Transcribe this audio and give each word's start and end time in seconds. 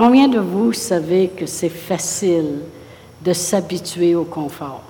Combien 0.00 0.28
de 0.28 0.38
vous 0.38 0.72
savez 0.72 1.28
que 1.28 1.44
c'est 1.44 1.68
facile 1.68 2.60
de 3.22 3.34
s'habituer 3.34 4.14
au 4.14 4.24
confort? 4.24 4.82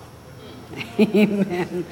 Amen. 1.00 1.82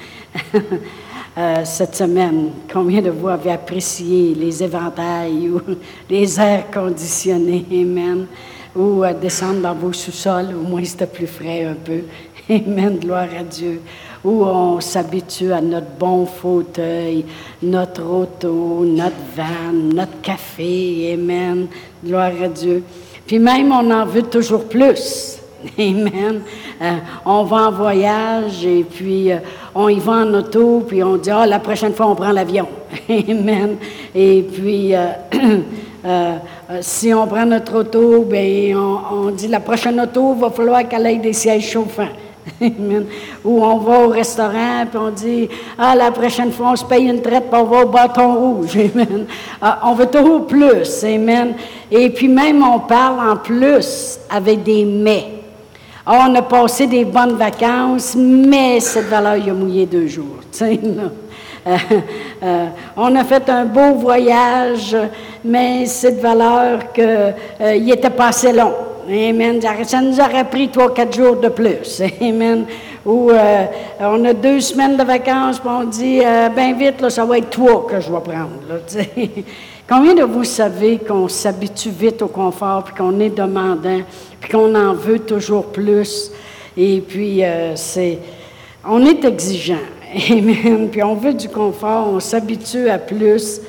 Euh, 1.37 1.61
cette 1.65 1.95
semaine, 1.95 2.51
combien 2.71 3.01
de 3.01 3.09
vous 3.09 3.27
avez 3.27 3.51
apprécié 3.51 4.33
les 4.33 4.63
éventails 4.63 5.49
ou 5.49 5.61
les 6.09 6.39
airs 6.39 6.71
conditionnés? 6.71 7.65
Amen. 7.69 8.25
Ou 8.73 9.03
à 9.03 9.13
descendre 9.13 9.61
dans 9.61 9.75
vos 9.75 9.91
sous-sols, 9.91 10.55
au 10.55 10.67
moins 10.67 10.85
c'était 10.85 11.05
plus 11.05 11.27
frais 11.27 11.65
un 11.65 11.75
peu. 11.75 12.03
Amen, 12.49 12.99
gloire 12.99 13.27
à 13.37 13.43
Dieu. 13.43 13.81
Où 14.23 14.45
on 14.45 14.79
s'habitue 14.79 15.51
à 15.51 15.59
notre 15.59 15.91
bon 15.99 16.25
fauteuil, 16.25 17.25
notre 17.61 18.01
auto, 18.03 18.85
notre 18.85 19.15
van, 19.35 19.73
notre 19.73 20.21
café. 20.21 21.13
Amen, 21.13 21.67
gloire 22.03 22.31
à 22.41 22.47
Dieu. 22.47 22.81
Puis 23.29 23.37
même, 23.37 23.71
on 23.71 23.91
en 23.91 24.05
veut 24.07 24.23
toujours 24.23 24.63
plus. 24.63 25.37
Amen. 25.77 26.41
Euh, 26.81 26.91
on 27.23 27.43
va 27.43 27.67
en 27.67 27.71
voyage 27.71 28.65
et 28.65 28.83
puis 28.83 29.31
euh, 29.31 29.37
on 29.75 29.87
y 29.87 29.99
va 29.99 30.13
en 30.13 30.33
auto, 30.33 30.83
puis 30.87 31.03
on 31.03 31.15
dit, 31.15 31.29
ah, 31.29 31.45
la 31.45 31.59
prochaine 31.59 31.93
fois, 31.93 32.07
on 32.07 32.15
prend 32.15 32.31
l'avion. 32.31 32.67
Amen. 33.07 33.77
Et 34.15 34.41
puis, 34.41 34.93
euh, 36.05 36.37
si 36.81 37.13
on 37.13 37.27
prend 37.27 37.45
notre 37.45 37.81
auto, 37.81 38.23
ben 38.23 38.75
on, 38.75 38.99
on 39.11 39.29
dit, 39.29 39.47
la 39.47 39.59
prochaine 39.59 40.01
auto, 40.01 40.33
il 40.35 40.41
va 40.41 40.49
falloir 40.49 40.89
qu'elle 40.89 41.05
ait 41.05 41.17
des 41.17 41.33
sièges 41.33 41.69
chauffants. 41.69 42.09
Ou 43.45 43.63
on 43.63 43.77
va 43.77 43.99
au 43.99 44.07
restaurant, 44.09 44.85
puis 44.89 44.99
on 44.99 45.09
dit, 45.09 45.49
ah, 45.77 45.95
la 45.95 46.11
prochaine 46.11 46.51
fois, 46.51 46.71
on 46.71 46.75
se 46.75 46.85
paye 46.85 47.05
une 47.05 47.21
traite, 47.21 47.49
puis 47.49 47.59
on 47.59 47.65
va 47.65 47.83
au 47.83 47.89
bâton 47.89 48.35
rouge. 48.35 48.77
Ah, 49.61 49.79
on 49.83 49.93
veut 49.93 50.05
toujours 50.05 50.47
plus. 50.47 51.03
Et 51.91 52.09
puis 52.11 52.27
même, 52.29 52.63
on 52.63 52.79
parle 52.79 53.29
en 53.29 53.35
plus 53.35 54.19
avec 54.29 54.63
des 54.63 54.85
mais. 54.85 55.25
Ah, 56.05 56.27
on 56.29 56.35
a 56.35 56.41
passé 56.41 56.87
des 56.87 57.05
bonnes 57.05 57.35
vacances, 57.35 58.15
mais 58.15 58.79
cette 58.79 59.09
valeur, 59.09 59.35
il 59.35 59.49
a 59.49 59.53
mouillé 59.53 59.85
deux 59.85 60.07
jours. 60.07 60.37
Euh, 61.67 61.75
euh, 62.41 62.65
on 62.95 63.13
a 63.17 63.23
fait 63.25 63.47
un 63.49 63.65
beau 63.65 63.95
voyage, 63.95 64.95
mais 65.43 65.85
cette 65.85 66.19
valeur 66.21 66.91
qu'il 66.93 67.03
euh, 67.03 67.93
était 67.93 68.09
pas 68.09 68.27
assez 68.27 68.53
long. 68.53 68.73
Amen. 69.11 69.59
Ça 69.85 70.01
nous 70.01 70.19
aurait 70.19 70.47
pris 70.47 70.69
trois, 70.69 70.93
quatre 70.93 71.15
jours 71.15 71.37
de 71.37 71.49
plus. 71.49 72.01
Amen. 72.21 72.65
Ou 73.03 73.31
euh, 73.31 73.65
on 73.99 74.23
a 74.23 74.33
deux 74.33 74.59
semaines 74.59 74.97
de 74.97 75.03
vacances, 75.03 75.59
puis 75.59 75.69
on 75.69 75.85
dit, 75.85 76.21
euh, 76.23 76.49
ben 76.49 76.77
vite, 76.77 77.01
là, 77.01 77.09
ça 77.09 77.25
va 77.25 77.39
être 77.39 77.49
trois 77.49 77.87
que 77.87 77.99
je 77.99 78.11
vais 78.11 78.19
prendre. 78.19 78.51
Là, 78.69 78.75
Combien 79.89 80.13
de 80.13 80.21
vous 80.21 80.43
savez 80.43 80.99
qu'on 80.99 81.27
s'habitue 81.27 81.89
vite 81.89 82.21
au 82.21 82.27
confort, 82.27 82.83
puis 82.83 82.93
qu'on 82.93 83.19
est 83.19 83.31
demandant, 83.31 84.01
puis 84.39 84.51
qu'on 84.51 84.75
en 84.75 84.93
veut 84.93 85.19
toujours 85.19 85.65
plus? 85.65 86.31
Et 86.77 87.01
puis, 87.01 87.43
euh, 87.43 87.75
c'est, 87.75 88.19
on 88.87 89.03
est 89.03 89.25
exigeant. 89.25 89.77
Amen. 90.29 90.89
Puis 90.91 91.01
on 91.01 91.15
veut 91.15 91.33
du 91.33 91.49
confort, 91.49 92.09
on 92.13 92.19
s'habitue 92.19 92.89
à 92.89 92.99
plus. 92.99 93.61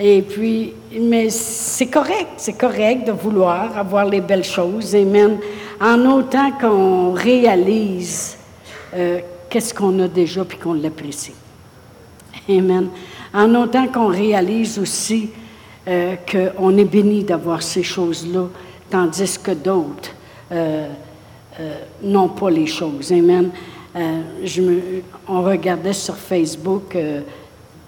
Et 0.00 0.22
puis, 0.22 0.74
mais 0.92 1.28
c'est 1.28 1.88
correct, 1.88 2.28
c'est 2.36 2.56
correct 2.56 3.04
de 3.04 3.12
vouloir 3.12 3.76
avoir 3.76 4.04
les 4.04 4.20
belles 4.20 4.44
choses, 4.44 4.94
Amen, 4.94 5.38
en 5.80 6.04
autant 6.06 6.52
qu'on 6.52 7.12
réalise 7.12 8.38
euh, 8.94 9.18
qu'est-ce 9.50 9.74
qu'on 9.74 9.98
a 9.98 10.06
déjà 10.06 10.44
puis 10.44 10.56
qu'on 10.56 10.74
l'apprécie. 10.74 11.34
Amen. 12.48 12.90
En 13.34 13.52
autant 13.56 13.88
qu'on 13.88 14.06
réalise 14.06 14.78
aussi 14.78 15.30
euh, 15.88 16.14
qu'on 16.30 16.78
est 16.78 16.84
béni 16.84 17.24
d'avoir 17.24 17.60
ces 17.60 17.82
choses-là, 17.82 18.46
tandis 18.88 19.36
que 19.38 19.50
d'autres 19.50 20.10
euh, 20.52 20.86
n'ont 22.04 22.28
pas 22.28 22.50
les 22.50 22.66
choses. 22.68 23.12
Amen. 23.12 23.50
je 24.44 24.62
me, 24.62 24.80
on 25.26 25.42
regardait 25.42 25.92
sur 25.92 26.14
Facebook 26.14 26.96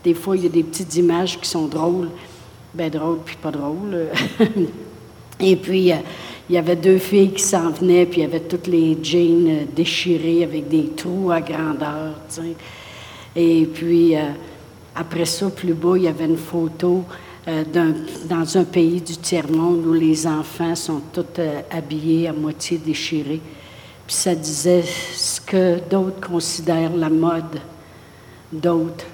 des 0.02 0.14
fois, 0.14 0.36
il 0.36 0.44
y 0.44 0.46
a 0.46 0.50
des 0.50 0.62
petites 0.62 0.94
images 0.96 1.38
qui 1.38 1.48
sont 1.48 1.66
drôles. 1.66 2.08
Ben 2.72 2.90
drôles, 2.90 3.18
puis 3.24 3.36
pas 3.36 3.50
drôles. 3.50 4.08
Et 5.40 5.56
puis, 5.56 5.92
euh, 5.92 5.96
il 6.48 6.54
y 6.54 6.58
avait 6.58 6.76
deux 6.76 6.98
filles 6.98 7.32
qui 7.32 7.42
s'en 7.42 7.70
venaient, 7.70 8.06
puis 8.06 8.20
il 8.20 8.24
y 8.24 8.26
avait 8.26 8.40
toutes 8.40 8.66
les 8.66 8.96
jeans 9.02 9.48
euh, 9.48 9.64
déchirées 9.74 10.44
avec 10.44 10.68
des 10.68 10.90
trous 10.90 11.30
à 11.30 11.40
grandeur. 11.40 12.14
Et 13.34 13.66
puis, 13.66 14.16
euh, 14.16 14.30
après 14.94 15.24
ça, 15.24 15.48
plus 15.50 15.74
bas, 15.74 15.96
il 15.96 16.02
y 16.04 16.08
avait 16.08 16.26
une 16.26 16.36
photo 16.36 17.04
dans 17.46 18.58
un 18.58 18.64
pays 18.64 19.00
du 19.00 19.16
tiers-monde 19.16 19.84
où 19.86 19.94
les 19.94 20.26
enfants 20.26 20.74
sont 20.76 21.00
tous 21.12 21.40
habillés 21.70 22.28
à 22.28 22.32
moitié 22.32 22.78
déchirés. 22.78 23.40
Puis 24.06 24.14
ça 24.14 24.34
disait 24.34 24.84
ce 25.14 25.40
que 25.40 25.80
d'autres 25.88 26.20
considèrent 26.20 26.94
la 26.94 27.08
mode, 27.08 27.60
d'autres 28.52 29.06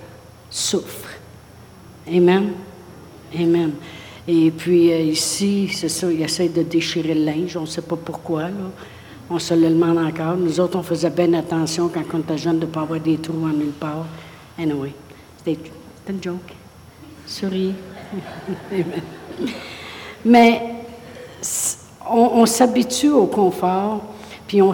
souffre. 0.56 1.10
Amen. 2.08 2.52
Amen. 3.38 3.72
Et 4.26 4.50
puis 4.50 4.90
euh, 4.90 5.00
ici, 5.00 5.68
c'est 5.70 5.90
ça, 5.90 6.10
il 6.10 6.22
essaie 6.22 6.48
de 6.48 6.62
déchirer 6.62 7.14
le 7.14 7.24
linge. 7.24 7.56
On 7.56 7.62
ne 7.62 7.66
sait 7.66 7.82
pas 7.82 7.96
pourquoi. 7.96 8.44
On 9.28 9.38
se 9.38 9.52
le 9.52 9.68
demande 9.68 9.98
encore. 9.98 10.36
Nous 10.36 10.58
autres, 10.58 10.78
on 10.78 10.82
faisait 10.82 11.10
bien 11.10 11.34
attention 11.34 11.88
quand 11.88 12.02
on 12.14 12.20
était 12.20 12.38
jeune 12.38 12.58
de 12.58 12.66
ne 12.66 12.70
pas 12.70 12.80
avoir 12.80 13.00
des 13.00 13.18
trous 13.18 13.44
en 13.44 13.48
nulle 13.48 13.72
part. 13.78 14.06
Anyway, 14.58 14.94
c'était 15.44 15.70
une 16.08 16.22
joke. 16.22 16.54
Souris. 17.26 17.74
Mais 20.24 20.62
on, 22.08 22.30
on 22.34 22.46
s'habitue 22.46 23.10
au 23.10 23.26
confort, 23.26 24.04
puis 24.46 24.62
on, 24.62 24.72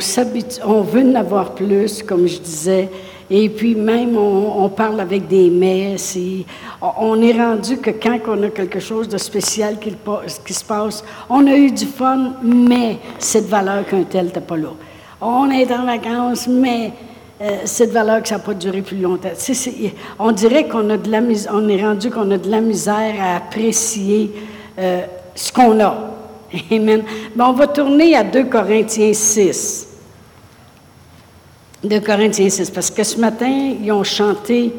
on 0.65 0.83
veut 0.83 1.03
en 1.03 1.15
avoir 1.17 1.55
plus, 1.55 2.03
comme 2.05 2.29
je 2.29 2.39
disais. 2.39 2.89
Et 3.35 3.49
puis 3.49 3.75
même, 3.75 4.15
on, 4.19 4.69
parle 4.69 5.01
avec 5.01 5.27
des 5.27 5.49
messes. 5.49 6.19
on 6.99 7.23
est 7.23 7.33
rendu 7.33 7.79
que 7.79 7.89
quand 7.89 8.19
on 8.29 8.43
a 8.43 8.51
quelque 8.51 8.79
chose 8.79 9.09
de 9.09 9.17
spécial 9.17 9.79
qui, 9.79 10.53
se 10.53 10.63
passe, 10.63 11.03
on 11.31 11.47
a 11.47 11.57
eu 11.57 11.71
du 11.71 11.87
fun, 11.87 12.35
mais 12.43 12.99
cette 13.19 13.47
valeur 13.47 13.87
qu'un 13.87 14.03
tel 14.03 14.27
n'était 14.27 14.43
pas 14.43 14.59
là. 14.59 14.69
On 15.23 15.51
est 15.51 15.73
en 15.73 15.87
vacances, 15.87 16.47
mais 16.47 16.93
euh, 17.41 17.61
cette 17.65 17.93
valeur 17.93 18.21
que 18.21 18.29
ça 18.29 18.37
n'a 18.37 18.43
pas 18.43 18.53
duré 18.53 18.83
plus 18.83 18.99
longtemps. 18.99 19.31
on 20.19 20.33
dirait 20.33 20.69
qu'on 20.69 20.91
a 20.91 20.99
de 20.99 21.11
la 21.11 21.21
on 21.55 21.69
est 21.71 21.83
rendu 21.83 22.11
qu'on 22.11 22.31
a 22.33 22.37
de 22.37 22.51
la 22.51 22.61
misère 22.61 23.15
à 23.19 23.37
apprécier 23.37 24.31
euh, 24.79 25.07
ce 25.35 25.51
qu'on 25.51 25.81
a. 25.81 26.11
Amen. 26.71 27.03
Mais 27.35 27.45
on 27.45 27.55
va 27.55 27.67
tourner 27.67 28.15
à 28.15 28.25
2 28.25 28.45
Corinthiens 28.45 29.15
6 29.15 29.92
de 31.83 31.99
Corinthiens 31.99 32.49
6, 32.49 32.71
parce 32.71 32.91
que 32.91 33.03
ce 33.03 33.19
matin, 33.19 33.75
ils 33.83 33.91
ont 33.91 34.05
chanté 34.05 34.73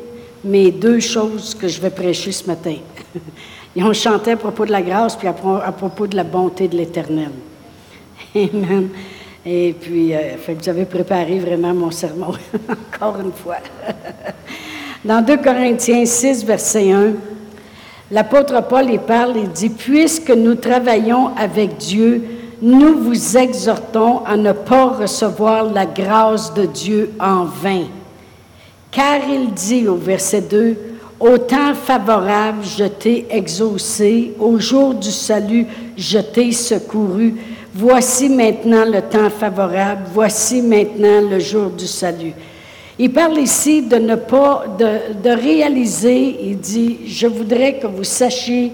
mes 0.43 0.71
deux 0.71 0.99
choses 0.99 1.53
que 1.55 1.67
je 1.67 1.81
vais 1.81 1.89
prêcher 1.89 2.31
ce 2.31 2.45
matin. 2.47 2.75
Ils 3.75 3.83
ont 3.83 3.93
chanté 3.93 4.31
à 4.31 4.37
propos 4.37 4.65
de 4.65 4.71
la 4.71 4.83
grâce, 4.83 5.15
puis 5.15 5.27
à, 5.27 5.33
propos 5.33 6.05
de 6.05 6.15
la 6.15 6.23
bonté 6.23 6.67
de 6.67 6.77
l'Éternel. 6.77 7.31
Amen. 8.35 8.89
Et 9.45 9.75
puis, 9.79 10.13
euh, 10.13 10.37
fait 10.37 10.53
que 10.53 10.63
vous 10.63 10.69
avez 10.69 10.85
préparé 10.85 11.39
vraiment 11.39 11.73
mon 11.73 11.89
sermon, 11.89 12.33
encore 12.69 13.19
une 13.19 13.31
fois. 13.31 13.57
Dans 15.03 15.21
2 15.21 15.37
Corinthiens 15.37 16.05
6, 16.05 16.45
verset 16.45 16.91
1, 16.91 17.13
l'apôtre 18.11 18.61
Paul 18.67 18.91
y 18.91 18.99
parle, 18.99 19.37
il 19.37 19.49
dit, 19.49 19.69
Puisque 19.69 20.29
nous 20.29 20.55
travaillons 20.55 21.35
avec 21.35 21.77
Dieu, 21.77 22.23
nous 22.63 22.97
vous 22.97 23.37
exhortons 23.37 24.23
à 24.25 24.37
ne 24.37 24.53
pas 24.53 24.85
recevoir 24.85 25.65
la 25.65 25.85
grâce 25.85 26.53
de 26.53 26.65
Dieu 26.65 27.11
en 27.19 27.43
vain. 27.43 27.83
Car 28.89 29.19
il 29.29 29.53
dit 29.53 29.85
au 29.85 29.95
verset 29.95 30.41
2, 30.41 30.77
Au 31.19 31.37
temps 31.37 31.73
favorable, 31.73 32.59
je 32.63 32.85
t'ai 32.85 33.25
exaucé, 33.29 34.31
au 34.39 34.57
jour 34.59 34.93
du 34.93 35.11
salut, 35.11 35.67
je 35.97 36.19
t'ai 36.19 36.53
secouru. 36.53 37.35
Voici 37.75 38.29
maintenant 38.29 38.85
le 38.85 39.01
temps 39.01 39.29
favorable, 39.29 40.03
voici 40.13 40.61
maintenant 40.61 41.19
le 41.29 41.39
jour 41.39 41.69
du 41.69 41.87
salut. 41.87 42.33
Il 42.97 43.11
parle 43.11 43.39
ici 43.39 43.81
de 43.81 43.97
ne 43.97 44.15
pas, 44.15 44.63
de, 44.79 45.21
de 45.21 45.29
réaliser, 45.35 46.37
il 46.43 46.59
dit, 46.59 46.99
je 47.07 47.27
voudrais 47.27 47.77
que 47.77 47.87
vous 47.87 48.05
sachiez 48.05 48.71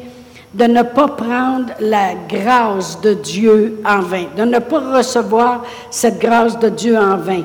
de 0.53 0.65
ne 0.65 0.81
pas 0.81 1.07
prendre 1.09 1.73
la 1.79 2.13
grâce 2.27 2.99
de 3.01 3.13
Dieu 3.13 3.81
en 3.85 3.99
vain, 3.99 4.25
de 4.35 4.43
ne 4.43 4.59
pas 4.59 4.97
recevoir 4.97 5.63
cette 5.91 6.19
grâce 6.19 6.57
de 6.57 6.69
Dieu 6.69 6.97
en 6.97 7.17
vain. 7.17 7.43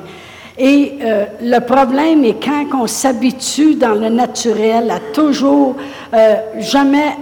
Et 0.57 0.93
euh, 1.01 1.25
le 1.41 1.59
problème 1.59 2.23
est 2.23 2.43
quand 2.43 2.65
on 2.73 2.87
s'habitue 2.87 3.75
dans 3.75 3.93
le 3.93 4.09
naturel 4.09 4.89
à 4.89 4.99
toujours, 5.13 5.75
euh, 6.13 6.35
jamais, 6.59 7.15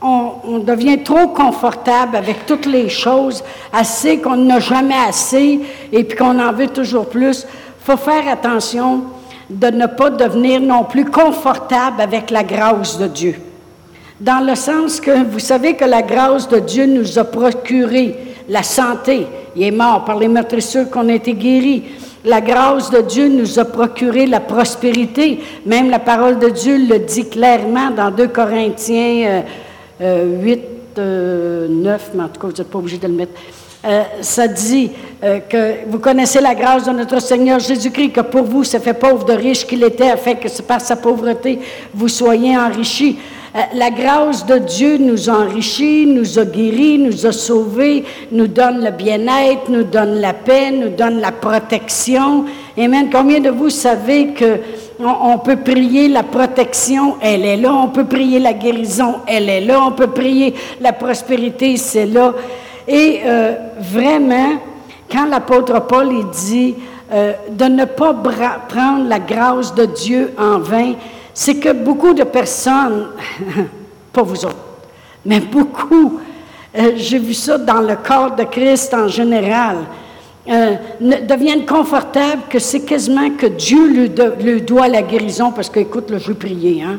on, 0.00 0.32
on, 0.44 0.58
devient 0.58 1.02
trop 1.02 1.28
confortable 1.28 2.16
avec 2.16 2.46
toutes 2.46 2.66
les 2.66 2.88
choses, 2.88 3.42
assez 3.72 4.18
qu'on 4.18 4.36
n'a 4.36 4.60
jamais 4.60 4.94
assez 5.08 5.60
et 5.90 6.04
puis 6.04 6.16
qu'on 6.16 6.38
en 6.38 6.52
veut 6.52 6.68
toujours 6.68 7.06
plus. 7.06 7.46
Faut 7.82 7.96
faire 7.96 8.28
attention 8.28 9.04
de 9.48 9.68
ne 9.68 9.86
pas 9.86 10.10
devenir 10.10 10.60
non 10.60 10.84
plus 10.84 11.06
confortable 11.06 12.00
avec 12.00 12.30
la 12.30 12.44
grâce 12.44 12.98
de 12.98 13.06
Dieu 13.08 13.34
Dans 14.20 14.46
le 14.46 14.54
sens 14.54 15.00
que 15.00 15.24
vous 15.24 15.38
savez 15.38 15.76
que 15.76 15.86
la 15.86 16.02
grâce 16.02 16.46
de 16.46 16.58
Dieu 16.58 16.84
nous 16.84 17.18
a 17.18 17.24
procuré 17.24 18.14
la 18.50 18.62
santé. 18.62 19.26
Il 19.56 19.62
est 19.62 19.70
mort 19.70 20.04
par 20.04 20.18
les 20.18 20.28
meurtrissures 20.28 20.90
qu'on 20.90 21.08
a 21.08 21.14
été 21.14 21.32
guéris. 21.32 21.84
La 22.26 22.42
grâce 22.42 22.90
de 22.90 23.00
Dieu 23.00 23.28
nous 23.28 23.58
a 23.58 23.64
procuré 23.64 24.26
la 24.26 24.40
prospérité. 24.40 25.40
Même 25.64 25.88
la 25.88 26.00
parole 26.00 26.38
de 26.38 26.50
Dieu 26.50 26.76
le 26.76 26.98
dit 26.98 27.30
clairement 27.30 27.90
dans 27.90 28.10
2 28.10 28.28
Corinthiens 28.28 29.42
8, 29.98 30.60
euh, 30.98 31.66
9, 31.68 31.78
euh, 31.78 31.98
mais 32.14 32.22
en 32.22 32.28
tout 32.28 32.40
cas, 32.42 32.48
vous 32.48 32.52
n'êtes 32.52 32.70
pas 32.70 32.78
obligé 32.78 32.98
de 32.98 33.06
le 33.06 33.14
mettre. 33.14 33.32
Euh, 33.86 34.02
ça 34.20 34.46
dit 34.46 34.90
que 35.48 35.88
vous 35.88 35.98
connaissez 35.98 36.42
la 36.42 36.54
grâce 36.54 36.84
de 36.84 36.90
notre 36.90 37.22
Seigneur 37.22 37.58
Jésus-Christ, 37.58 38.12
que 38.12 38.20
pour 38.20 38.42
vous, 38.42 38.64
ça 38.64 38.80
fait 38.80 38.92
pauvre 38.92 39.24
de 39.24 39.32
riche 39.32 39.66
qu'il 39.66 39.82
était, 39.82 40.10
afin 40.10 40.34
que 40.34 40.48
par 40.60 40.82
sa 40.82 40.96
pauvreté, 40.96 41.58
vous 41.94 42.08
soyez 42.08 42.54
enrichis. 42.58 43.16
Euh, 43.54 43.58
la 43.74 43.90
grâce 43.90 44.46
de 44.46 44.58
Dieu 44.58 44.98
nous 44.98 45.28
a 45.28 45.32
enrichis, 45.32 46.06
nous 46.06 46.38
a 46.38 46.44
guéris, 46.44 46.98
nous 46.98 47.26
a 47.26 47.32
sauvés, 47.32 48.04
nous 48.30 48.46
donne 48.46 48.84
le 48.84 48.92
bien-être, 48.92 49.68
nous 49.68 49.82
donne 49.82 50.20
la 50.20 50.34
paix, 50.34 50.70
nous 50.70 50.90
donne 50.90 51.20
la 51.20 51.32
protection. 51.32 52.44
Amen. 52.78 53.08
Combien 53.10 53.40
de 53.40 53.50
vous 53.50 53.70
savez 53.70 54.28
que 54.28 54.60
on, 55.00 55.38
peut 55.38 55.56
prier 55.56 56.08
la 56.08 56.22
protection, 56.22 57.16
elle 57.20 57.44
est 57.44 57.56
là. 57.56 57.72
On 57.72 57.88
peut 57.88 58.04
prier 58.04 58.38
la 58.38 58.52
guérison, 58.52 59.16
elle 59.26 59.48
est 59.48 59.62
là. 59.62 59.80
On 59.84 59.92
peut 59.92 60.08
prier 60.08 60.54
la 60.80 60.92
prospérité, 60.92 61.76
c'est 61.76 62.06
là. 62.06 62.34
Et 62.86 63.20
euh, 63.24 63.54
vraiment, 63.78 64.58
quand 65.10 65.26
l'apôtre 65.26 65.86
Paul 65.86 66.30
dit 66.30 66.74
euh, 67.12 67.32
de 67.50 67.64
ne 67.64 67.84
pas 67.84 68.14
prendre 68.68 69.08
la 69.08 69.18
grâce 69.18 69.74
de 69.74 69.86
Dieu 69.86 70.32
en 70.38 70.58
vain, 70.58 70.92
c'est 71.34 71.56
que 71.56 71.72
beaucoup 71.72 72.14
de 72.14 72.24
personnes, 72.24 73.08
pas 74.12 74.22
vous 74.22 74.44
autres, 74.44 74.56
mais 75.24 75.40
beaucoup, 75.40 76.20
euh, 76.76 76.92
j'ai 76.96 77.18
vu 77.18 77.34
ça 77.34 77.58
dans 77.58 77.80
le 77.80 77.96
corps 77.96 78.34
de 78.36 78.44
Christ 78.44 78.94
en 78.94 79.08
général, 79.08 79.78
euh, 80.48 80.76
deviennent 81.00 81.66
confortables 81.66 82.42
que 82.48 82.58
c'est 82.58 82.80
quasiment 82.80 83.30
que 83.30 83.46
Dieu 83.46 84.08
lui, 84.38 84.60
doit 84.60 84.88
la 84.88 85.02
guérison 85.02 85.52
parce 85.52 85.68
qu'écoute, 85.68 86.06
je 86.16 86.28
veux 86.28 86.34
prier. 86.34 86.82
Hein? 86.82 86.98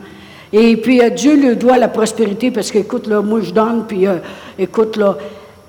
Et 0.53 0.75
puis 0.77 1.01
euh, 1.01 1.09
Dieu 1.09 1.35
lui 1.35 1.55
doit 1.55 1.77
la 1.77 1.87
prospérité 1.87 2.51
parce 2.51 2.71
qu'écoute, 2.71 3.07
là, 3.07 3.21
moi 3.21 3.39
je 3.41 3.51
donne, 3.51 3.85
puis 3.87 4.05
écoute, 4.59 4.97
là, 4.97 5.17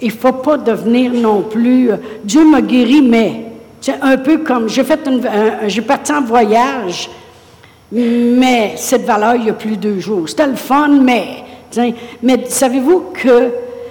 il 0.00 0.09
ne 0.09 0.12
faut 0.12 0.32
pas 0.32 0.59
devenir 0.59 1.12
non 1.12 1.43
plus. 1.43 1.91
Dieu 2.25 2.44
m'a 2.44 2.61
guéri, 2.61 3.03
mais 3.03 3.47
un 4.00 4.17
peu 4.17 4.38
comme 4.38 4.69
j'ai 4.69 4.85
fait 4.85 5.00
une, 5.06 5.23
j'ai 5.69 5.82
parti 5.82 6.12
en 6.12 6.23
voyage 6.23 7.09
mais 7.92 8.72
cette 8.76 9.04
valeur, 9.04 9.36
il 9.36 9.44
y 9.44 9.50
a 9.50 9.54
plus 9.54 9.76
de 9.76 9.90
deux 9.90 10.00
jours. 10.00 10.28
C'était 10.28 10.46
le 10.46 10.56
fun, 10.56 10.88
mais, 10.88 11.44
mais 12.22 12.44
savez-vous 12.48 13.12
que 13.12 13.50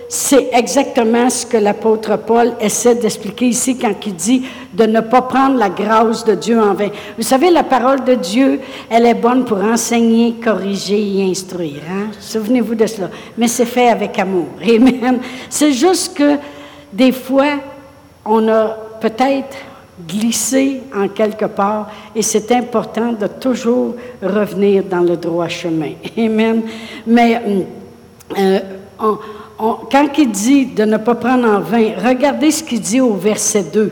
c'est 0.09 0.49
exactement 0.51 1.29
ce 1.29 1.45
que 1.45 1.55
l'apôtre 1.55 2.17
Paul 2.17 2.53
essaie 2.59 2.95
d'expliquer 2.95 3.45
ici 3.45 3.77
quand 3.77 3.93
il 4.05 4.13
dit 4.13 4.43
de 4.73 4.85
ne 4.85 4.99
pas 4.99 5.21
prendre 5.21 5.57
la 5.57 5.69
grâce 5.69 6.25
de 6.25 6.35
Dieu 6.35 6.59
en 6.59 6.73
vain? 6.73 6.89
Vous 7.15 7.23
savez, 7.23 7.49
la 7.49 7.63
parole 7.63 8.03
de 8.03 8.15
Dieu, 8.15 8.59
elle 8.89 9.05
est 9.05 9.13
bonne 9.13 9.45
pour 9.45 9.63
enseigner, 9.63 10.35
corriger 10.43 11.19
et 11.19 11.29
instruire. 11.29 11.81
Hein? 11.89 12.07
Souvenez-vous 12.19 12.75
de 12.75 12.87
cela. 12.87 13.09
Mais 13.37 13.47
c'est 13.47 13.65
fait 13.65 13.87
avec 13.87 14.19
amour. 14.19 14.47
Amen. 14.61 15.19
C'est 15.49 15.71
juste 15.71 16.17
que 16.17 16.37
des 16.91 17.13
fois, 17.13 17.59
on 18.25 18.49
a 18.49 18.77
peut-être 18.99 19.55
glisser 20.07 20.81
en 20.95 21.07
quelque 21.07 21.45
part 21.45 21.89
et 22.15 22.21
c'est 22.21 22.51
important 22.51 23.13
de 23.13 23.27
toujours 23.27 23.95
revenir 24.21 24.83
dans 24.83 25.01
le 25.01 25.17
droit 25.17 25.47
chemin. 25.47 25.91
Amen. 26.17 26.63
Mais 27.05 27.41
euh, 28.37 28.59
quand 29.91 30.07
il 30.17 30.31
dit 30.31 30.65
de 30.67 30.83
ne 30.85 30.97
pas 30.97 31.15
prendre 31.15 31.47
en 31.47 31.59
vain, 31.59 31.91
regardez 32.03 32.51
ce 32.51 32.63
qu'il 32.63 32.81
dit 32.81 33.01
au 33.01 33.13
verset 33.13 33.65
2. 33.73 33.91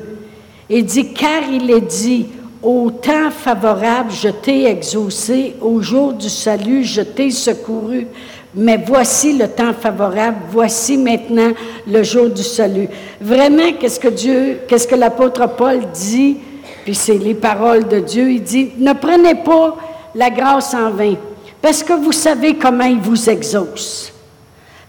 Il 0.69 0.85
dit, 0.85 1.13
car 1.13 1.43
il 1.51 1.69
est 1.71 1.81
dit, 1.81 2.27
au 2.61 2.91
temps 2.91 3.31
favorable, 3.31 4.11
je 4.11 4.29
t'ai 4.29 4.65
exaucé, 4.65 5.55
au 5.61 5.81
jour 5.81 6.13
du 6.13 6.29
salut, 6.29 6.83
je 6.83 7.01
t'ai 7.01 7.31
secouru 7.31 8.07
mais 8.55 8.83
voici 8.83 9.37
le 9.37 9.47
temps 9.47 9.73
favorable, 9.73 10.37
voici 10.49 10.97
maintenant 10.97 11.51
le 11.87 12.03
jour 12.03 12.29
du 12.29 12.43
salut. 12.43 12.87
Vraiment, 13.21 13.73
qu'est-ce 13.79 13.99
que 13.99 14.07
Dieu, 14.07 14.61
qu'est-ce 14.67 14.87
que 14.87 14.95
l'apôtre 14.95 15.47
Paul 15.55 15.79
dit, 15.93 16.37
puis 16.83 16.95
c'est 16.95 17.17
les 17.17 17.35
paroles 17.35 17.87
de 17.87 17.99
Dieu, 17.99 18.31
il 18.31 18.41
dit, 18.41 18.71
ne 18.77 18.93
prenez 18.93 19.35
pas 19.35 19.77
la 20.15 20.29
grâce 20.31 20.73
en 20.73 20.89
vain, 20.89 21.15
parce 21.61 21.83
que 21.83 21.93
vous 21.93 22.11
savez 22.11 22.55
comment 22.55 22.85
il 22.85 22.99
vous 22.99 23.29
exauce, 23.29 24.11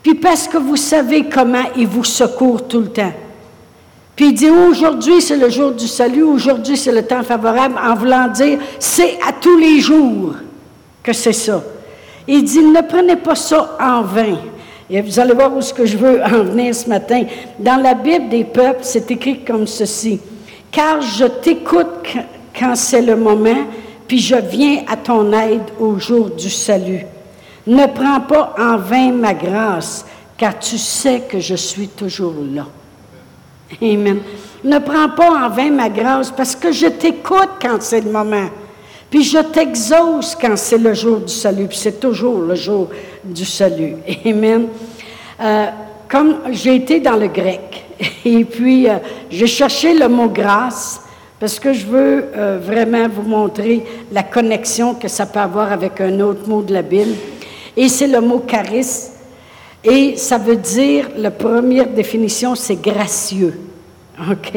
puis 0.03 0.15
parce 0.15 0.49
que 0.49 0.57
vous 0.57 0.77
savez 0.77 1.29
comment 1.29 1.65
il 1.77 1.87
vous 1.87 2.05
secourt 2.05 2.67
tout 2.67 2.81
le 2.81 2.89
temps. 2.89 3.13
Puis 4.17 4.29
il 4.29 4.35
dit, 4.35 4.51
aujourd'hui 4.51 5.21
c'est 5.21 5.37
le 5.37 5.51
jour 5.51 5.73
du 5.73 5.87
salut, 5.87 6.23
aujourd'hui 6.23 6.77
c'est 6.79 6.93
le 6.93 7.07
temps 7.07 7.23
favorable, 7.23 7.75
en 7.83 7.95
voulant 7.95 8.29
dire, 8.29 8.59
c'est 8.79 9.19
à 9.27 9.33
tous 9.33 9.59
les 9.59 9.81
jours 9.81 10.35
que 11.03 11.13
c'est 11.13 11.35
ça. 11.35 11.63
Il 12.27 12.45
dit, 12.45 12.63
ne 12.63 12.81
prenez 12.83 13.17
pas 13.17 13.35
ça 13.35 13.77
en 13.81 14.03
vain. 14.03 14.37
Et 14.89 15.01
vous 15.01 15.21
allez 15.21 15.35
voir 15.35 15.57
où 15.57 15.61
ce 15.61 15.73
que 15.73 15.87
je 15.87 15.97
veux 15.97 16.23
en 16.25 16.43
venir 16.45 16.75
ce 16.75 16.89
matin. 16.89 17.25
Dans 17.59 17.81
la 17.81 17.95
Bible 17.95 18.29
des 18.29 18.45
peuples, 18.45 18.81
c'est 18.83 19.11
écrit 19.11 19.45
comme 19.45 19.67
ceci. 19.67 20.21
Car 20.71 21.01
je 21.01 21.25
t'écoute 21.25 22.15
quand 22.59 22.75
c'est 22.75 23.03
le 23.03 23.17
moment, 23.17 23.67
puis 24.07 24.19
je 24.19 24.37
viens 24.37 24.83
à 24.89 24.97
ton 24.97 25.33
aide 25.33 25.63
au 25.79 25.99
jour 25.99 26.31
du 26.31 26.51
salut. 26.51 27.07
Ne 27.67 27.87
prends 27.87 28.21
pas 28.21 28.55
en 28.59 28.77
vain 28.77 29.13
ma 29.13 29.35
grâce, 29.35 30.05
car 30.37 30.59
tu 30.59 30.79
sais 30.79 31.23
que 31.29 31.39
je 31.39 31.55
suis 31.55 31.89
toujours 31.89 32.35
là. 32.53 32.67
Amen. 33.81 34.19
Ne 34.65 34.79
prends 34.79 35.09
pas 35.11 35.47
en 35.47 35.49
vain 35.49 35.71
ma 35.71 35.89
grâce, 35.89 36.31
parce 36.31 36.57
que 36.57 36.73
je 36.73 36.87
t'écoute 36.87 37.51
quand 37.61 37.81
c'est 37.81 38.01
le 38.01 38.11
moment. 38.11 38.49
Puis 39.11 39.25
je 39.25 39.39
t'exauce 39.39 40.37
quand 40.41 40.57
c'est 40.57 40.79
le 40.79 40.95
jour 40.95 41.19
du 41.19 41.33
salut, 41.33 41.67
puis 41.67 41.77
c'est 41.77 41.99
toujours 41.99 42.39
le 42.39 42.55
jour 42.55 42.89
du 43.25 43.45
salut. 43.45 43.97
Amen. 44.25 44.69
Euh, 45.41 45.67
comme 46.09 46.37
j'ai 46.53 46.77
été 46.77 47.01
dans 47.01 47.17
le 47.17 47.27
grec, 47.27 47.85
et 48.25 48.45
puis 48.45 48.89
euh, 48.89 48.99
j'ai 49.29 49.49
cherché 49.49 49.95
le 49.95 50.09
mot 50.09 50.29
grâce, 50.29 51.01
parce 51.41 51.59
que 51.59 51.73
je 51.73 51.87
veux 51.87 52.25
euh, 52.37 52.61
vraiment 52.63 53.09
vous 53.09 53.29
montrer 53.29 53.85
la 54.13 54.23
connexion 54.23 54.95
que 54.95 55.09
ça 55.09 55.27
peut 55.27 55.41
avoir 55.41 55.73
avec 55.73 56.01
un 56.01 56.21
autre 56.21 56.49
mot 56.49 56.63
de 56.63 56.73
la 56.73 56.83
Bible. 56.83 57.15
Et 57.77 57.89
c'est 57.89 58.07
le 58.07 58.21
mot 58.21 58.41
charisme. 58.41 59.15
Et 59.83 60.17
ça 60.17 60.37
veut 60.37 60.57
dire, 60.57 61.09
la 61.17 61.31
première 61.31 61.89
définition, 61.89 62.55
c'est 62.55 62.81
gracieux. 62.81 63.59
OK? 64.31 64.53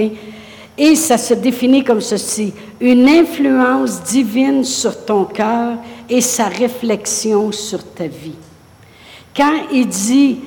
Et 0.78 0.96
ça 0.96 1.18
se 1.18 1.34
définit 1.36 1.84
comme 1.84 2.02
ceci, 2.02 2.54
une 2.82 3.08
influence 3.08 4.02
divine 4.04 4.64
sur 4.64 5.06
ton 5.06 5.26
cœur 5.26 5.78
et 6.10 6.22
sa 6.22 6.48
réflexion 6.48 7.52
sur 7.52 7.84
ta 7.84 8.08
vie. 8.08 8.36
Quand 9.36 9.54
il 9.72 9.88
dit, 9.88 10.40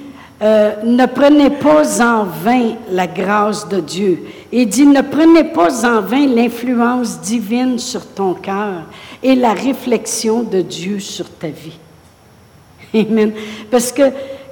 euh, 0.43 0.83
ne 0.85 1.07
prenez 1.07 1.51
pas 1.51 2.03
en 2.03 2.25
vain 2.25 2.75
la 2.91 3.07
grâce 3.07 3.69
de 3.69 3.81
Dieu, 3.81 4.25
il 4.53 4.69
dit, 4.69 4.87
ne 4.87 5.01
prenez 5.01 5.45
pas 5.45 5.87
en 5.87 6.03
vain 6.03 6.27
l'influence 6.27 7.21
divine 7.21 7.79
sur 7.79 8.05
ton 8.07 8.35
cœur 8.35 8.83
et 9.23 9.35
la 9.35 9.53
réflexion 9.53 10.43
de 10.43 10.61
Dieu 10.61 10.99
sur 10.99 11.31
ta 11.31 11.49
vie. 11.49 11.79
Amen. 12.95 13.33
Parce 13.71 13.93
que 13.93 14.03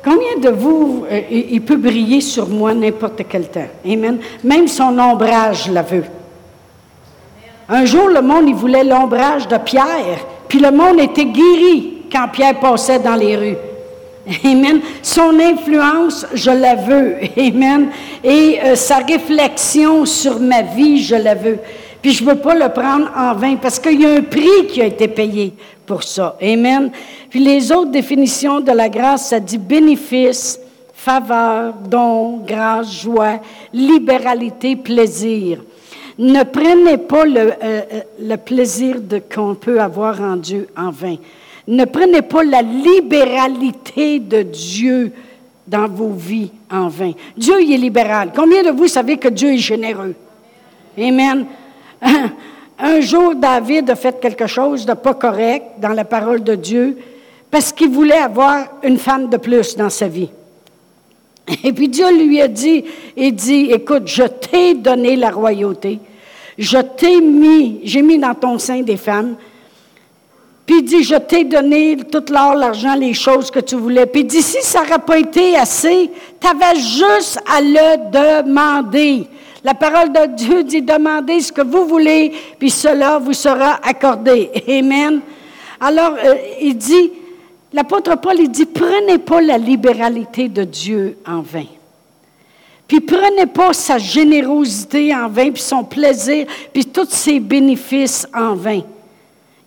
Combien 0.04 0.36
de 0.38 0.50
vous, 0.50 1.06
euh, 1.10 1.20
il 1.30 1.62
peut 1.62 1.76
briller 1.76 2.20
sur 2.20 2.48
moi 2.48 2.74
n'importe 2.74 3.22
quel 3.28 3.48
temps? 3.48 3.68
Amen. 3.86 4.18
Même 4.42 4.68
son 4.68 4.98
ombrage 4.98 5.70
la 5.70 5.80
veut. 5.82 6.04
Un 7.68 7.86
jour, 7.86 8.08
le 8.08 8.20
monde, 8.20 8.44
il 8.46 8.54
voulait 8.54 8.84
l'ombrage 8.84 9.48
de 9.48 9.56
Pierre, 9.56 10.26
puis 10.46 10.58
le 10.58 10.70
monde 10.70 11.00
était 11.00 11.24
guéri 11.24 12.02
quand 12.12 12.28
Pierre 12.30 12.60
passait 12.60 12.98
dans 12.98 13.14
les 13.14 13.36
rues. 13.36 13.56
Amen. 14.44 14.80
Son 15.02 15.38
influence, 15.40 16.26
je 16.34 16.50
la 16.50 16.74
veux. 16.74 17.16
Amen. 17.38 17.88
Et 18.22 18.58
euh, 18.62 18.74
sa 18.74 18.98
réflexion 18.98 20.04
sur 20.04 20.38
ma 20.38 20.62
vie, 20.62 21.02
je 21.02 21.16
la 21.16 21.34
veux. 21.34 21.58
Puis 22.04 22.12
je 22.12 22.22
ne 22.22 22.28
veux 22.28 22.36
pas 22.36 22.54
le 22.54 22.68
prendre 22.68 23.10
en 23.16 23.32
vain 23.32 23.56
parce 23.56 23.78
qu'il 23.78 23.98
y 23.98 24.04
a 24.04 24.10
un 24.10 24.20
prix 24.20 24.66
qui 24.68 24.82
a 24.82 24.84
été 24.84 25.08
payé 25.08 25.54
pour 25.86 26.02
ça. 26.02 26.36
Amen. 26.42 26.90
Puis 27.30 27.40
les 27.40 27.72
autres 27.72 27.92
définitions 27.92 28.60
de 28.60 28.72
la 28.72 28.90
grâce, 28.90 29.30
ça 29.30 29.40
dit 29.40 29.56
bénéfice, 29.56 30.60
faveur, 30.92 31.72
don, 31.88 32.42
grâce, 32.46 33.00
joie, 33.00 33.40
libéralité, 33.72 34.76
plaisir. 34.76 35.62
Ne 36.18 36.42
prenez 36.42 36.98
pas 36.98 37.24
le, 37.24 37.54
euh, 37.62 37.80
euh, 38.20 38.36
plaisir 38.36 38.96
qu'on 39.34 39.54
peut 39.54 39.80
avoir 39.80 40.20
en 40.20 40.36
Dieu 40.36 40.68
en 40.76 40.90
vain. 40.90 41.16
Ne 41.66 41.86
prenez 41.86 42.20
pas 42.20 42.44
la 42.44 42.60
libéralité 42.60 44.18
de 44.18 44.42
Dieu 44.42 45.10
dans 45.66 45.88
vos 45.88 46.10
vies 46.10 46.50
en 46.70 46.88
vain. 46.88 47.12
Dieu 47.34 47.62
il 47.62 47.72
est 47.72 47.78
libéral. 47.78 48.30
Combien 48.36 48.62
de 48.62 48.72
vous 48.72 48.88
savez 48.88 49.16
que 49.16 49.28
Dieu 49.28 49.54
est 49.54 49.56
généreux? 49.56 50.14
Amen. 50.98 51.46
Un 52.78 53.00
jour, 53.00 53.34
David 53.34 53.90
a 53.90 53.94
fait 53.94 54.20
quelque 54.20 54.46
chose 54.46 54.84
de 54.84 54.94
pas 54.94 55.14
correct 55.14 55.64
dans 55.78 55.92
la 55.92 56.04
parole 56.04 56.42
de 56.42 56.54
Dieu 56.54 56.98
parce 57.50 57.72
qu'il 57.72 57.90
voulait 57.90 58.18
avoir 58.18 58.66
une 58.82 58.98
femme 58.98 59.28
de 59.28 59.36
plus 59.36 59.76
dans 59.76 59.90
sa 59.90 60.08
vie. 60.08 60.28
Et 61.62 61.72
puis 61.72 61.88
Dieu 61.88 62.10
lui 62.16 62.40
a 62.40 62.48
dit, 62.48 62.84
il 63.16 63.34
dit, 63.34 63.70
écoute, 63.70 64.04
je 64.06 64.24
t'ai 64.24 64.74
donné 64.74 65.14
la 65.14 65.30
royauté, 65.30 66.00
je 66.58 66.78
t'ai 66.78 67.20
mis, 67.20 67.80
j'ai 67.84 68.02
mis 68.02 68.18
dans 68.18 68.34
ton 68.34 68.58
sein 68.58 68.80
des 68.80 68.96
femmes, 68.96 69.36
puis 70.66 70.76
il 70.78 70.84
dit, 70.84 71.02
je 71.02 71.16
t'ai 71.16 71.44
donné 71.44 71.98
tout 72.10 72.24
l'or, 72.30 72.54
l'argent, 72.54 72.94
les 72.94 73.12
choses 73.12 73.50
que 73.50 73.60
tu 73.60 73.76
voulais. 73.76 74.06
Puis 74.06 74.22
il 74.22 74.26
dit, 74.26 74.40
si 74.40 74.62
ça 74.62 74.82
n'aurait 74.82 74.98
pas 74.98 75.18
été 75.18 75.56
assez, 75.56 76.10
tu 76.40 76.46
avais 76.46 76.80
juste 76.80 77.38
à 77.46 77.60
le 77.60 78.42
demander. 78.42 79.26
La 79.64 79.72
parole 79.72 80.12
de 80.12 80.26
Dieu 80.36 80.62
dit, 80.62 80.82
demandez 80.82 81.40
ce 81.40 81.50
que 81.50 81.62
vous 81.62 81.86
voulez, 81.86 82.32
puis 82.58 82.68
cela 82.68 83.18
vous 83.18 83.32
sera 83.32 83.80
accordé. 83.82 84.50
Amen. 84.68 85.22
Alors, 85.80 86.16
euh, 86.22 86.34
il 86.60 86.76
dit, 86.76 87.10
l'apôtre 87.72 88.14
Paul, 88.20 88.36
il 88.38 88.50
dit, 88.50 88.66
prenez 88.66 89.16
pas 89.16 89.40
la 89.40 89.56
libéralité 89.56 90.50
de 90.50 90.64
Dieu 90.64 91.16
en 91.26 91.40
vain. 91.40 91.64
Puis 92.86 93.00
prenez 93.00 93.46
pas 93.46 93.72
sa 93.72 93.96
générosité 93.96 95.14
en 95.14 95.30
vain, 95.30 95.50
puis 95.50 95.62
son 95.62 95.82
plaisir, 95.82 96.46
puis 96.70 96.84
tous 96.84 97.08
ses 97.08 97.40
bénéfices 97.40 98.28
en 98.34 98.54
vain. 98.54 98.82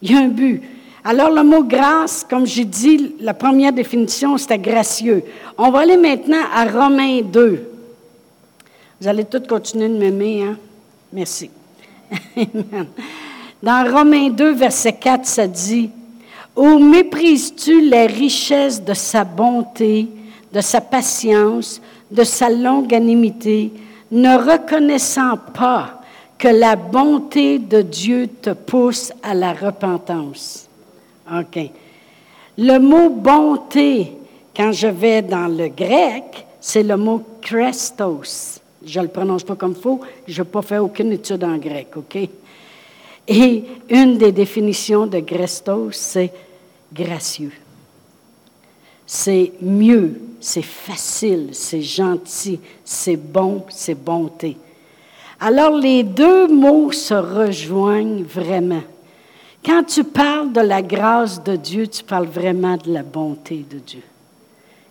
Il 0.04 0.12
y 0.12 0.16
a 0.16 0.20
un 0.20 0.28
but. 0.28 0.62
Alors 1.04 1.32
le 1.32 1.42
mot 1.42 1.64
grâce, 1.64 2.24
comme 2.30 2.46
j'ai 2.46 2.66
dit, 2.66 3.16
la 3.20 3.34
première 3.34 3.74
définition, 3.74 4.38
c'était 4.38 4.60
gracieux. 4.60 5.24
On 5.58 5.72
va 5.72 5.80
aller 5.80 5.98
maintenant 5.98 6.44
à 6.54 6.66
Romains 6.66 7.22
2. 7.24 7.67
Vous 9.00 9.08
allez 9.08 9.26
tous 9.26 9.46
continuer 9.48 9.90
de 9.90 9.98
m'aimer, 9.98 10.44
hein? 10.44 10.58
Merci. 11.14 11.52
Dans 13.64 13.92
Romains 13.92 14.30
2, 14.30 14.54
verset 14.54 14.94
4, 14.94 15.26
ça 15.26 15.46
dit 15.46 15.92
Où 16.56 16.80
méprises-tu 16.80 17.82
les 17.82 18.08
richesses 18.08 18.84
de 18.84 18.96
sa 18.96 19.24
bonté, 19.24 20.08
de 20.52 20.62
sa 20.62 20.82
patience, 20.82 21.80
de 22.10 22.24
sa 22.24 22.50
longanimité, 22.50 23.72
ne 24.12 24.36
reconnaissant 24.36 25.38
pas 25.54 26.02
que 26.38 26.48
la 26.48 26.76
bonté 26.76 27.60
de 27.60 27.82
Dieu 27.84 28.28
te 28.42 28.52
pousse 28.52 29.12
à 29.22 29.34
la 29.34 29.54
repentance. 29.54 30.68
OK. 31.32 31.70
Le 32.58 32.80
mot 32.80 33.10
bonté, 33.10 34.14
quand 34.56 34.72
je 34.72 34.88
vais 34.88 35.22
dans 35.22 35.48
le 35.48 35.68
grec, 35.68 36.48
c'est 36.60 36.84
le 36.84 36.98
mot 36.98 37.24
Christos. 37.42 38.60
Je 38.88 39.00
ne 39.00 39.06
le 39.06 39.12
prononce 39.12 39.44
pas 39.44 39.56
comme 39.56 39.74
il 39.76 39.82
faut, 39.82 40.00
je 40.28 40.42
n'ai 40.42 40.48
pas 40.48 40.62
fait 40.62 40.78
aucune 40.78 41.12
étude 41.12 41.44
en 41.44 41.58
grec, 41.58 41.90
OK? 41.96 42.18
Et 43.28 43.64
une 43.90 44.18
des 44.18 44.32
définitions 44.32 45.06
de 45.06 45.20
Christos, 45.20 45.96
c'est 45.96 46.32
gracieux. 46.94 47.52
C'est 49.06 49.54
mieux, 49.62 50.20
c'est 50.40 50.62
facile, 50.62 51.50
c'est 51.52 51.82
gentil, 51.82 52.60
c'est 52.86 53.18
bon, 53.18 53.66
c'est 53.70 54.02
bonté. 54.02 54.58
Alors 55.40 55.78
les 55.78 56.04
deux 56.04 56.48
mots 56.48 56.92
se 56.92 57.14
rejoignent 57.14 58.24
vraiment. 58.24 58.84
Quand 59.66 59.84
tu 59.84 60.04
parles 60.04 60.54
de 60.54 60.62
la 60.62 60.82
grâce 60.82 61.44
de 61.44 61.56
Dieu, 61.58 61.88
tu 61.88 62.04
parles 62.04 62.28
vraiment 62.28 62.78
de 62.78 62.92
la 62.94 63.04
bonté 63.04 63.66
de 63.70 63.80
Dieu. 63.80 64.04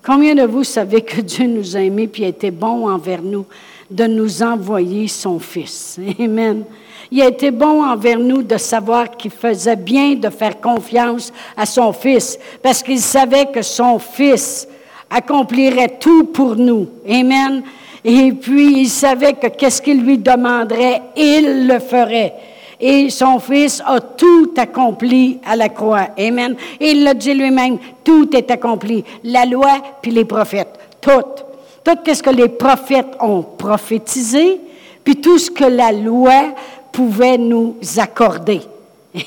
Combien 0.04 0.34
de 0.34 0.42
vous 0.42 0.64
savez 0.64 1.02
que 1.02 1.20
Dieu 1.20 1.46
nous 1.46 1.76
a 1.76 1.80
aimés 1.80 2.10
et 2.16 2.24
a 2.26 2.28
été 2.28 2.50
bon 2.50 2.88
envers 2.88 3.22
nous? 3.22 3.46
De 3.90 4.04
nous 4.04 4.42
envoyer 4.42 5.08
son 5.08 5.38
Fils? 5.38 5.98
Amen. 6.18 6.64
Il 7.10 7.22
a 7.22 7.28
été 7.28 7.50
bon 7.50 7.84
envers 7.84 8.18
nous 8.18 8.42
de 8.42 8.56
savoir 8.56 9.16
qu'il 9.16 9.30
faisait 9.30 9.76
bien 9.76 10.14
de 10.14 10.28
faire 10.28 10.60
confiance 10.60 11.32
à 11.56 11.64
son 11.66 11.92
Fils 11.92 12.38
parce 12.62 12.82
qu'il 12.82 13.00
savait 13.00 13.46
que 13.46 13.62
son 13.62 13.98
Fils 13.98 14.66
accomplirait 15.08 15.98
tout 16.00 16.24
pour 16.24 16.56
nous. 16.56 16.88
Amen. 17.08 17.62
Et 18.04 18.32
puis, 18.32 18.82
il 18.82 18.88
savait 18.88 19.32
que 19.34 19.48
qu'est-ce 19.48 19.82
qu'il 19.82 20.02
lui 20.02 20.18
demanderait, 20.18 21.02
il 21.16 21.66
le 21.66 21.78
ferait. 21.78 22.34
Et 22.80 23.08
son 23.10 23.38
Fils 23.38 23.82
a 23.84 24.00
tout 24.00 24.52
accompli 24.56 25.38
à 25.44 25.56
la 25.56 25.68
croix. 25.68 26.08
Amen. 26.18 26.54
il 26.80 27.04
l'a 27.04 27.14
dit 27.14 27.34
lui-même, 27.34 27.78
tout 28.04 28.36
est 28.36 28.50
accompli. 28.50 29.02
La 29.24 29.44
loi 29.44 29.78
puis 30.02 30.10
les 30.10 30.24
prophètes. 30.24 30.78
Tout. 31.00 31.45
Tout 31.86 32.12
ce 32.12 32.20
que 32.20 32.30
les 32.30 32.48
prophètes 32.48 33.16
ont 33.20 33.42
prophétisé, 33.42 34.60
puis 35.04 35.14
tout 35.20 35.38
ce 35.38 35.52
que 35.52 35.62
la 35.62 35.92
loi 35.92 36.52
pouvait 36.90 37.38
nous 37.38 37.76
accorder. 37.98 38.60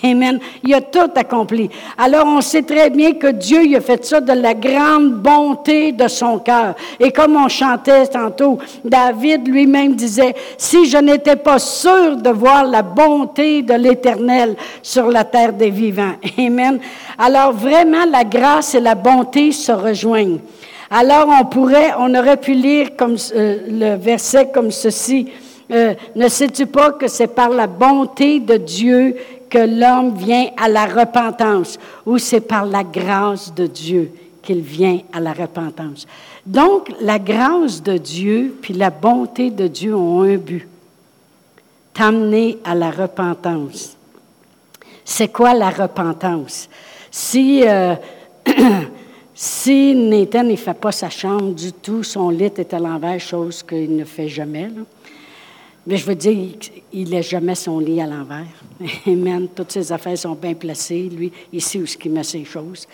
Amen. 0.04 0.40
Il 0.66 0.74
a 0.74 0.82
tout 0.82 1.10
accompli. 1.16 1.70
Alors, 1.98 2.26
on 2.28 2.42
sait 2.42 2.64
très 2.64 2.90
bien 2.90 3.14
que 3.14 3.28
Dieu 3.28 3.64
il 3.64 3.78
a 3.78 3.80
fait 3.80 4.04
ça 4.04 4.20
de 4.20 4.34
la 4.34 4.54
grande 4.54 5.14
bonté 5.14 5.94
de 5.94 6.10
son 6.10 6.40
cœur. 6.40 6.76
Et 7.00 7.12
comme 7.12 7.38
on 7.38 7.48
chantait 7.48 8.08
tantôt, 8.08 8.58
David 8.84 9.48
lui-même 9.48 9.96
disait, 9.96 10.36
si 10.58 10.86
je 10.86 10.98
n'étais 10.98 11.38
pas 11.38 11.60
sûr 11.60 12.18
de 12.18 12.30
voir 12.30 12.66
la 12.66 12.82
bonté 12.82 13.62
de 13.62 13.76
l'Éternel 13.76 14.58
sur 14.84 15.08
la 15.08 15.24
terre 15.24 15.54
des 15.54 15.70
vivants. 15.70 16.16
Amen. 16.38 16.78
Alors, 17.18 17.54
vraiment, 17.54 18.04
la 18.06 18.26
grâce 18.26 18.76
et 18.76 18.82
la 18.82 18.96
bonté 18.96 19.54
se 19.54 19.72
rejoignent. 19.72 20.40
Alors, 20.92 21.28
on 21.28 21.46
pourrait, 21.46 21.94
on 22.00 22.14
aurait 22.16 22.38
pu 22.38 22.54
lire 22.54 22.96
comme 22.98 23.16
euh, 23.36 23.60
le 23.68 23.96
verset 23.96 24.50
comme 24.52 24.72
ceci. 24.72 25.28
Euh, 25.72 25.94
ne 26.16 26.28
sais-tu 26.28 26.66
pas 26.66 26.94
que 26.94 27.08
c'est 27.08 27.28
par 27.28 27.50
la 27.50 27.68
bonté 27.68 28.40
de 28.40 28.58
Dieu 28.58 29.16
que 29.50 29.60
l'homme 29.60 30.16
vient 30.16 30.48
à 30.58 30.68
la 30.68 30.86
repentance, 30.86 31.78
ou 32.06 32.18
c'est 32.18 32.42
par 32.42 32.66
la 32.66 32.84
grâce 32.84 33.54
de 33.54 33.68
Dieu 33.68 34.12
qu'il 34.42 34.62
vient 34.62 35.00
à 35.14 35.20
la 35.20 35.34
repentance. 35.34 36.08
Donc, 36.46 36.92
la 37.02 37.20
grâce 37.20 37.84
de 37.84 37.98
Dieu 37.98 38.58
puis 38.62 38.74
la 38.74 38.90
bonté 38.90 39.52
de 39.52 39.68
Dieu 39.68 39.96
ont 39.96 40.24
un 40.24 40.38
but, 40.38 40.68
t'amener 41.94 42.58
à 42.64 42.74
la 42.74 42.90
repentance. 42.90 43.96
C'est 45.06 45.28
quoi 45.28 45.54
la 45.54 45.70
repentance? 45.70 46.68
Si, 47.12 47.64
euh, 47.68 47.96
si 49.42 49.96
Nathan 49.96 50.44
ne 50.44 50.58
fait 50.58 50.74
pas 50.74 50.92
sa 50.92 51.10
chambre 51.10 51.54
du 51.54 51.72
tout, 51.72 52.04
son 52.04 52.30
lit 52.30 52.52
est 52.58 52.74
à 52.74 52.78
l'envers, 52.78 53.22
chose 53.22 53.64
qu'il 53.64 53.96
ne 53.96 54.04
fait 54.04 54.28
jamais, 54.28 54.70
mais 55.88 55.96
je 55.96 56.06
veux 56.06 56.16
dire, 56.16 56.56
il 56.92 57.10
n'a 57.10 57.22
jamais 57.22 57.56
son 57.56 57.80
lit 57.80 58.02
à 58.02 58.06
l'envers. 58.06 58.48
Toutes 59.56 59.72
ses 59.72 59.94
affaires 59.94 60.18
sont 60.18 60.34
bien 60.34 60.56
placées. 60.56 61.10
Lui, 61.10 61.32
ici 61.54 61.80
où 61.80 61.86
il 61.86 62.12
met 62.12 62.24
ses 62.24 62.44
choses. 62.44 62.86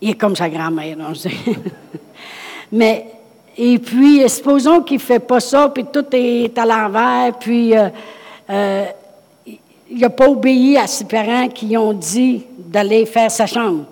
Il 0.00 0.10
est 0.10 0.14
comme 0.14 0.34
sa 0.34 0.50
grand-mère, 0.50 0.96
on 0.98 1.14
sait. 1.14 1.30
Mais, 2.72 3.06
et 3.56 3.78
puis, 3.78 4.28
supposons 4.28 4.82
qu'il 4.82 4.96
ne 4.96 5.02
fait 5.02 5.20
pas 5.20 5.38
ça, 5.38 5.68
puis 5.68 5.84
tout 5.92 6.06
est 6.10 6.58
à 6.58 6.66
l'envers, 6.66 7.38
puis 7.38 7.78
euh, 7.78 7.88
euh, 8.50 8.86
il 9.88 10.00
n'a 10.00 10.10
pas 10.10 10.28
obéi 10.28 10.76
à 10.76 10.88
ses 10.88 11.04
parents 11.04 11.46
qui 11.46 11.76
ont 11.76 11.92
dit 11.92 12.42
d'aller 12.58 13.06
faire 13.06 13.30
sa 13.30 13.46
chambre. 13.46 13.84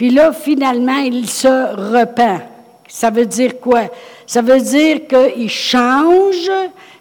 Puis 0.00 0.08
là, 0.08 0.32
finalement, 0.32 0.96
il 0.96 1.28
se 1.28 1.46
repent. 1.46 2.40
Ça 2.88 3.10
veut 3.10 3.26
dire 3.26 3.60
quoi? 3.60 3.82
Ça 4.26 4.40
veut 4.40 4.58
dire 4.58 5.00
qu'il 5.06 5.50
change 5.50 6.50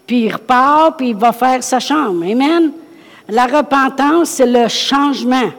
puis 0.05 0.23
il 0.23 0.33
repart, 0.33 0.97
puis 0.97 1.11
il 1.11 1.15
va 1.15 1.31
faire 1.31 1.63
sa 1.63 1.79
chambre. 1.79 2.25
Amen? 2.29 2.73
La 3.29 3.45
repentance, 3.45 4.31
c'est 4.31 4.45
le 4.45 4.67
changement. 4.67 5.49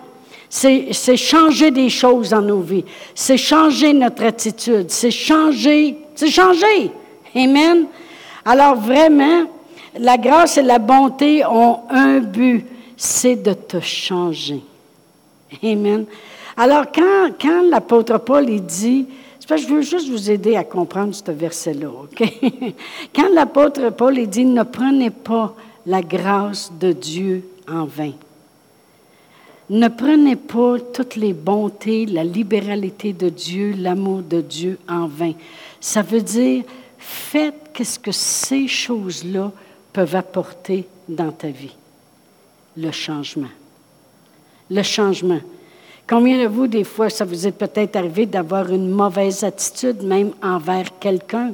C'est 0.51 1.17
changer 1.17 1.71
des 1.71 1.89
choses 1.89 2.29
dans 2.29 2.43
nos 2.43 2.61
vies. 2.61 2.85
C'est 3.15 3.39
changer 3.39 3.95
notre 3.95 4.23
attitude. 4.23 4.91
C'est 4.91 5.11
changer. 5.11 5.97
C'est 6.15 6.29
changer. 6.29 6.91
Amen? 7.35 7.87
Alors 8.45 8.75
vraiment, 8.75 9.45
la 9.99 10.19
grâce 10.19 10.59
et 10.59 10.63
la 10.63 10.79
bonté 10.79 11.43
ont 11.47 11.85
un 11.89 12.19
but, 12.19 12.67
c'est 12.99 13.37
de 13.37 13.55
te 13.55 13.81
changer. 13.81 14.61
Amen? 15.65 16.05
Alors 16.57 16.87
quand, 16.93 17.63
l'apôtre 17.69 18.19
Paul 18.19 18.47
dit, 18.61 19.07
je 19.57 19.67
veux 19.67 19.83
juste 19.83 20.09
vous 20.09 20.31
aider 20.31 20.57
à 20.57 20.65
comprendre 20.65 21.15
ce 21.15 21.31
verset-là, 21.31 21.89
OK? 21.89 22.23
Quand 23.15 23.29
l'apôtre 23.33 23.91
Paul 23.91 24.27
dit 24.27 24.45
Ne 24.45 24.63
prenez 24.63 25.11
pas 25.11 25.55
la 25.87 26.03
grâce 26.03 26.71
de 26.79 26.93
Dieu 26.93 27.45
en 27.69 27.85
vain. 27.85 28.13
Ne 29.71 29.89
prenez 29.89 30.37
pas 30.37 30.77
toutes 30.93 31.17
les 31.17 31.33
bontés, 31.33 32.07
la 32.07 32.25
libéralité 32.25 33.13
de 33.13 33.29
Dieu, 33.29 33.75
l'amour 33.79 34.23
de 34.23 34.41
Dieu 34.41 34.79
en 34.89 35.07
vain. 35.07 35.33
Ça 35.81 36.03
veut 36.03 36.23
dire 36.23 36.65
faites 36.99 37.71
qu'est-ce 37.73 37.99
que 37.99 38.13
ces 38.13 38.67
choses-là 38.67 39.53
peuvent 39.93 40.17
apporter 40.17 40.87
dans 41.09 41.31
ta 41.33 41.49
vie. 41.49 41.75
Le 42.77 42.91
changement. 42.91 43.49
Le 44.71 44.83
changement. 44.83 45.41
Combien 46.11 46.43
de 46.43 46.49
vous, 46.49 46.67
des 46.67 46.83
fois, 46.83 47.09
ça 47.09 47.25
vous 47.25 47.47
est 47.47 47.53
peut-être 47.53 47.95
arrivé 47.95 48.27
d'avoir 48.27 48.69
une 48.73 48.91
mauvaise 48.91 49.45
attitude 49.45 50.03
même 50.03 50.33
envers 50.43 50.99
quelqu'un? 50.99 51.53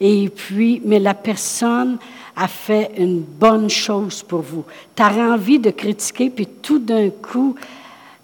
Et 0.00 0.30
puis, 0.30 0.80
mais 0.86 0.98
la 0.98 1.12
personne 1.12 1.98
a 2.34 2.48
fait 2.48 2.92
une 2.96 3.20
bonne 3.20 3.68
chose 3.68 4.22
pour 4.22 4.40
vous. 4.40 4.64
Tu 4.96 5.02
as 5.02 5.12
envie 5.12 5.58
de 5.58 5.68
critiquer, 5.68 6.30
puis 6.30 6.46
tout 6.46 6.78
d'un 6.78 7.10
coup, 7.10 7.56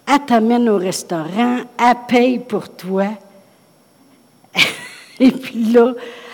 elle 0.07 0.25
t'amène 0.25 0.67
au 0.67 0.77
restaurant, 0.77 1.59
elle 1.77 1.95
paye 2.07 2.39
pour 2.39 2.67
toi. 2.67 3.09
Et 5.19 5.29
puis 5.29 5.65
là, 5.65 5.93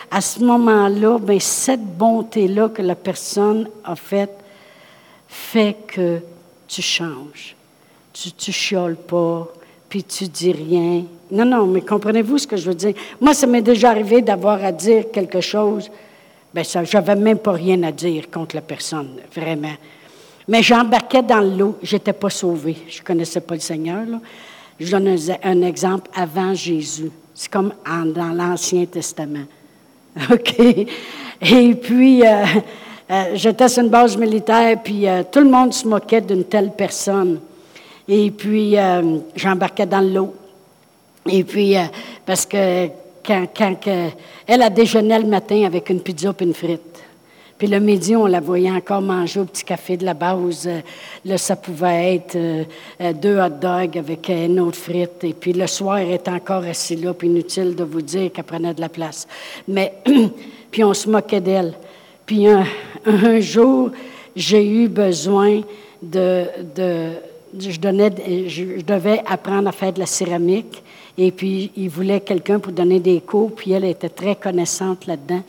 à 0.09 0.21
ce 0.21 0.39
moment-là, 0.39 1.17
ben, 1.19 1.41
cette 1.41 1.83
bonté-là 1.83 2.69
que 2.69 2.81
la 2.81 2.95
personne 2.95 3.67
a 3.83 3.97
faite 3.97 4.39
fait 5.27 5.75
que 5.85 6.21
tu 6.65 6.81
changes. 6.81 7.56
Tu 8.19 8.49
ne 8.49 8.53
chioles 8.53 8.95
pas, 8.95 9.47
puis 9.87 10.03
tu 10.03 10.27
dis 10.27 10.51
rien. 10.51 11.03
Non, 11.29 11.45
non, 11.45 11.67
mais 11.67 11.81
comprenez-vous 11.81 12.39
ce 12.39 12.47
que 12.47 12.57
je 12.57 12.69
veux 12.69 12.75
dire? 12.75 12.93
Moi, 13.21 13.35
ça 13.35 13.45
m'est 13.45 13.61
déjà 13.61 13.91
arrivé 13.91 14.23
d'avoir 14.23 14.63
à 14.63 14.71
dire 14.71 15.11
quelque 15.11 15.39
chose. 15.39 15.91
Bien, 16.51 16.63
ça, 16.63 16.83
j'avais 16.83 17.15
même 17.15 17.37
pas 17.37 17.51
rien 17.51 17.83
à 17.83 17.91
dire 17.91 18.31
contre 18.31 18.55
la 18.55 18.61
personne, 18.61 19.17
vraiment. 19.35 19.75
Mais 20.47 20.63
j'embarquais 20.63 21.21
dans 21.21 21.41
l'eau, 21.41 21.77
j'étais 21.83 22.13
pas 22.13 22.31
sauvée. 22.31 22.77
Je 22.87 23.03
connaissais 23.03 23.41
pas 23.41 23.53
le 23.53 23.59
Seigneur, 23.61 24.05
là. 24.07 24.19
Je 24.79 24.91
donne 24.91 25.15
un, 25.43 25.61
exemple 25.61 26.09
avant 26.15 26.53
Jésus. 26.53 27.11
C'est 27.33 27.51
comme 27.51 27.73
dans 27.85 28.33
l'Ancien 28.33 28.85
Testament. 28.85 29.45
OK? 30.31 30.59
Et 30.59 31.75
puis, 31.75 32.25
euh, 32.25 32.45
euh, 33.11 33.23
j'étais 33.35 33.67
sur 33.67 33.83
une 33.83 33.89
base 33.89 34.17
militaire, 34.17 34.81
puis 34.83 35.07
euh, 35.07 35.23
tout 35.31 35.39
le 35.39 35.49
monde 35.49 35.73
se 35.73 35.87
moquait 35.87 36.21
d'une 36.21 36.43
telle 36.43 36.71
personne. 36.71 37.39
Et 38.07 38.31
puis, 38.31 38.75
j'embarquais 39.35 39.85
dans 39.85 40.01
l'eau. 40.01 40.33
Et 41.29 41.43
puis, 41.43 41.75
parce 42.25 42.45
que 42.45 42.87
quand, 43.25 43.87
elle 44.47 44.61
a 44.61 44.69
déjeuné 44.69 45.19
le 45.19 45.27
matin 45.27 45.65
avec 45.65 45.89
une 45.89 45.99
pizza 45.99 46.33
et 46.39 46.43
une 46.43 46.53
frite. 46.53 47.03
Puis 47.57 47.67
le 47.67 47.79
midi, 47.79 48.15
on 48.15 48.27
la 48.27 48.39
voyait 48.39 48.69
encore 48.69 49.01
manger 49.01 49.39
au 49.39 49.45
petit 49.45 49.63
café 49.63 49.97
de 49.97 50.05
la 50.05 50.13
base. 50.13 50.69
Là, 51.25 51.37
ça 51.39 51.55
pouvait 51.55 52.15
être 52.15 52.35
euh, 52.35 52.63
euh, 53.01 53.13
deux 53.13 53.39
hot 53.39 53.49
dogs 53.49 53.97
avec 53.97 54.29
une 54.29 54.59
autre 54.59 54.77
frite. 54.77 55.23
Et 55.23 55.33
puis 55.33 55.53
le 55.53 55.65
soir, 55.65 55.97
elle 55.97 56.11
était 56.11 56.29
encore 56.29 56.63
assise 56.63 57.03
là, 57.03 57.15
puis 57.15 57.27
inutile 57.27 57.75
de 57.75 57.83
vous 57.83 58.03
dire 58.03 58.31
qu'elle 58.31 58.43
prenait 58.43 58.75
de 58.75 58.81
la 58.81 58.89
place. 58.89 59.27
Mais, 59.67 59.93
puis 60.71 60.83
on 60.83 60.93
se 60.93 61.09
moquait 61.09 61.41
d'elle. 61.41 61.73
Puis 62.27 62.45
un, 62.47 63.39
jour, 63.39 63.89
j'ai 64.35 64.63
eu 64.63 64.87
besoin 64.87 65.61
de 66.03 66.45
je, 67.57 68.81
devais 68.81 69.21
apprendre 69.25 69.67
à 69.67 69.71
faire 69.71 69.93
de 69.93 69.99
la 69.99 70.05
céramique. 70.05 70.83
Et 71.17 71.31
puis, 71.31 71.71
il 71.75 71.89
voulait 71.89 72.21
quelqu'un 72.21 72.59
pour 72.59 72.71
donner 72.71 72.99
des 72.99 73.21
cours, 73.21 73.53
puis 73.55 73.71
elle 73.71 73.85
était 73.85 74.09
très 74.09 74.35
connaissante 74.35 75.07
là-dedans. 75.07 75.43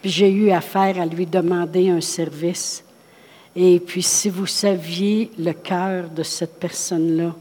Puis 0.00 0.10
j'ai 0.10 0.30
eu 0.30 0.50
affaire 0.50 1.00
à 1.00 1.06
lui 1.06 1.24
demander 1.24 1.88
un 1.88 2.00
service. 2.00 2.84
Et 3.56 3.78
puis 3.78 4.02
si 4.02 4.28
vous 4.28 4.46
saviez 4.46 5.30
le 5.38 5.52
cœur 5.52 6.10
de 6.10 6.22
cette 6.22 6.58
personne-là, 6.58 7.32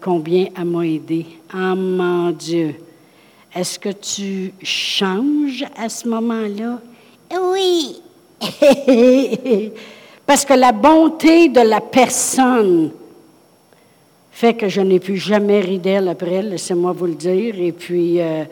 combien 0.00 0.46
elle 0.56 0.64
m'a 0.64 0.86
aidé. 0.86 1.26
Ah 1.52 1.74
mon 1.74 2.30
Dieu! 2.30 2.74
Est-ce 3.54 3.78
que 3.78 3.90
tu 3.90 4.52
changes 4.62 5.64
à 5.76 5.88
ce 5.88 6.08
moment-là? 6.08 6.80
Oui! 7.40 8.00
Parce 10.26 10.44
que 10.44 10.54
la 10.54 10.72
bonté 10.72 11.48
de 11.48 11.60
la 11.60 11.80
personne 11.80 12.90
fait 14.38 14.54
que 14.54 14.68
je 14.68 14.80
n'ai 14.80 15.00
plus 15.00 15.16
jamais 15.16 15.58
ri 15.58 15.80
d'elle 15.80 16.06
après, 16.06 16.42
laissez-moi 16.42 16.92
vous 16.92 17.06
le 17.06 17.16
dire. 17.16 17.60
Et 17.60 17.72
puis, 17.72 18.20
euh, 18.20 18.44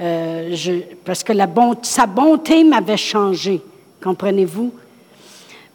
euh, 0.00 0.56
parce 1.04 1.22
que 1.22 1.32
sa 1.82 2.06
bonté 2.06 2.64
m'avait 2.64 2.96
changé, 2.96 3.60
comprenez-vous? 4.02 4.72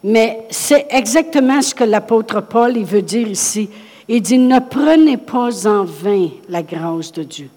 Mais 0.04 0.48
c'est 0.50 0.88
exactement 0.90 1.62
ce 1.62 1.74
que 1.74 1.86
l'apôtre 1.86 2.42
Paul 2.42 2.76
il 2.76 2.84
veut 2.84 3.02
dire 3.02 3.26
ici. 3.30 3.70
Il 4.10 4.22
dit, 4.22 4.38
ne 4.38 4.60
prenez 4.60 5.16
pas 5.16 5.66
en 5.66 5.86
vain 5.86 6.28
la 6.50 6.62
grâce 6.62 7.14
de 7.14 7.24
Dieu. 7.24 7.50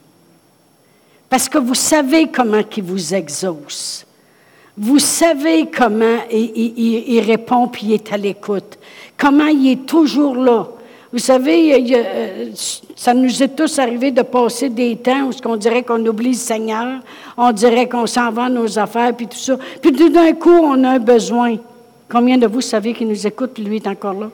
Parce 1.29 1.49
que 1.49 1.59
vous 1.59 1.75
savez 1.75 2.29
comment 2.29 2.63
il 2.77 2.85
vous 2.85 3.15
exauce. 3.15 4.07
Vous 4.79 5.01
savez 5.01 5.69
comment 5.77 6.19
il, 6.31 6.55
il 6.77 7.21
répond 7.21 7.67
puis 7.67 7.87
il 7.87 7.93
est 7.95 8.13
à 8.13 8.17
l'écoute. 8.17 8.79
Comment 9.17 9.49
il 9.49 9.73
est 9.73 9.87
toujours 9.87 10.37
là 10.37 10.69
vous 11.17 11.23
savez, 11.23 11.95
euh, 11.95 12.51
ça 12.95 13.15
nous 13.15 13.43
est 13.43 13.57
tous 13.57 13.79
arrivé 13.79 14.11
de 14.11 14.21
passer 14.21 14.69
des 14.69 14.97
temps 14.97 15.31
où 15.31 15.49
on 15.49 15.57
dirait 15.57 15.83
qu'on 15.83 16.05
oublie 16.05 16.33
le 16.33 16.35
Seigneur, 16.35 17.01
on 17.39 17.53
dirait 17.53 17.89
qu'on 17.89 18.07
s'en 18.07 18.31
va 18.31 18.51
nos 18.51 18.79
affaires, 18.79 19.17
puis 19.17 19.27
tout 19.27 19.39
ça. 19.39 19.57
Puis 19.81 19.95
tout 19.95 20.11
d'un 20.11 20.35
coup, 20.35 20.51
on 20.51 20.85
a 20.85 20.91
un 20.91 20.99
besoin. 20.99 21.57
Combien 22.07 22.37
de 22.37 22.47
vous 22.47 22.61
savez 22.61 22.93
qu'il 22.93 23.09
nous 23.09 23.27
écoute, 23.27 23.59
lui 23.59 23.77
est 23.77 23.87
encore 23.87 24.13
là? 24.13 24.31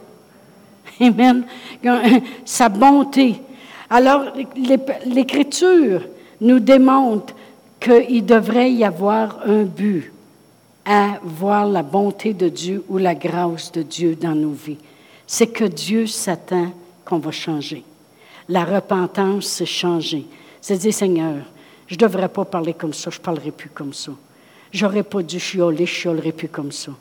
Amen. 1.00 1.44
Sa 2.44 2.68
bonté. 2.68 3.36
Alors, 3.88 4.24
l'Écriture 5.06 6.02
nous 6.40 6.58
démontre 6.58 7.32
qu'il 7.78 8.26
devrait 8.26 8.72
y 8.72 8.82
avoir 8.82 9.38
un 9.46 9.62
but 9.62 10.12
à 10.84 11.20
voir 11.22 11.64
la 11.68 11.84
bonté 11.84 12.34
de 12.34 12.48
Dieu 12.48 12.82
ou 12.88 12.98
la 12.98 13.14
grâce 13.14 13.70
de 13.70 13.82
Dieu 13.82 14.18
dans 14.20 14.34
nos 14.34 14.50
vies 14.50 14.78
c'est 15.26 15.48
que 15.48 15.64
Dieu 15.64 16.06
s'attend 16.06 16.72
qu'on 17.04 17.18
va 17.18 17.30
changer. 17.30 17.84
La 18.48 18.64
repentance, 18.64 19.46
c'est 19.46 19.66
changer. 19.66 20.26
C'est 20.60 20.76
dire, 20.76 20.94
Seigneur, 20.94 21.36
je 21.86 21.94
ne 21.94 21.98
devrais 21.98 22.28
pas 22.28 22.44
parler 22.44 22.74
comme 22.74 22.92
ça, 22.92 23.10
je 23.10 23.18
ne 23.18 23.22
parlerai 23.22 23.50
plus 23.50 23.70
comme 23.70 23.92
ça. 23.92 24.12
J'aurais 24.72 25.02
pas 25.02 25.22
dû 25.22 25.38
chioler, 25.38 25.86
je 25.86 25.92
chiolerai 25.92 26.32
plus 26.32 26.48
comme 26.48 26.72
ça. 26.72 26.92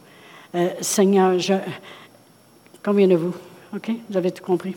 Euh, 0.55 0.69
Seigneur, 0.81 1.39
je... 1.39 1.53
combien 2.83 3.07
de 3.07 3.15
vous? 3.15 3.33
OK? 3.73 3.91
Vous 4.09 4.17
avez 4.17 4.31
tout 4.31 4.43
compris? 4.43 4.75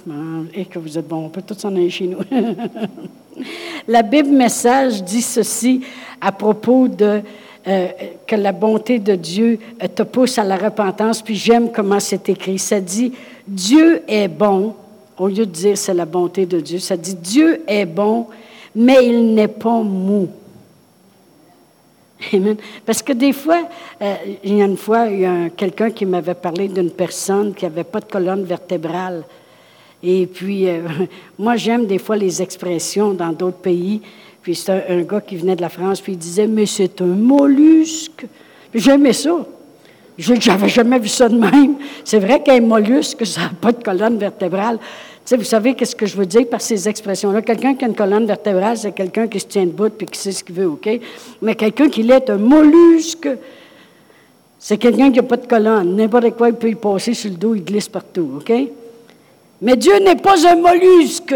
Et 0.54 0.66
que 0.66 0.78
vous 0.78 0.96
êtes 0.96 1.08
bon, 1.08 1.26
on 1.26 1.28
peut 1.28 1.42
tous 1.42 1.58
s'en 1.58 1.74
aller 1.74 1.90
chez 1.90 2.06
nous. 2.06 2.18
la 3.88 4.02
Bible 4.02 4.30
Message 4.30 5.02
dit 5.02 5.22
ceci 5.22 5.84
à 6.20 6.30
propos 6.30 6.86
de 6.86 7.20
euh, 7.66 7.88
que 8.26 8.36
la 8.36 8.52
bonté 8.52 8.98
de 8.98 9.14
Dieu 9.14 9.58
euh, 9.82 9.88
te 9.88 10.02
pousse 10.02 10.36
à 10.36 10.44
la 10.44 10.58
repentance, 10.58 11.22
puis 11.22 11.34
j'aime 11.34 11.72
comment 11.72 11.98
c'est 11.98 12.28
écrit. 12.28 12.58
Ça 12.58 12.78
dit, 12.78 13.12
Dieu 13.48 14.02
est 14.06 14.28
bon, 14.28 14.74
au 15.16 15.28
lieu 15.28 15.46
de 15.46 15.50
dire 15.50 15.78
c'est 15.78 15.94
la 15.94 16.04
bonté 16.04 16.44
de 16.44 16.60
Dieu, 16.60 16.78
ça 16.78 16.94
dit 16.94 17.14
Dieu 17.14 17.62
est 17.66 17.86
bon, 17.86 18.26
mais 18.74 19.06
il 19.06 19.32
n'est 19.32 19.48
pas 19.48 19.80
mou. 19.80 20.28
Amen. 22.34 22.58
Parce 22.84 23.02
que 23.02 23.14
des 23.14 23.32
fois, 23.32 23.66
euh, 24.02 24.14
il 24.42 24.58
y 24.58 24.60
a 24.60 24.66
une 24.66 24.76
fois, 24.76 25.06
il 25.06 25.20
y 25.20 25.24
a 25.24 25.48
quelqu'un 25.48 25.90
qui 25.90 26.04
m'avait 26.04 26.34
parlé 26.34 26.68
d'une 26.68 26.90
personne 26.90 27.54
qui 27.54 27.64
n'avait 27.64 27.84
pas 27.84 28.00
de 28.00 28.04
colonne 28.12 28.44
vertébrale. 28.44 29.24
Et 30.02 30.26
puis, 30.26 30.66
moi, 31.38 31.56
j'aime 31.56 31.86
des 31.86 31.98
fois 31.98 32.16
les 32.16 32.42
expressions 32.42 33.14
dans 33.14 33.32
d'autres 33.32 33.56
pays. 33.56 34.02
Puis 34.44 34.54
c'est 34.56 34.84
un, 34.90 35.00
gars 35.00 35.22
qui 35.22 35.36
venait 35.36 35.56
de 35.56 35.62
la 35.62 35.70
France, 35.70 36.02
puis 36.02 36.12
il 36.12 36.18
disait, 36.18 36.46
mais 36.46 36.66
c'est 36.66 37.00
un 37.00 37.06
mollusque. 37.06 38.26
J'aimais 38.74 39.14
ça. 39.14 39.38
Je 40.18 40.34
n'avais 40.34 40.68
jamais 40.68 40.98
vu 40.98 41.08
ça 41.08 41.30
de 41.30 41.38
même. 41.38 41.76
C'est 42.04 42.18
vrai 42.18 42.42
qu'un 42.42 42.60
mollusque, 42.60 43.24
ça 43.24 43.40
n'a 43.40 43.52
pas 43.58 43.72
de 43.72 43.82
colonne 43.82 44.18
vertébrale. 44.18 44.78
Tu 44.78 44.84
sais, 45.24 45.36
vous 45.38 45.44
savez 45.44 45.72
qu'est-ce 45.72 45.96
que 45.96 46.04
je 46.04 46.14
veux 46.14 46.26
dire 46.26 46.46
par 46.46 46.60
ces 46.60 46.86
expressions-là? 46.86 47.40
Quelqu'un 47.40 47.74
qui 47.74 47.86
a 47.86 47.88
une 47.88 47.94
colonne 47.94 48.26
vertébrale, 48.26 48.76
c'est 48.76 48.92
quelqu'un 48.92 49.28
qui 49.28 49.40
se 49.40 49.46
tient 49.46 49.64
debout 49.64 49.88
puis 49.88 50.06
qui 50.06 50.20
sait 50.20 50.32
ce 50.32 50.44
qu'il 50.44 50.56
veut, 50.56 50.68
OK? 50.68 50.90
Mais 51.40 51.54
quelqu'un 51.54 51.88
qui 51.88 52.02
est 52.02 52.28
un 52.28 52.36
mollusque, 52.36 53.30
c'est 54.58 54.76
quelqu'un 54.76 55.10
qui 55.10 55.16
n'a 55.16 55.22
pas 55.22 55.38
de 55.38 55.46
colonne. 55.46 55.96
N'importe 55.96 56.32
quoi, 56.36 56.50
il 56.50 56.54
peut 56.56 56.68
y 56.68 56.74
passer 56.74 57.14
sur 57.14 57.30
le 57.30 57.36
dos, 57.36 57.54
il 57.54 57.64
glisse 57.64 57.88
partout, 57.88 58.32
OK? 58.36 58.52
Mais 59.62 59.74
Dieu 59.74 59.98
n'est 60.00 60.16
pas 60.16 60.46
un 60.46 60.56
mollusque, 60.56 61.34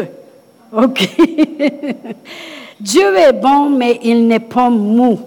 OK? 0.75 1.09
Dieu 2.81 3.17
est 3.17 3.33
bon, 3.33 3.71
mais 3.71 3.99
il 4.03 4.27
n'est 4.27 4.38
pas 4.38 4.71
mou. 4.71 5.19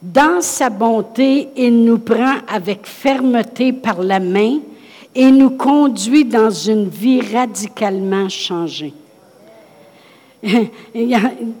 Dans 0.00 0.40
sa 0.40 0.70
bonté, 0.70 1.48
il 1.56 1.84
nous 1.84 1.98
prend 1.98 2.36
avec 2.48 2.86
fermeté 2.86 3.72
par 3.72 4.02
la 4.02 4.18
main 4.18 4.58
et 5.14 5.30
nous 5.30 5.50
conduit 5.50 6.24
dans 6.24 6.50
une 6.50 6.88
vie 6.88 7.20
radicalement 7.20 8.28
changée. 8.28 8.94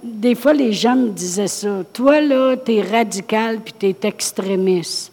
Des 0.02 0.34
fois, 0.34 0.54
les 0.54 0.72
gens 0.72 0.96
me 0.96 1.08
disaient 1.10 1.48
ça. 1.48 1.68
Toi, 1.92 2.22
là, 2.22 2.56
tu 2.56 2.80
radical 2.80 3.60
puis 3.60 3.74
tu 3.78 4.06
extrémiste. 4.06 5.12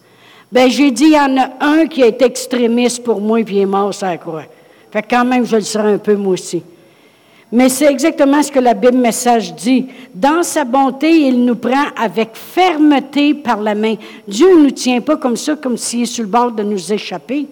Ben, 0.50 0.70
j'ai 0.70 0.92
dit, 0.92 1.06
il 1.08 1.14
y 1.14 1.20
en 1.20 1.38
a 1.38 1.50
un 1.60 1.88
qui 1.88 2.02
est 2.02 2.22
extrémiste 2.22 3.04
pour 3.04 3.20
moi 3.20 3.44
puis 3.44 3.58
il 3.58 3.62
est 3.64 3.66
mort 3.66 3.94
ça 3.94 4.16
croix. 4.16 4.46
Fait 4.92 5.04
quand 5.04 5.26
même, 5.26 5.46
je 5.46 5.58
le 5.58 5.62
serai 5.62 5.94
un 5.94 5.98
peu 5.98 6.16
moi 6.16 6.34
aussi. 6.34 6.64
Mais 7.52 7.70
c'est 7.70 7.86
exactement 7.86 8.44
ce 8.44 8.52
que 8.52 8.60
la 8.60 8.74
Bible 8.74 8.98
message 8.98 9.56
dit. 9.56 9.88
Dans 10.14 10.44
sa 10.44 10.66
bonté, 10.66 11.10
il 11.10 11.46
nous 11.46 11.56
prend 11.56 11.86
avec 11.96 12.32
fermeté 12.34 13.34
par 13.34 13.62
la 13.62 13.74
main. 13.74 13.96
Dieu 14.28 14.58
ne 14.58 14.64
nous 14.64 14.72
tient 14.72 15.00
pas 15.00 15.16
comme 15.16 15.38
ça, 15.38 15.56
comme 15.56 15.78
s'il 15.78 16.04
est 16.04 16.06
sur 16.06 16.24
le 16.24 16.30
bord 16.30 16.52
de 16.52 16.64
nous 16.64 16.92
échapper. 16.92 17.48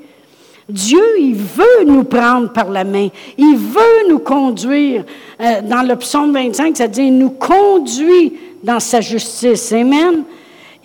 Dieu, 0.68 1.04
il 1.20 1.36
veut 1.36 1.86
nous 1.86 2.04
prendre 2.04 2.52
par 2.52 2.70
la 2.70 2.84
main. 2.84 3.08
Il 3.38 3.56
veut 3.56 4.10
nous 4.10 4.20
conduire. 4.20 5.06
Euh, 5.40 5.62
dans 5.62 5.88
le 5.88 5.96
psaume 5.96 6.34
25, 6.34 6.76
ça 6.76 6.88
dit, 6.88 7.04
il 7.04 7.18
nous 7.18 7.30
conduit 7.30 8.34
dans 8.64 8.82
sa 8.82 9.00
justice. 9.00 9.72
Amen. 9.72 10.24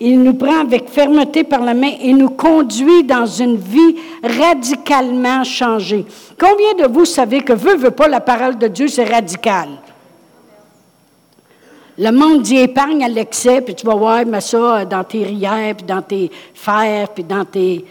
Il 0.03 0.23
nous 0.23 0.33
prend 0.33 0.61
avec 0.61 0.89
fermeté 0.89 1.43
par 1.43 1.61
la 1.61 1.75
main 1.75 1.91
et 2.01 2.11
nous 2.11 2.31
conduit 2.31 3.03
dans 3.03 3.27
une 3.27 3.55
vie 3.55 3.97
radicalement 4.23 5.43
changée. 5.43 6.05
Combien 6.39 6.73
de 6.73 6.91
vous 6.91 7.05
savez 7.05 7.41
que 7.41 7.53
veut, 7.53 7.75
veut 7.75 7.91
pas 7.91 8.07
la 8.07 8.19
parole 8.19 8.57
de 8.57 8.67
Dieu, 8.67 8.87
c'est 8.87 9.03
radical? 9.03 9.69
Le 11.99 12.09
monde 12.09 12.41
dit 12.41 12.57
épargne 12.57 13.03
à 13.03 13.09
l'excès, 13.09 13.61
puis 13.61 13.75
tu 13.75 13.85
vas 13.85 13.93
voir, 13.93 14.25
mais 14.25 14.41
ça 14.41 14.85
dans 14.85 15.03
tes 15.03 15.23
rières, 15.23 15.75
puis 15.75 15.85
dans 15.85 16.01
tes 16.01 16.31
fers, 16.55 17.09
puis 17.09 17.23
dans 17.23 17.45
tes. 17.45 17.85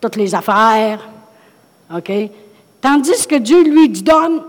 toutes 0.00 0.16
les 0.16 0.34
affaires. 0.34 0.98
OK? 1.94 2.10
Tandis 2.80 3.26
que 3.26 3.36
Dieu, 3.36 3.62
lui, 3.62 3.90
donne. 3.90 4.40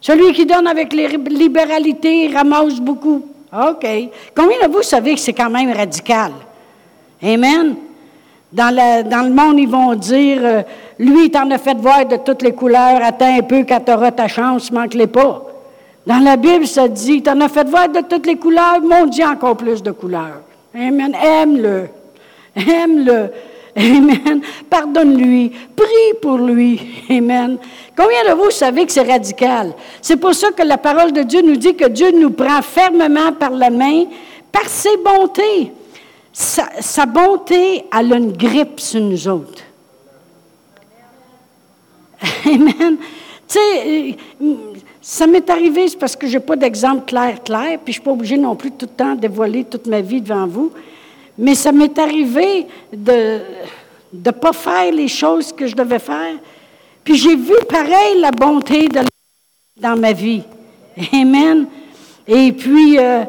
Celui 0.00 0.32
qui 0.32 0.46
donne 0.46 0.66
avec 0.66 0.94
les 0.94 1.08
libéralités 1.08 2.28
ramasse 2.34 2.80
beaucoup. 2.80 3.31
OK. 3.52 3.86
Combien 4.34 4.66
de 4.66 4.72
vous 4.72 4.82
savez 4.82 5.14
que 5.14 5.20
c'est 5.20 5.32
quand 5.32 5.50
même 5.50 5.72
radical? 5.72 6.32
Amen? 7.22 7.76
Dans, 8.52 8.70
le 8.74 9.30
monde, 9.30 9.58
ils 9.58 9.68
vont 9.68 9.94
dire, 9.94 10.40
euh, 10.42 10.62
lui, 10.98 11.30
t'en 11.30 11.50
a 11.50 11.58
fait 11.58 11.74
voir 11.74 12.04
de 12.04 12.16
toutes 12.16 12.42
les 12.42 12.52
couleurs, 12.52 13.00
attends 13.02 13.38
un 13.38 13.42
peu, 13.42 13.64
quand 13.66 13.80
tu 13.80 13.92
auras 13.92 14.10
ta 14.10 14.28
chance, 14.28 14.70
manque-les 14.70 15.06
pas. 15.06 15.42
Dans 16.06 16.18
la 16.18 16.36
Bible, 16.36 16.66
ça 16.66 16.88
dit, 16.88 17.22
t'en 17.22 17.40
as 17.40 17.48
fait 17.48 17.66
voir 17.66 17.88
de 17.88 18.00
toutes 18.00 18.26
les 18.26 18.36
couleurs, 18.36 18.80
mon 18.82 19.06
Dieu, 19.06 19.24
encore 19.24 19.56
plus 19.56 19.82
de 19.82 19.90
couleurs. 19.92 20.40
Amen. 20.74 21.14
Aime-le. 21.14 21.88
Aime-le. 22.56 23.30
Amen. 23.76 24.42
Pardonne-lui. 24.68 25.50
Prie 25.74 26.18
pour 26.20 26.38
lui. 26.38 26.80
Amen. 27.10 27.58
Combien 27.96 28.24
de 28.28 28.34
vous 28.38 28.50
savez 28.50 28.84
que 28.84 28.92
c'est 28.92 29.02
radical? 29.10 29.72
C'est 30.00 30.16
pour 30.16 30.34
ça 30.34 30.50
que 30.50 30.62
la 30.62 30.78
parole 30.78 31.12
de 31.12 31.22
Dieu 31.22 31.42
nous 31.42 31.56
dit 31.56 31.74
que 31.74 31.88
Dieu 31.88 32.10
nous 32.10 32.30
prend 32.30 32.60
fermement 32.62 33.32
par 33.32 33.50
la 33.50 33.70
main 33.70 34.04
par 34.52 34.68
ses 34.68 34.96
bontés. 34.98 35.72
Sa, 36.32 37.06
bonté, 37.06 37.84
a 37.90 38.02
une 38.02 38.32
grippe 38.32 38.80
sur 38.80 39.00
nous 39.00 39.28
autres. 39.28 39.62
Amen. 42.46 42.96
Tu 43.48 43.58
sais, 43.58 44.16
euh, 44.40 44.54
ça 45.00 45.26
m'est 45.26 45.50
arrivé, 45.50 45.88
c'est 45.88 45.98
parce 45.98 46.16
que 46.16 46.26
je 46.26 46.38
n'ai 46.38 46.44
pas 46.44 46.56
d'exemple 46.56 47.04
clair, 47.04 47.42
clair, 47.42 47.78
puis 47.84 47.92
je 47.92 47.98
ne 47.98 48.02
suis 48.02 48.02
pas 48.02 48.12
obligée 48.12 48.38
non 48.38 48.56
plus 48.56 48.70
tout 48.70 48.86
le 48.86 48.96
temps 48.96 49.14
de 49.14 49.20
dévoiler 49.20 49.64
toute 49.64 49.86
ma 49.86 50.00
vie 50.00 50.22
devant 50.22 50.46
vous. 50.46 50.72
Mais 51.38 51.54
ça 51.54 51.72
m'est 51.72 51.98
arrivé 51.98 52.66
de 52.92 53.40
ne 54.12 54.30
pas 54.30 54.52
faire 54.52 54.92
les 54.92 55.08
choses 55.08 55.52
que 55.52 55.66
je 55.66 55.74
devais 55.74 55.98
faire. 55.98 56.36
Puis 57.02 57.16
j'ai 57.16 57.36
vu 57.36 57.54
pareil 57.68 58.20
la 58.20 58.30
bonté 58.30 58.88
de 58.88 59.00
dans 59.76 59.98
ma 59.98 60.12
vie. 60.12 60.42
Amen. 61.12 61.66
Et 62.26 62.52
puis, 62.52 62.98
euh, 62.98 63.24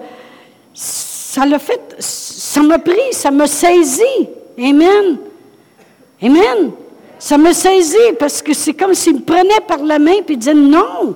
ça 0.73 1.45
l'a 1.45 1.59
fait, 1.59 1.95
ça 1.99 2.61
m'a 2.61 2.77
pris, 2.77 3.11
ça 3.11 3.31
m'a 3.31 3.47
saisi. 3.47 4.03
Amen. 4.57 5.17
Amen. 6.21 6.71
Ça 7.17 7.37
me 7.37 7.53
saisit 7.53 8.13
parce 8.19 8.41
que 8.41 8.53
c'est 8.53 8.73
comme 8.73 8.93
s'il 8.93 9.15
me 9.15 9.21
prenait 9.21 9.61
par 9.67 9.79
la 9.79 9.97
main 9.97 10.17
et 10.27 10.35
disait 10.35 10.53
non. 10.53 11.15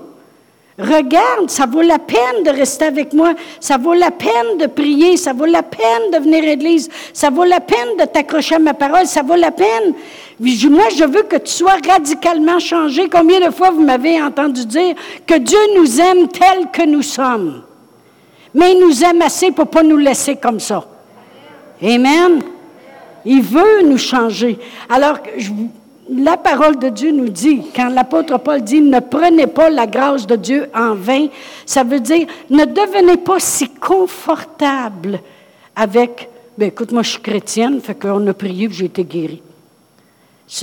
Regarde, 0.80 1.50
ça 1.50 1.66
vaut 1.66 1.82
la 1.82 1.98
peine 1.98 2.44
de 2.46 2.52
rester 2.52 2.86
avec 2.86 3.12
moi, 3.12 3.34
ça 3.60 3.78
vaut 3.78 3.96
la 3.96 4.12
peine 4.12 4.60
de 4.60 4.68
prier, 4.68 5.18
ça 5.18 5.34
vaut 5.34 5.46
la 5.46 5.63
peine 5.63 6.12
de 6.13 6.20
venir 6.20 6.44
à 6.44 6.48
l'église, 6.48 6.88
ça 7.13 7.32
vaut 7.32 7.46
la 7.46 7.60
peine 7.60 7.98
de 8.00 8.06
t'accrocher 8.06 8.56
à 8.56 8.60
ma 8.60 8.76
parole, 8.76 9.08
ça 9.08 9.24
vaut 9.24 9.36
la 9.36 9.50
peine. 9.50 9.94
Moi, 10.40 10.90
je 10.96 11.04
veux 11.04 11.24
que 11.24 11.38
tu 11.38 11.52
sois 11.52 11.78
radicalement 11.88 12.60
changé. 12.60 13.10
Combien 13.10 13.40
de 13.40 13.52
fois 13.52 13.72
vous 13.72 13.82
m'avez 13.82 14.22
entendu 14.22 14.68
dire 14.68 14.94
que 15.26 15.34
Dieu 15.40 15.58
nous 15.76 16.00
aime 16.00 16.28
tel 16.28 16.70
que 16.72 16.86
nous 16.86 17.02
sommes, 17.02 17.63
mais 18.54 18.74
il 18.74 18.80
nous 18.80 19.04
aime 19.04 19.24
assez 19.24 19.52
pour 19.52 19.66
ne 19.66 19.72
pas 19.72 19.84
nous 19.84 19.98
laisser 19.98 20.36
comme 20.36 20.60
ça. 20.60 20.86
Amen. 21.82 22.44
Il 23.26 23.42
veut 23.42 23.82
nous 23.84 23.98
changer. 23.98 24.60
Alors, 24.90 25.18
je, 25.38 25.50
la 26.10 26.38
parole 26.38 26.80
de 26.80 26.89
Dieu 26.89 27.12
nous 27.12 27.30
dit, 27.30 27.62
quand 27.76 27.89
l'apôtre 27.89 28.38
Paul 28.38 28.62
dit 28.62 28.82
ne 28.82 29.00
prenez 29.00 29.48
pas 29.48 29.70
la 29.70 29.88
grâce 29.88 30.26
de 30.26 30.36
Dieu 30.36 30.70
en 30.74 30.96
vain, 30.96 31.28
ça 31.65 31.84
veut 31.84 32.00
dire 32.00 32.28
ne 32.50 32.65
devenez 32.65 33.17
pas 33.17 33.39
si 33.39 33.70
confortable 33.70 35.20
avec, 35.76 36.30
ben 36.58 36.70
écoute, 36.70 36.91
moi 36.91 37.04
je 37.04 37.12
suis 37.12 37.22
chrétienne, 37.22 37.82
fait 37.82 37.96
qu'on 37.96 38.26
a 38.28 38.34
prié 38.34 38.67
j'ai 38.72 38.86
été 38.86 39.04
guéri. 39.04 39.41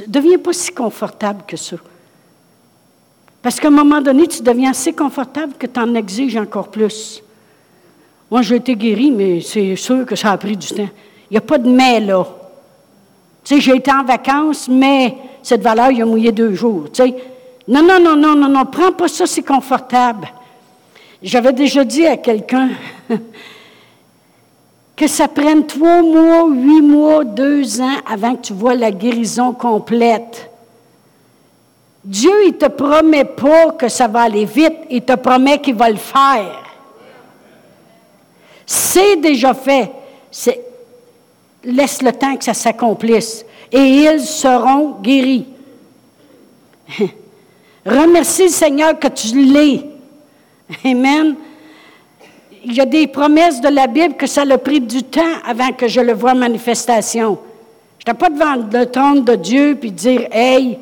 Ne 0.00 0.12
deviens 0.12 0.38
pas 0.38 0.52
si 0.52 0.72
confortable 0.72 1.42
que 1.46 1.56
ça. 1.56 1.76
Parce 3.42 3.60
qu'à 3.60 3.68
un 3.68 3.72
moment 3.72 4.00
donné, 4.00 4.26
tu 4.26 4.42
deviens 4.42 4.70
assez 4.70 4.94
confortable 4.94 5.52
que 5.58 5.66
tu 5.66 5.78
en 5.78 5.94
exiges 5.94 6.36
encore 6.36 6.68
plus. 6.68 7.22
Moi, 8.30 8.40
j'ai 8.40 8.56
été 8.56 8.74
guéri, 8.74 9.10
mais 9.10 9.42
c'est 9.42 9.76
sûr 9.76 10.06
que 10.06 10.16
ça 10.16 10.32
a 10.32 10.38
pris 10.38 10.56
du 10.56 10.68
temps. 10.68 10.88
Il 11.30 11.34
n'y 11.34 11.36
a 11.36 11.42
pas 11.42 11.58
de 11.58 11.68
mais 11.68 12.00
là. 12.00 12.26
Tu 13.44 13.56
sais, 13.56 13.60
j'ai 13.60 13.76
été 13.76 13.92
en 13.92 14.02
vacances, 14.02 14.66
mais 14.66 15.14
cette 15.44 15.60
valeur, 15.60 15.90
il 15.90 16.00
a 16.00 16.06
mouillé 16.06 16.32
deux 16.32 16.54
jours. 16.54 16.86
Non, 17.68 17.82
non, 17.82 18.00
non, 18.00 18.16
non, 18.16 18.34
non, 18.34 18.48
non, 18.48 18.64
prends 18.64 18.92
pas 18.92 19.08
ça, 19.08 19.26
c'est 19.26 19.42
confortable. 19.42 20.26
J'avais 21.22 21.52
déjà 21.52 21.84
dit 21.84 22.06
à 22.06 22.16
quelqu'un 22.16 22.70
que 24.96 25.06
ça 25.06 25.28
prenne 25.28 25.66
trois 25.66 26.00
mois, 26.02 26.48
huit 26.48 26.80
mois, 26.80 27.24
deux 27.24 27.82
ans 27.82 27.98
avant 28.10 28.36
que 28.36 28.40
tu 28.46 28.52
vois 28.54 28.74
la 28.74 28.90
guérison 28.90 29.52
complète. 29.52 30.50
Dieu, 32.02 32.32
il 32.46 32.52
ne 32.52 32.58
te 32.58 32.66
promet 32.66 33.26
pas 33.26 33.72
que 33.72 33.88
ça 33.88 34.08
va 34.08 34.22
aller 34.22 34.46
vite, 34.46 34.78
il 34.88 35.02
te 35.02 35.14
promet 35.14 35.60
qu'il 35.60 35.74
va 35.74 35.90
le 35.90 35.96
faire. 35.96 36.62
C'est 38.64 39.16
déjà 39.16 39.52
fait. 39.52 39.90
Laisse 41.64 42.00
le 42.00 42.12
temps 42.12 42.34
que 42.34 42.44
ça 42.44 42.54
s'accomplisse 42.54 43.44
et 43.74 44.04
ils 44.04 44.20
seront 44.20 45.00
guéris. 45.02 45.46
Remercie 47.84 48.48
Seigneur 48.48 48.96
que 49.00 49.08
tu 49.08 49.34
l'es. 49.34 49.84
Amen. 50.84 51.34
Il 52.64 52.72
y 52.72 52.80
a 52.80 52.86
des 52.86 53.08
promesses 53.08 53.60
de 53.60 53.68
la 53.68 53.88
Bible 53.88 54.14
que 54.14 54.28
ça 54.28 54.42
a 54.42 54.58
pris 54.58 54.80
du 54.80 55.02
temps 55.02 55.22
avant 55.44 55.72
que 55.72 55.88
je 55.88 56.00
le 56.00 56.12
voie 56.12 56.30
en 56.30 56.36
manifestation. 56.36 57.36
Je 57.98 58.04
n'étais 58.08 58.16
pas 58.16 58.30
devant 58.30 58.54
le 58.54 58.86
trône 58.86 59.24
de 59.24 59.34
Dieu 59.34 59.76
puis 59.78 59.90
dire 59.90 60.28
Hey, 60.30 60.78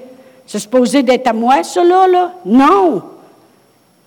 c'est 0.46 0.58
supposé 0.58 1.02
d'être 1.02 1.28
à 1.28 1.32
moi, 1.32 1.64
cela, 1.64 2.06
là? 2.06 2.34
Non. 2.44 3.02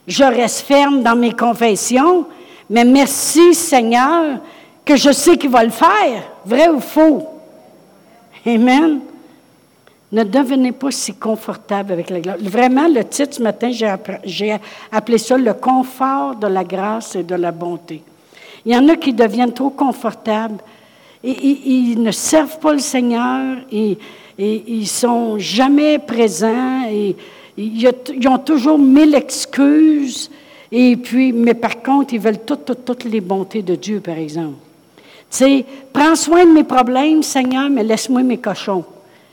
Je 0.05 0.23
reste 0.23 0.59
ferme 0.59 1.01
dans 1.01 1.15
mes 1.15 1.31
confessions, 1.31 2.27
mais 2.69 2.85
merci, 2.85 3.55
Seigneur, 3.55 4.37
que 4.85 4.95
je 4.95 5.11
sais 5.11 5.37
qu'il 5.37 5.49
va 5.49 5.63
le 5.63 5.71
faire, 5.71 6.21
vrai 6.45 6.69
ou 6.69 6.79
faux. 6.79 7.34
Amen. 8.45 8.99
Ne 10.11 10.23
devenez 10.23 10.71
pas 10.71 10.91
si 10.91 11.13
confortable 11.15 11.91
avec 11.91 12.09
la 12.09 12.19
grâce. 12.19 12.41
Vraiment, 12.41 12.87
le 12.87 13.03
titre 13.03 13.35
ce 13.35 13.41
matin, 13.41 13.71
j'ai 14.23 14.57
appelé 14.91 15.17
ça 15.17 15.37
le 15.37 15.53
confort 15.53 16.35
de 16.35 16.47
la 16.47 16.63
grâce 16.63 17.15
et 17.15 17.23
de 17.23 17.35
la 17.35 17.51
bonté. 17.51 18.01
Il 18.65 18.73
y 18.73 18.77
en 18.77 18.87
a 18.87 18.95
qui 18.95 19.13
deviennent 19.13 19.53
trop 19.53 19.71
confortables. 19.71 20.57
Et, 21.23 21.31
ils 21.31 22.01
ne 22.01 22.11
servent 22.11 22.59
pas 22.59 22.73
le 22.73 22.79
Seigneur 22.79 23.57
et, 23.71 23.97
ils 24.37 24.87
sont 24.87 25.39
jamais 25.39 25.97
présents 25.97 26.85
et 26.89 27.15
ils, 27.57 28.27
ont 28.27 28.37
toujours 28.37 28.77
mille 28.77 29.15
excuses. 29.15 30.29
Et 30.71 30.95
puis, 30.97 31.33
mais 31.33 31.55
par 31.55 31.81
contre, 31.81 32.13
ils 32.13 32.19
veulent 32.19 32.43
toutes 32.45 33.05
les 33.05 33.21
bontés 33.21 33.63
de 33.63 33.75
Dieu, 33.75 34.01
par 34.01 34.17
exemple. 34.17 34.64
C'est 35.37 35.65
prends 35.91 36.15
soin 36.15 36.45
de 36.45 36.51
mes 36.51 36.63
problèmes, 36.63 37.21
Seigneur, 37.21 37.69
mais 37.69 37.83
laisse-moi 37.83 38.23
mes 38.23 38.37
cochons. 38.37 38.85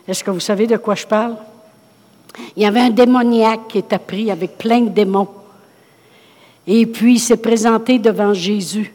Est-ce 0.09 0.25
que 0.25 0.33
vous 0.33 0.41
savez 0.41 0.67
de 0.67 0.77
quoi 0.77 0.97
je 0.97 1.07
parle? 1.07 1.37
Il 2.57 2.65
y 2.65 2.67
avait 2.67 2.81
un 2.81 2.91
démoniaque 2.91 3.69
qui 3.69 3.79
était 3.79 4.01
pris 4.01 4.29
avec 4.29 4.59
plein 4.59 4.81
de 4.81 4.89
démons. 4.89 5.29
Et 6.67 6.87
puis, 6.87 7.15
il 7.15 7.21
s'est 7.21 7.37
présenté 7.37 8.01
devant 8.01 8.35
Jésus. 8.35 8.93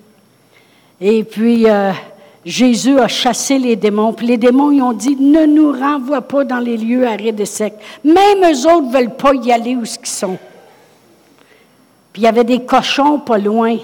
Et 0.99 1.23
puis, 1.23 1.69
euh, 1.69 1.93
Jésus 2.43 2.99
a 2.99 3.07
chassé 3.07 3.57
les 3.57 3.77
démons. 3.77 4.11
Puis 4.11 4.27
les 4.27 4.37
démons, 4.37 4.71
ils 4.71 4.81
ont 4.81 4.91
dit, 4.91 5.15
ne 5.15 5.45
nous 5.45 5.71
renvoie 5.71 6.23
pas 6.23 6.43
dans 6.43 6.59
les 6.59 6.75
lieux 6.75 7.07
arides 7.07 7.39
et 7.39 7.45
secs. 7.45 7.79
Même 8.03 8.43
eux 8.43 8.67
autres 8.67 8.87
ne 8.87 8.91
veulent 8.91 9.15
pas 9.15 9.33
y 9.33 9.53
aller 9.53 9.77
où 9.77 9.83
ils 9.83 10.07
sont. 10.07 10.37
Puis 12.11 12.23
il 12.23 12.25
y 12.25 12.27
avait 12.27 12.43
des 12.43 12.65
cochons 12.65 13.19
pas 13.19 13.37
loin. 13.37 13.77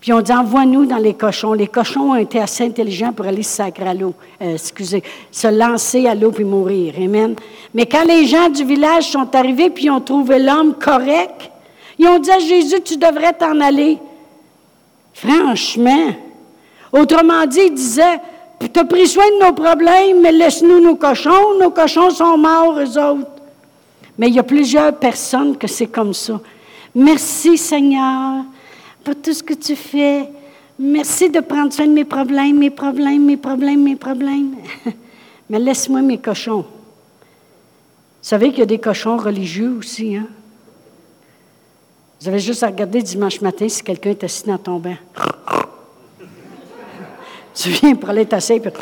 Puis 0.00 0.14
on 0.14 0.22
dit, 0.22 0.32
envoie-nous 0.32 0.86
dans 0.86 0.96
les 0.96 1.12
cochons. 1.12 1.52
Les 1.52 1.66
cochons 1.66 2.12
ont 2.12 2.16
été 2.16 2.40
assez 2.40 2.64
intelligents 2.64 3.12
pour 3.12 3.26
aller 3.26 3.42
se 3.42 3.56
sacrer 3.56 3.88
à 3.88 3.94
l'eau, 3.94 4.14
euh, 4.40 4.54
excusez, 4.54 5.02
se 5.30 5.48
lancer 5.48 6.06
à 6.06 6.14
l'eau 6.14 6.30
puis 6.30 6.44
mourir. 6.44 6.94
Amen. 6.96 7.34
Mais 7.74 7.84
quand 7.84 8.04
les 8.04 8.24
gens 8.26 8.48
du 8.48 8.64
village 8.64 9.10
sont 9.10 9.34
arrivés 9.34 9.68
puis 9.68 9.90
ont 9.90 10.00
trouvé 10.00 10.38
l'homme 10.38 10.74
correct, 10.74 11.50
ils 11.98 12.06
ont 12.06 12.18
dit 12.18 12.30
à 12.30 12.38
Jésus, 12.38 12.80
tu 12.82 12.96
devrais 12.96 13.34
t'en 13.34 13.60
aller. 13.60 13.98
Franchement. 15.12 16.14
Autrement 16.92 17.44
dit, 17.46 17.60
ils 17.66 17.74
disaient, 17.74 18.20
tu 18.72 18.86
pris 18.86 19.06
soin 19.06 19.26
de 19.38 19.44
nos 19.44 19.52
problèmes, 19.52 20.22
mais 20.22 20.32
laisse-nous 20.32 20.80
nos 20.80 20.96
cochons. 20.96 21.58
Nos 21.60 21.70
cochons 21.70 22.10
sont 22.10 22.38
morts, 22.38 22.78
eux 22.78 22.98
autres. 22.98 23.30
Mais 24.18 24.28
il 24.28 24.34
y 24.34 24.38
a 24.38 24.44
plusieurs 24.44 24.94
personnes 24.96 25.58
que 25.58 25.66
c'est 25.66 25.86
comme 25.86 26.14
ça. 26.14 26.40
Merci 26.94 27.58
Seigneur 27.58 28.44
pour 29.04 29.20
tout 29.20 29.32
ce 29.32 29.42
que 29.42 29.54
tu 29.54 29.76
fais. 29.76 30.28
Merci 30.78 31.30
de 31.30 31.40
prendre 31.40 31.72
soin 31.72 31.86
de 31.86 31.92
mes 31.92 32.04
problèmes, 32.04 32.58
mes 32.58 32.70
problèmes, 32.70 33.24
mes 33.24 33.36
problèmes, 33.36 33.82
mes 33.82 33.96
problèmes. 33.96 34.56
Mais 35.50 35.58
laisse-moi 35.58 36.02
mes 36.02 36.18
cochons. 36.18 36.62
Vous 36.62 38.28
savez 38.28 38.50
qu'il 38.50 38.60
y 38.60 38.62
a 38.62 38.66
des 38.66 38.78
cochons 38.78 39.16
religieux 39.16 39.76
aussi, 39.78 40.16
hein? 40.16 40.28
Vous 42.20 42.28
avez 42.28 42.38
juste 42.38 42.62
à 42.62 42.66
regarder 42.66 43.02
dimanche 43.02 43.40
matin 43.40 43.68
si 43.68 43.82
quelqu'un 43.82 44.10
est 44.10 44.24
assis 44.24 44.44
dans 44.44 44.58
ton 44.58 44.78
bain. 44.78 44.96
tu 47.54 47.70
viens 47.70 47.94
pour 47.94 48.10
aller 48.10 48.26
t'asseoir, 48.26 48.60
puis... 48.60 48.72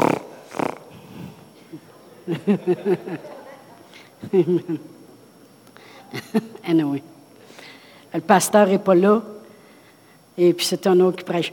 anyway. 6.67 7.03
Le 8.13 8.21
pasteur 8.21 8.67
n'est 8.67 8.79
pas 8.79 8.95
là, 8.95 9.23
et 10.39 10.53
puis 10.53 10.65
c'est 10.65 10.87
un 10.87 11.01
autre 11.01 11.19
qui 11.19 11.25
prêche. 11.25 11.53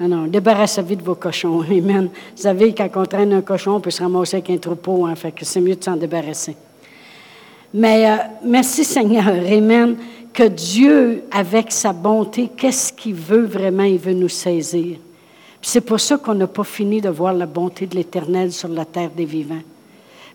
non, 0.00 0.08
non, 0.08 0.26
débarrassez-vous 0.26 0.96
de 0.96 1.02
vos 1.02 1.14
cochons. 1.14 1.62
Amen. 1.70 2.10
Vous 2.36 2.42
savez, 2.42 2.74
quand 2.74 2.88
on 2.96 3.06
traîne 3.06 3.32
un 3.32 3.42
cochon, 3.42 3.76
on 3.76 3.80
peut 3.80 3.90
se 3.90 4.02
ramasser 4.02 4.38
avec 4.38 4.50
un 4.50 4.58
troupeau, 4.58 5.06
hein, 5.06 5.14
fait 5.14 5.30
que 5.30 5.44
c'est 5.44 5.60
mieux 5.60 5.76
de 5.76 5.84
s'en 5.84 5.96
débarrasser. 5.96 6.56
Mais 7.72 8.10
euh, 8.10 8.16
merci 8.44 8.84
Seigneur, 8.84 9.28
Amen, 9.28 9.96
que 10.32 10.48
Dieu, 10.48 11.22
avec 11.30 11.70
sa 11.70 11.92
bonté, 11.92 12.50
qu'est-ce 12.54 12.92
qu'il 12.92 13.14
veut 13.14 13.44
vraiment? 13.44 13.84
Il 13.84 13.98
veut 13.98 14.12
nous 14.12 14.28
saisir. 14.28 14.98
C'est 15.60 15.80
pour 15.80 16.00
ça 16.00 16.18
qu'on 16.18 16.34
n'a 16.34 16.48
pas 16.48 16.64
fini 16.64 17.00
de 17.00 17.08
voir 17.08 17.32
la 17.32 17.46
bonté 17.46 17.86
de 17.86 17.94
l'Éternel 17.94 18.50
sur 18.50 18.68
la 18.68 18.84
terre 18.84 19.10
des 19.10 19.24
vivants. 19.24 19.62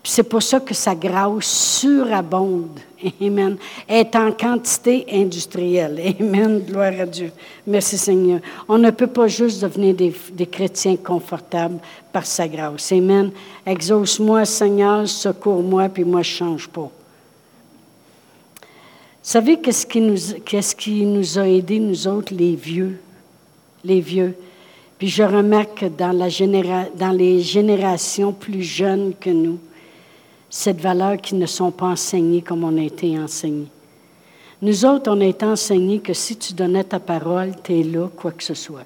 C'est 0.02 0.22
pour 0.22 0.42
ça 0.42 0.60
que 0.60 0.74
sa 0.74 0.94
grâce 0.94 1.46
surabonde, 1.80 2.80
Amen, 3.20 3.56
est 3.88 4.14
en 4.16 4.32
quantité 4.32 5.06
industrielle. 5.12 6.14
Amen, 6.20 6.60
gloire 6.60 6.92
à 7.00 7.06
Dieu. 7.06 7.32
Merci 7.66 7.98
Seigneur. 7.98 8.40
On 8.68 8.78
ne 8.78 8.90
peut 8.90 9.06
pas 9.06 9.28
juste 9.28 9.62
devenir 9.62 9.94
des, 9.94 10.46
chrétiens 10.46 10.96
confortables 10.96 11.78
par 12.12 12.26
sa 12.26 12.48
grâce. 12.48 12.92
Amen. 12.92 13.30
Exauce-moi, 13.66 14.44
Seigneur, 14.44 15.08
secours-moi, 15.08 15.88
puis 15.88 16.04
moi 16.04 16.22
je 16.22 16.30
change 16.30 16.68
pas. 16.68 16.90
Vous 19.28 19.32
savez 19.34 19.60
qu'est-ce 19.60 19.86
qui, 20.74 21.04
nous, 21.04 21.38
a 21.38 21.46
aidés, 21.46 21.80
nous 21.80 22.08
autres, 22.08 22.32
les 22.34 22.54
vieux? 22.56 22.98
Les 23.84 24.00
vieux. 24.00 24.34
Puis 24.98 25.08
je 25.08 25.22
remarque 25.22 25.84
généra, 26.28 26.86
dans 26.96 27.12
les 27.12 27.40
générations 27.40 28.32
plus 28.32 28.62
jeunes 28.62 29.12
que 29.20 29.30
nous, 29.30 29.58
cette 30.50 30.80
valeur 30.80 31.18
qui 31.18 31.34
ne 31.34 31.46
sont 31.46 31.70
pas 31.70 31.86
enseignées 31.86 32.42
comme 32.42 32.64
on 32.64 32.76
a 32.78 32.82
été 32.82 33.18
enseignés. 33.18 33.68
Nous 34.60 34.84
autres, 34.84 35.10
on 35.10 35.20
a 35.20 35.24
été 35.24 35.44
enseignés 35.44 36.00
que 36.00 36.12
si 36.12 36.36
tu 36.36 36.52
donnais 36.52 36.84
ta 36.84 36.98
parole, 36.98 37.52
tu 37.62 37.78
es 37.78 37.82
là, 37.82 38.08
quoi 38.08 38.32
que 38.32 38.42
ce 38.42 38.54
soit. 38.54 38.84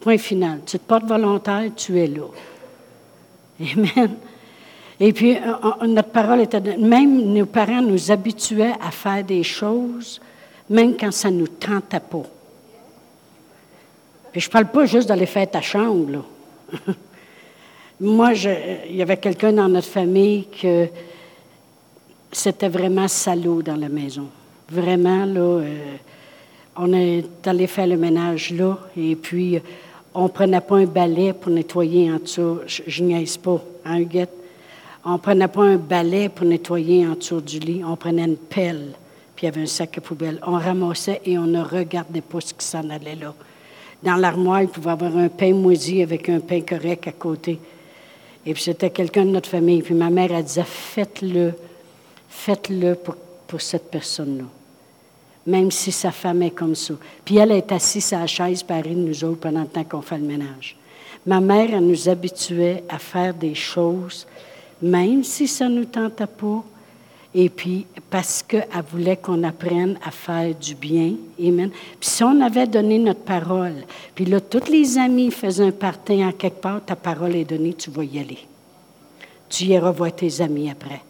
Point 0.00 0.18
final. 0.18 0.60
Tu 0.64 0.78
te 0.78 0.84
portes 0.84 1.04
volontaire, 1.04 1.70
tu 1.76 1.98
es 1.98 2.06
là. 2.06 2.26
Amen. 3.60 4.16
Et 4.98 5.12
puis, 5.12 5.36
notre 5.86 6.08
parole 6.08 6.40
était. 6.40 6.60
Même 6.78 7.32
nos 7.32 7.46
parents 7.46 7.82
nous 7.82 8.10
habituaient 8.10 8.74
à 8.80 8.90
faire 8.90 9.24
des 9.24 9.42
choses, 9.42 10.20
même 10.68 10.96
quand 10.96 11.12
ça 11.12 11.30
ne 11.30 11.40
nous 11.40 11.48
tentait 11.48 12.00
pas. 12.00 12.22
Puis, 14.32 14.40
je 14.40 14.48
ne 14.48 14.52
parle 14.52 14.70
pas 14.70 14.86
juste 14.86 15.08
d'aller 15.08 15.26
faire 15.26 15.50
ta 15.50 15.60
chambre, 15.60 16.12
là. 16.12 16.94
Moi, 18.00 18.32
il 18.88 18.96
y 18.96 19.02
avait 19.02 19.18
quelqu'un 19.18 19.52
dans 19.52 19.68
notre 19.68 19.88
famille 19.88 20.46
que 20.46 20.88
c'était 22.32 22.70
vraiment 22.70 23.06
salaud 23.08 23.60
dans 23.60 23.76
la 23.76 23.90
maison. 23.90 24.26
Vraiment, 24.70 25.26
là, 25.26 25.40
euh, 25.40 25.96
on 26.76 26.94
est 26.94 27.46
allé 27.46 27.66
faire 27.66 27.86
le 27.86 27.98
ménage 27.98 28.52
là, 28.52 28.78
et 28.96 29.16
puis 29.16 29.60
on 30.14 30.22
ne 30.22 30.28
prenait 30.28 30.62
pas 30.62 30.76
un 30.76 30.86
balai 30.86 31.34
pour 31.34 31.52
nettoyer 31.52 32.10
en 32.10 32.16
dessous. 32.16 32.60
Je, 32.66 32.84
je 32.86 33.04
niaise 33.04 33.36
pas, 33.36 33.62
hein, 33.84 33.98
Huguette? 33.98 34.32
On 35.04 35.12
ne 35.12 35.18
prenait 35.18 35.48
pas 35.48 35.64
un 35.64 35.76
balai 35.76 36.30
pour 36.30 36.46
nettoyer 36.46 37.06
en 37.06 37.16
dessous 37.16 37.42
du 37.42 37.58
lit, 37.58 37.82
on 37.84 37.96
prenait 37.96 38.24
une 38.24 38.38
pelle, 38.38 38.92
puis 39.36 39.46
il 39.46 39.50
y 39.50 39.52
avait 39.52 39.62
un 39.62 39.66
sac 39.66 39.98
à 39.98 40.00
poubelle. 40.00 40.40
On 40.46 40.52
ramassait 40.52 41.20
et 41.26 41.36
on 41.36 41.46
ne 41.46 41.62
regardait 41.62 42.22
pas 42.22 42.40
ce 42.40 42.54
qui 42.54 42.64
s'en 42.64 42.88
allait 42.88 43.16
là. 43.16 43.34
Dans 44.02 44.16
l'armoire, 44.16 44.62
il 44.62 44.68
pouvait 44.68 44.88
y 44.88 44.92
avoir 44.92 45.14
un 45.18 45.28
pain 45.28 45.52
moisi 45.52 46.00
avec 46.00 46.30
un 46.30 46.40
pain 46.40 46.62
correct 46.62 47.06
à 47.06 47.12
côté. 47.12 47.58
Et 48.46 48.54
puis 48.54 48.62
c'était 48.62 48.90
quelqu'un 48.90 49.24
de 49.24 49.30
notre 49.30 49.48
famille. 49.48 49.82
Puis 49.82 49.94
ma 49.94 50.10
mère, 50.10 50.32
a 50.34 50.42
dit 50.42 50.60
faites-le, 50.64 51.52
faites-le 52.28 52.94
pour, 52.94 53.16
pour 53.46 53.60
cette 53.60 53.90
personne-là. 53.90 54.44
Même 55.46 55.70
si 55.70 55.92
sa 55.92 56.10
femme 56.10 56.42
est 56.42 56.50
comme 56.50 56.74
ça. 56.74 56.94
Puis 57.24 57.36
elle 57.36 57.52
est 57.52 57.72
assise 57.72 58.12
à 58.12 58.20
la 58.20 58.26
chaise 58.26 58.62
pareil 58.62 58.94
de 58.94 59.00
nous 59.00 59.24
autres 59.24 59.40
pendant 59.40 59.62
le 59.62 59.66
temps 59.66 59.84
qu'on 59.84 60.02
fait 60.02 60.18
le 60.18 60.24
ménage. 60.24 60.76
Ma 61.26 61.40
mère, 61.40 61.74
elle 61.74 61.86
nous 61.86 62.08
habituait 62.08 62.84
à 62.88 62.98
faire 62.98 63.34
des 63.34 63.54
choses 63.54 64.26
même 64.82 65.24
si 65.24 65.46
ça 65.46 65.68
ne 65.68 65.76
nous 65.76 65.84
tentait 65.84 66.26
pas. 66.26 66.64
Et 67.32 67.48
puis, 67.48 67.86
parce 68.10 68.42
qu'elle 68.42 68.66
voulait 68.90 69.16
qu'on 69.16 69.44
apprenne 69.44 69.98
à 70.04 70.10
faire 70.10 70.52
du 70.54 70.74
bien. 70.74 71.14
Amen. 71.38 71.70
Puis, 71.70 72.10
si 72.10 72.24
on 72.24 72.40
avait 72.40 72.66
donné 72.66 72.98
notre 72.98 73.20
parole, 73.20 73.84
puis 74.14 74.24
là, 74.24 74.40
tous 74.40 74.68
les 74.68 74.98
amis 74.98 75.30
faisaient 75.30 75.66
un 75.66 75.70
party 75.70 76.24
en 76.24 76.32
quelque 76.32 76.60
part, 76.60 76.84
ta 76.84 76.96
parole 76.96 77.36
est 77.36 77.44
donnée, 77.44 77.74
tu 77.74 77.90
vas 77.90 78.02
y 78.02 78.18
aller. 78.18 78.38
Tu 79.48 79.64
iras 79.64 79.92
voir 79.92 80.14
tes 80.14 80.40
amis 80.40 80.70
après. 80.70 81.02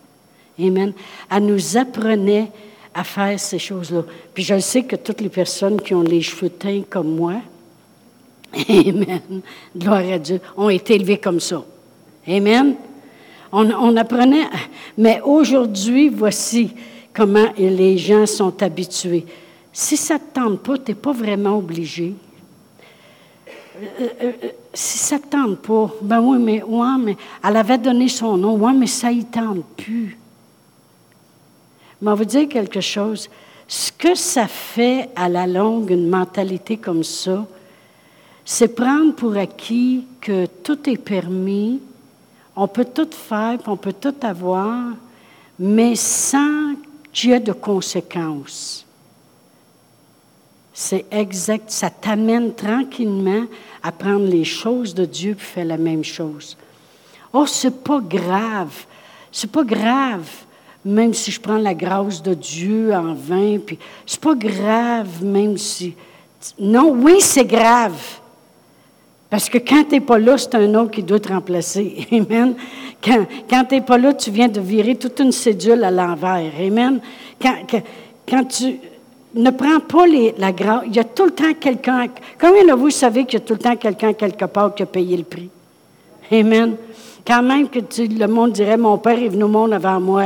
Amen. 0.58 0.92
Elle 1.30 1.46
nous 1.46 1.76
apprenait 1.78 2.50
à 2.92 3.02
faire 3.02 3.40
ces 3.40 3.58
choses-là. 3.58 4.02
Puis, 4.34 4.42
je 4.42 4.58
sais 4.58 4.82
que 4.82 4.96
toutes 4.96 5.22
les 5.22 5.30
personnes 5.30 5.80
qui 5.80 5.94
ont 5.94 6.02
les 6.02 6.20
cheveux 6.20 6.50
teints 6.50 6.82
comme 6.88 7.14
moi, 7.14 7.36
Amen, 8.68 9.42
gloire 9.76 10.12
à 10.12 10.18
Dieu, 10.18 10.40
ont 10.56 10.68
été 10.68 10.96
élevées 10.96 11.18
comme 11.18 11.40
ça. 11.40 11.62
Amen. 12.26 12.74
On, 13.52 13.96
apprenait, 13.96 14.46
mais 14.96 15.20
aujourd'hui, 15.24 16.08
voici 16.08 16.72
comment 17.12 17.48
les 17.58 17.98
gens 17.98 18.24
sont 18.26 18.62
habitués. 18.62 19.26
Si 19.72 19.96
ça 19.96 20.14
ne 20.14 20.18
te 20.20 20.34
tente 20.34 20.60
pas, 20.60 20.78
tu 20.78 20.90
n'es 20.90 20.94
pas 20.94 21.12
vraiment 21.12 21.58
obligé. 21.58 22.14
Euh, 23.82 23.86
euh, 24.00 24.32
euh, 24.44 24.48
si 24.72 24.98
ça 24.98 25.16
ne 25.16 25.22
te 25.22 25.26
tente 25.28 25.58
pas, 25.58 25.90
ben 26.02 26.20
oui, 26.20 26.38
mais, 26.38 26.62
ouais, 26.62 26.98
mais 27.00 27.16
elle 27.42 27.56
avait 27.56 27.78
donné 27.78 28.08
son 28.08 28.36
nom, 28.36 28.54
oui, 28.54 28.72
mais 28.76 28.86
ça 28.86 29.10
ne 29.10 29.22
tente 29.22 29.64
plus. 29.76 30.16
Mais 32.00 32.10
on 32.10 32.14
va 32.14 32.24
dire 32.24 32.48
quelque 32.48 32.80
chose. 32.80 33.28
Ce 33.66 33.90
que 33.90 34.14
ça 34.14 34.46
fait 34.46 35.10
à 35.16 35.28
la 35.28 35.46
longue, 35.46 35.90
une 35.90 36.08
mentalité 36.08 36.76
comme 36.76 37.04
ça, 37.04 37.46
c'est 38.44 38.74
prendre 38.74 39.14
pour 39.14 39.36
acquis 39.36 40.04
que 40.20 40.46
tout 40.46 40.88
est 40.90 40.96
permis, 40.96 41.80
on 42.56 42.68
peut 42.68 42.84
tout 42.84 43.08
faire, 43.10 43.58
on 43.66 43.76
peut 43.76 43.92
tout 43.92 44.14
avoir, 44.22 44.88
mais 45.58 45.94
sans 45.94 46.74
qu'il 47.12 47.30
y 47.30 47.32
ait 47.32 47.40
de 47.40 47.52
conséquences. 47.52 48.86
C'est 50.72 51.04
exact. 51.10 51.70
Ça 51.70 51.90
t'amène 51.90 52.54
tranquillement 52.54 53.44
à 53.82 53.92
prendre 53.92 54.26
les 54.26 54.44
choses 54.44 54.94
de 54.94 55.04
Dieu 55.04 55.32
et 55.32 55.42
faire 55.42 55.64
la 55.64 55.76
même 55.76 56.04
chose. 56.04 56.56
Oh, 57.32 57.46
c'est 57.46 57.82
pas 57.82 58.00
grave. 58.00 58.86
C'est 59.30 59.50
pas 59.50 59.62
grave, 59.62 60.28
même 60.84 61.14
si 61.14 61.30
je 61.30 61.40
prends 61.40 61.58
la 61.58 61.74
grâce 61.74 62.22
de 62.22 62.34
Dieu 62.34 62.94
en 62.94 63.14
vain. 63.14 63.58
Puis 63.58 63.78
c'est 64.06 64.20
pas 64.20 64.34
grave, 64.34 65.22
même 65.22 65.56
si. 65.56 65.94
Non, 66.58 66.90
oui, 66.92 67.20
c'est 67.20 67.44
grave. 67.44 68.19
Parce 69.30 69.48
que 69.48 69.58
quand 69.58 69.84
tu 69.84 69.94
n'es 69.94 70.00
pas 70.00 70.18
là, 70.18 70.36
c'est 70.36 70.56
un 70.56 70.74
autre 70.74 70.90
qui 70.90 71.04
doit 71.04 71.20
te 71.20 71.32
remplacer. 71.32 72.08
Amen. 72.12 72.54
Quand, 73.02 73.24
quand 73.48 73.64
tu 73.64 73.76
n'es 73.76 73.80
pas 73.80 73.96
là, 73.96 74.12
tu 74.12 74.32
viens 74.32 74.48
de 74.48 74.60
virer 74.60 74.96
toute 74.96 75.20
une 75.20 75.30
cédule 75.30 75.84
à 75.84 75.90
l'envers. 75.92 76.50
Amen. 76.60 77.00
Quand, 77.40 78.44
tu 78.48 78.80
ne 79.34 79.50
prends 79.50 79.78
pas 79.78 80.06
la 80.36 80.50
grâce, 80.50 80.82
il 80.86 80.96
y 80.96 80.98
a 80.98 81.04
tout 81.04 81.26
le 81.26 81.30
temps 81.30 81.54
quelqu'un. 81.58 82.08
Combien 82.40 82.64
de 82.64 82.72
vous 82.72 82.90
savez 82.90 83.24
qu'il 83.24 83.38
y 83.38 83.42
a 83.42 83.46
tout 83.46 83.54
le 83.54 83.60
temps 83.60 83.76
quelqu'un 83.76 84.12
quelque 84.12 84.46
part 84.46 84.74
qui 84.74 84.82
a 84.82 84.86
payé 84.86 85.16
le 85.16 85.22
prix? 85.22 85.48
Amen. 86.32 86.74
Quand 87.24 87.42
même 87.42 87.68
que 87.68 87.78
le 87.78 88.26
monde 88.26 88.52
dirait, 88.52 88.76
mon 88.76 88.98
père 88.98 89.18
est 89.18 89.28
venu 89.28 89.44
au 89.44 89.48
monde 89.48 89.72
avant 89.72 90.00
moi, 90.00 90.24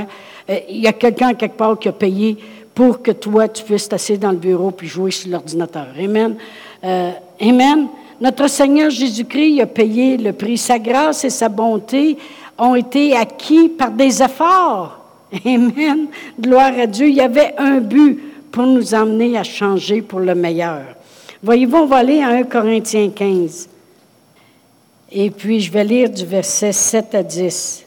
euh, 0.48 0.58
il 0.70 0.78
y 0.78 0.86
a 0.86 0.92
quelqu'un 0.92 1.34
quelque 1.34 1.56
part 1.56 1.78
qui 1.78 1.88
a 1.88 1.92
payé 1.92 2.38
pour 2.74 3.02
que 3.02 3.10
toi, 3.10 3.48
tu 3.48 3.62
puisses 3.64 3.88
t'asseoir 3.88 4.18
dans 4.18 4.30
le 4.30 4.36
bureau 4.36 4.70
puis 4.70 4.88
jouer 4.88 5.10
sur 5.10 5.30
l'ordinateur. 5.30 5.88
Amen. 5.98 6.36
Euh, 6.82 7.10
amen. 7.40 7.88
Notre 8.24 8.48
Seigneur 8.48 8.88
Jésus-Christ 8.88 9.60
a 9.60 9.66
payé 9.66 10.16
le 10.16 10.32
prix. 10.32 10.56
Sa 10.56 10.78
grâce 10.78 11.26
et 11.26 11.28
sa 11.28 11.50
bonté 11.50 12.16
ont 12.56 12.74
été 12.74 13.14
acquis 13.14 13.68
par 13.68 13.90
des 13.90 14.22
efforts. 14.22 14.98
Amen. 15.44 16.06
Gloire 16.40 16.72
à 16.78 16.86
Dieu. 16.86 17.08
Il 17.08 17.16
y 17.16 17.20
avait 17.20 17.52
un 17.58 17.80
but 17.80 18.18
pour 18.50 18.64
nous 18.64 18.94
emmener 18.94 19.36
à 19.36 19.44
changer 19.44 20.00
pour 20.00 20.20
le 20.20 20.34
meilleur. 20.34 20.84
Voyez-vous, 21.42 21.76
on 21.76 21.84
va 21.84 21.98
aller 21.98 22.22
à 22.22 22.28
1 22.28 22.44
Corinthiens 22.44 23.10
15. 23.10 23.68
Et 25.12 25.30
puis, 25.30 25.60
je 25.60 25.70
vais 25.70 25.84
lire 25.84 26.08
du 26.08 26.24
verset 26.24 26.72
7 26.72 27.14
à 27.14 27.22
10. 27.22 27.84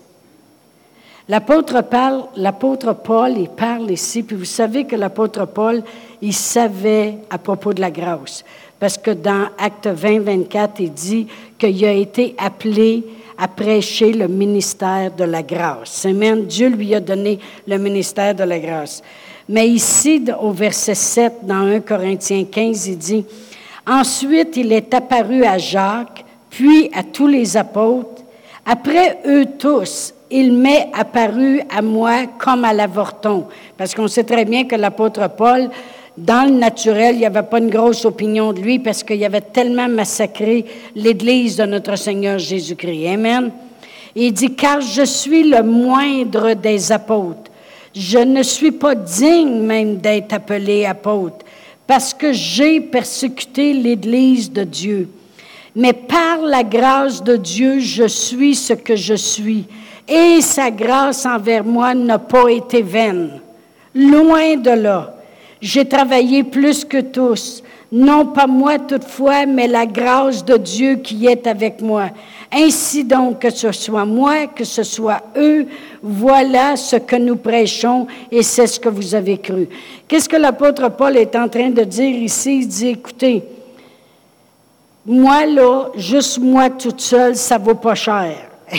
L'apôtre 1.29 1.81
parle, 1.81 2.25
l'apôtre 2.35 2.93
Paul, 2.93 3.33
il 3.37 3.49
parle 3.49 3.89
ici, 3.91 4.21
puis 4.23 4.37
vous 4.37 4.45
savez 4.45 4.85
que 4.85 4.95
l'apôtre 4.95 5.45
Paul, 5.45 5.83
il 6.21 6.33
savait 6.33 7.17
à 7.29 7.37
propos 7.37 7.73
de 7.73 7.81
la 7.81 7.91
grâce. 7.91 8.45
Parce 8.79 8.97
que 8.97 9.11
dans 9.11 9.47
Acte 9.57 9.87
20, 9.87 10.19
24, 10.19 10.79
il 10.79 10.93
dit 10.93 11.27
qu'il 11.57 11.83
a 11.85 11.93
été 11.93 12.35
appelé 12.37 13.03
à 13.37 13.47
prêcher 13.47 14.13
le 14.13 14.27
ministère 14.27 15.11
de 15.15 15.23
la 15.23 15.43
grâce. 15.43 16.05
Amen. 16.05 16.45
Dieu 16.45 16.69
lui 16.69 16.93
a 16.95 16.99
donné 16.99 17.39
le 17.67 17.77
ministère 17.77 18.33
de 18.35 18.43
la 18.43 18.59
grâce. 18.59 19.01
Mais 19.49 19.67
ici, 19.67 20.23
au 20.41 20.51
verset 20.51 20.95
7, 20.95 21.33
dans 21.43 21.65
1 21.65 21.79
Corinthiens 21.81 22.45
15, 22.45 22.87
il 22.87 22.97
dit, 22.97 23.25
Ensuite, 23.87 24.57
il 24.57 24.73
est 24.73 24.93
apparu 24.93 25.45
à 25.45 25.57
Jacques, 25.57 26.25
puis 26.49 26.89
à 26.93 27.03
tous 27.03 27.27
les 27.27 27.55
apôtres. 27.55 28.23
Après 28.65 29.19
eux 29.25 29.45
tous, 29.57 30.13
il 30.29 30.51
m'est 30.51 30.89
apparu 30.93 31.61
à 31.69 31.81
moi 31.81 32.25
comme 32.37 32.65
à 32.65 32.73
l'avorton. 32.73 33.45
Parce 33.77 33.95
qu'on 33.95 34.09
sait 34.09 34.25
très 34.25 34.43
bien 34.43 34.65
que 34.65 34.75
l'apôtre 34.75 35.29
Paul, 35.29 35.69
dans 36.17 36.49
le 36.49 36.57
naturel, 36.57 37.13
il 37.13 37.19
n'y 37.19 37.25
avait 37.27 37.43
pas 37.43 37.59
une 37.59 37.69
grosse 37.69 38.03
opinion 38.03 38.51
de 38.51 38.59
lui 38.59 38.79
parce 38.79 39.03
qu'il 39.03 39.23
avait 39.23 39.41
tellement 39.41 39.87
massacré 39.87 40.65
l'Église 40.95 41.57
de 41.57 41.65
notre 41.65 41.95
Seigneur 41.95 42.39
Jésus-Christ. 42.39 43.07
Amen. 43.07 43.51
Il 44.15 44.33
dit, 44.33 44.55
car 44.55 44.81
je 44.81 45.03
suis 45.03 45.43
le 45.43 45.61
moindre 45.61 46.55
des 46.55 46.91
apôtres. 46.91 47.51
Je 47.93 48.17
ne 48.17 48.41
suis 48.41 48.71
pas 48.71 48.95
digne 48.95 49.61
même 49.61 49.97
d'être 49.97 50.33
appelé 50.33 50.85
apôtre 50.85 51.45
parce 51.85 52.15
que 52.15 52.33
j'ai 52.33 52.81
persécuté 52.81 53.73
l'Église 53.73 54.51
de 54.51 54.63
Dieu. 54.63 55.09
Mais 55.75 55.93
par 55.93 56.41
la 56.41 56.63
grâce 56.63 57.23
de 57.23 57.35
Dieu, 57.35 57.79
je 57.79 58.07
suis 58.07 58.55
ce 58.55 58.73
que 58.73 58.95
je 58.95 59.13
suis. 59.13 59.65
Et 60.07 60.41
sa 60.41 60.71
grâce 60.71 61.27
envers 61.27 61.63
moi 61.63 61.93
n'a 61.93 62.17
pas 62.17 62.49
été 62.49 62.81
vaine. 62.81 63.39
Loin 63.93 64.55
de 64.55 64.71
là. 64.71 65.16
J'ai 65.61 65.85
travaillé 65.85 66.43
plus 66.43 66.85
que 66.85 67.01
tous. 67.01 67.63
Non 67.91 68.25
pas 68.25 68.47
moi 68.47 68.79
toutefois, 68.79 69.45
mais 69.45 69.67
la 69.67 69.85
grâce 69.85 70.43
de 70.43 70.57
Dieu 70.57 70.95
qui 70.95 71.25
est 71.25 71.47
avec 71.47 71.81
moi. 71.81 72.09
Ainsi 72.51 73.03
donc, 73.03 73.39
que 73.39 73.49
ce 73.49 73.71
soit 73.71 74.05
moi, 74.05 74.47
que 74.47 74.63
ce 74.63 74.83
soit 74.83 75.21
eux, 75.37 75.65
voilà 76.01 76.75
ce 76.75 76.97
que 76.97 77.15
nous 77.15 77.37
prêchons 77.37 78.07
et 78.31 78.43
c'est 78.43 78.67
ce 78.67 78.79
que 78.79 78.89
vous 78.89 79.15
avez 79.15 79.37
cru. 79.37 79.67
Qu'est-ce 80.07 80.29
que 80.29 80.35
l'apôtre 80.35 80.89
Paul 80.89 81.17
est 81.17 81.35
en 81.35 81.47
train 81.47 81.69
de 81.69 81.83
dire 81.83 82.15
ici? 82.23 82.59
Il 82.59 82.67
dit, 82.67 82.87
écoutez, 82.89 83.43
moi 85.05 85.45
là, 85.45 85.89
juste 85.95 86.39
moi 86.39 86.69
toute 86.69 86.99
seule, 86.99 87.35
ça 87.35 87.57
vaut 87.57 87.75
pas 87.75 87.95
cher. 87.95 88.35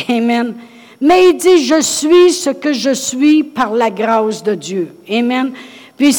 Amen. 0.08 0.54
Mais 1.00 1.30
il 1.30 1.36
dit, 1.36 1.64
je 1.64 1.80
suis 1.80 2.32
ce 2.32 2.50
que 2.50 2.72
je 2.72 2.92
suis 2.92 3.42
par 3.42 3.72
la 3.72 3.90
grâce 3.90 4.42
de 4.42 4.54
Dieu. 4.54 4.94
Amen. 5.10 5.52
Puis 5.98 6.16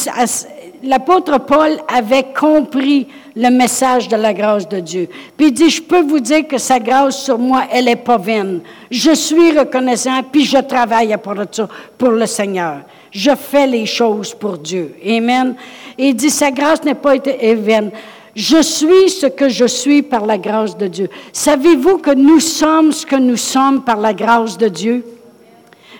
l'apôtre 0.82 1.38
Paul 1.38 1.78
avait 1.88 2.26
compris 2.38 3.08
le 3.34 3.48
message 3.48 4.08
de 4.08 4.16
la 4.16 4.34
grâce 4.34 4.68
de 4.68 4.78
Dieu. 4.78 5.08
Puis 5.36 5.46
il 5.46 5.52
dit, 5.52 5.70
je 5.70 5.82
peux 5.82 6.02
vous 6.02 6.20
dire 6.20 6.46
que 6.46 6.58
sa 6.58 6.78
grâce 6.78 7.24
sur 7.24 7.38
moi, 7.38 7.62
elle 7.72 7.86
n'est 7.86 7.96
pas 7.96 8.18
vaine. 8.18 8.60
Je 8.90 9.12
suis 9.12 9.58
reconnaissant, 9.58 10.22
puis 10.30 10.44
je 10.44 10.58
travaille 10.58 11.16
pour, 11.22 11.34
pour 11.96 12.10
le 12.10 12.26
Seigneur. 12.26 12.82
Je 13.10 13.34
fais 13.34 13.66
les 13.66 13.86
choses 13.86 14.34
pour 14.34 14.58
Dieu. 14.58 14.94
Amen. 15.04 15.54
Et 15.96 16.08
il 16.08 16.14
dit, 16.14 16.30
sa 16.30 16.50
grâce 16.50 16.84
n'est 16.84 16.94
pas 16.94 17.14
vaine. 17.16 17.90
Je 18.36 18.62
suis 18.62 19.10
ce 19.10 19.26
que 19.26 19.48
je 19.48 19.64
suis 19.64 20.02
par 20.02 20.26
la 20.26 20.38
grâce 20.38 20.76
de 20.76 20.86
Dieu. 20.86 21.08
Savez-vous 21.32 21.98
que 21.98 22.14
nous 22.14 22.38
sommes 22.38 22.92
ce 22.92 23.04
que 23.04 23.16
nous 23.16 23.36
sommes 23.36 23.82
par 23.82 23.96
la 23.96 24.12
grâce 24.12 24.56
de 24.56 24.68
Dieu? 24.68 25.04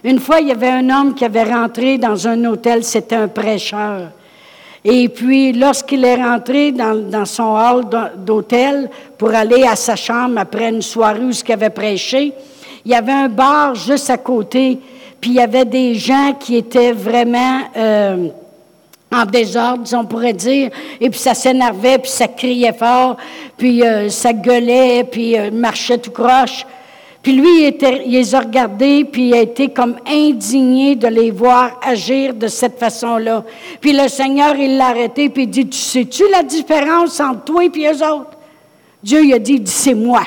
Une 0.02 0.18
fois, 0.18 0.40
il 0.40 0.48
y 0.48 0.52
avait 0.52 0.68
un 0.68 0.88
homme 0.88 1.14
qui 1.14 1.24
avait 1.24 1.44
rentré 1.44 1.98
dans 1.98 2.26
un 2.26 2.44
hôtel, 2.44 2.84
c'était 2.84 3.16
un 3.16 3.28
prêcheur. 3.28 4.08
Et 4.84 5.08
puis, 5.10 5.52
lorsqu'il 5.52 6.04
est 6.04 6.22
rentré 6.22 6.72
dans, 6.72 7.26
son 7.26 7.54
hall 7.54 7.84
d'hôtel 8.16 8.88
pour 9.18 9.34
aller 9.34 9.64
à 9.64 9.76
sa 9.76 9.94
chambre 9.94 10.38
après 10.38 10.70
une 10.70 10.80
soirée 10.80 11.20
où 11.20 11.30
il 11.30 11.52
avait 11.52 11.70
prêché, 11.70 12.32
il 12.86 12.92
y 12.92 12.94
avait 12.94 13.12
un 13.12 13.28
bar 13.28 13.74
juste 13.74 14.08
à 14.08 14.16
côté, 14.16 14.78
puis 15.20 15.32
il 15.32 15.36
y 15.36 15.40
avait 15.40 15.66
des 15.66 15.94
gens 15.94 16.34
qui 16.38 16.56
étaient 16.56 16.92
vraiment 16.92 17.60
euh, 17.76 18.28
en 19.12 19.26
désordre, 19.26 19.84
on 19.92 20.06
pourrait 20.06 20.32
dire, 20.32 20.70
et 20.98 21.10
puis 21.10 21.18
ça 21.18 21.34
s'énervait, 21.34 21.98
puis 21.98 22.10
ça 22.10 22.26
criait 22.26 22.72
fort, 22.72 23.18
puis 23.58 23.82
euh, 23.82 24.08
ça 24.08 24.32
gueulait, 24.32 25.04
puis 25.04 25.38
euh, 25.38 25.50
marchait 25.50 25.98
tout 25.98 26.10
croche. 26.10 26.64
Puis 27.22 27.32
lui, 27.32 27.66
il, 27.66 27.76
il 28.06 28.12
les 28.12 28.34
a 28.34 28.40
regardés, 28.40 29.04
puis 29.04 29.28
il 29.28 29.34
a 29.34 29.40
été 29.40 29.68
comme 29.68 29.96
indigné 30.06 30.96
de 30.96 31.06
les 31.06 31.30
voir 31.30 31.78
agir 31.82 32.32
de 32.34 32.48
cette 32.48 32.78
façon-là. 32.78 33.44
Puis 33.80 33.92
le 33.92 34.08
Seigneur, 34.08 34.56
il 34.56 34.78
l'a 34.78 34.88
arrêté, 34.88 35.28
puis 35.28 35.42
il 35.42 35.50
dit, 35.50 35.68
tu 35.68 35.78
sais-tu 35.78 36.24
la 36.30 36.42
différence 36.42 37.20
entre 37.20 37.44
toi 37.44 37.64
et 37.64 37.70
puis 37.70 37.86
eux 37.86 38.06
autres? 38.06 38.38
Dieu, 39.02 39.24
il 39.24 39.34
a 39.34 39.38
dit, 39.38 39.60
c'est 39.66 39.94
moi. 39.94 40.22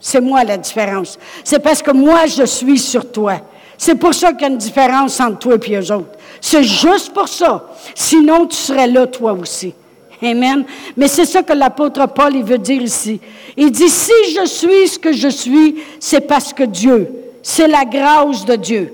C'est 0.00 0.20
moi 0.20 0.44
la 0.44 0.56
différence. 0.56 1.18
C'est 1.44 1.58
parce 1.58 1.82
que 1.82 1.90
moi, 1.90 2.26
je 2.26 2.44
suis 2.44 2.78
sur 2.78 3.10
toi. 3.10 3.40
C'est 3.76 3.94
pour 3.94 4.14
ça 4.14 4.32
qu'il 4.32 4.42
y 4.42 4.44
a 4.44 4.48
une 4.48 4.58
différence 4.58 5.20
entre 5.20 5.38
toi 5.38 5.54
et 5.54 5.58
puis 5.58 5.74
eux 5.74 5.92
autres. 5.92 6.18
C'est 6.40 6.64
juste 6.64 7.12
pour 7.12 7.28
ça. 7.28 7.68
Sinon, 7.94 8.46
tu 8.46 8.56
serais 8.56 8.86
là, 8.86 9.06
toi 9.06 9.32
aussi. 9.32 9.74
Amen. 10.22 10.64
Mais 10.96 11.08
c'est 11.08 11.24
ça 11.24 11.42
que 11.42 11.52
l'apôtre 11.52 12.06
Paul 12.08 12.34
il 12.34 12.42
veut 12.42 12.58
dire 12.58 12.82
ici. 12.82 13.20
Il 13.56 13.70
dit, 13.70 13.88
si 13.88 14.12
je 14.34 14.46
suis 14.46 14.88
ce 14.88 14.98
que 14.98 15.12
je 15.12 15.28
suis, 15.28 15.76
c'est 16.00 16.26
parce 16.26 16.52
que 16.52 16.64
Dieu, 16.64 17.08
c'est 17.42 17.68
la 17.68 17.84
grâce 17.84 18.44
de 18.44 18.56
Dieu. 18.56 18.92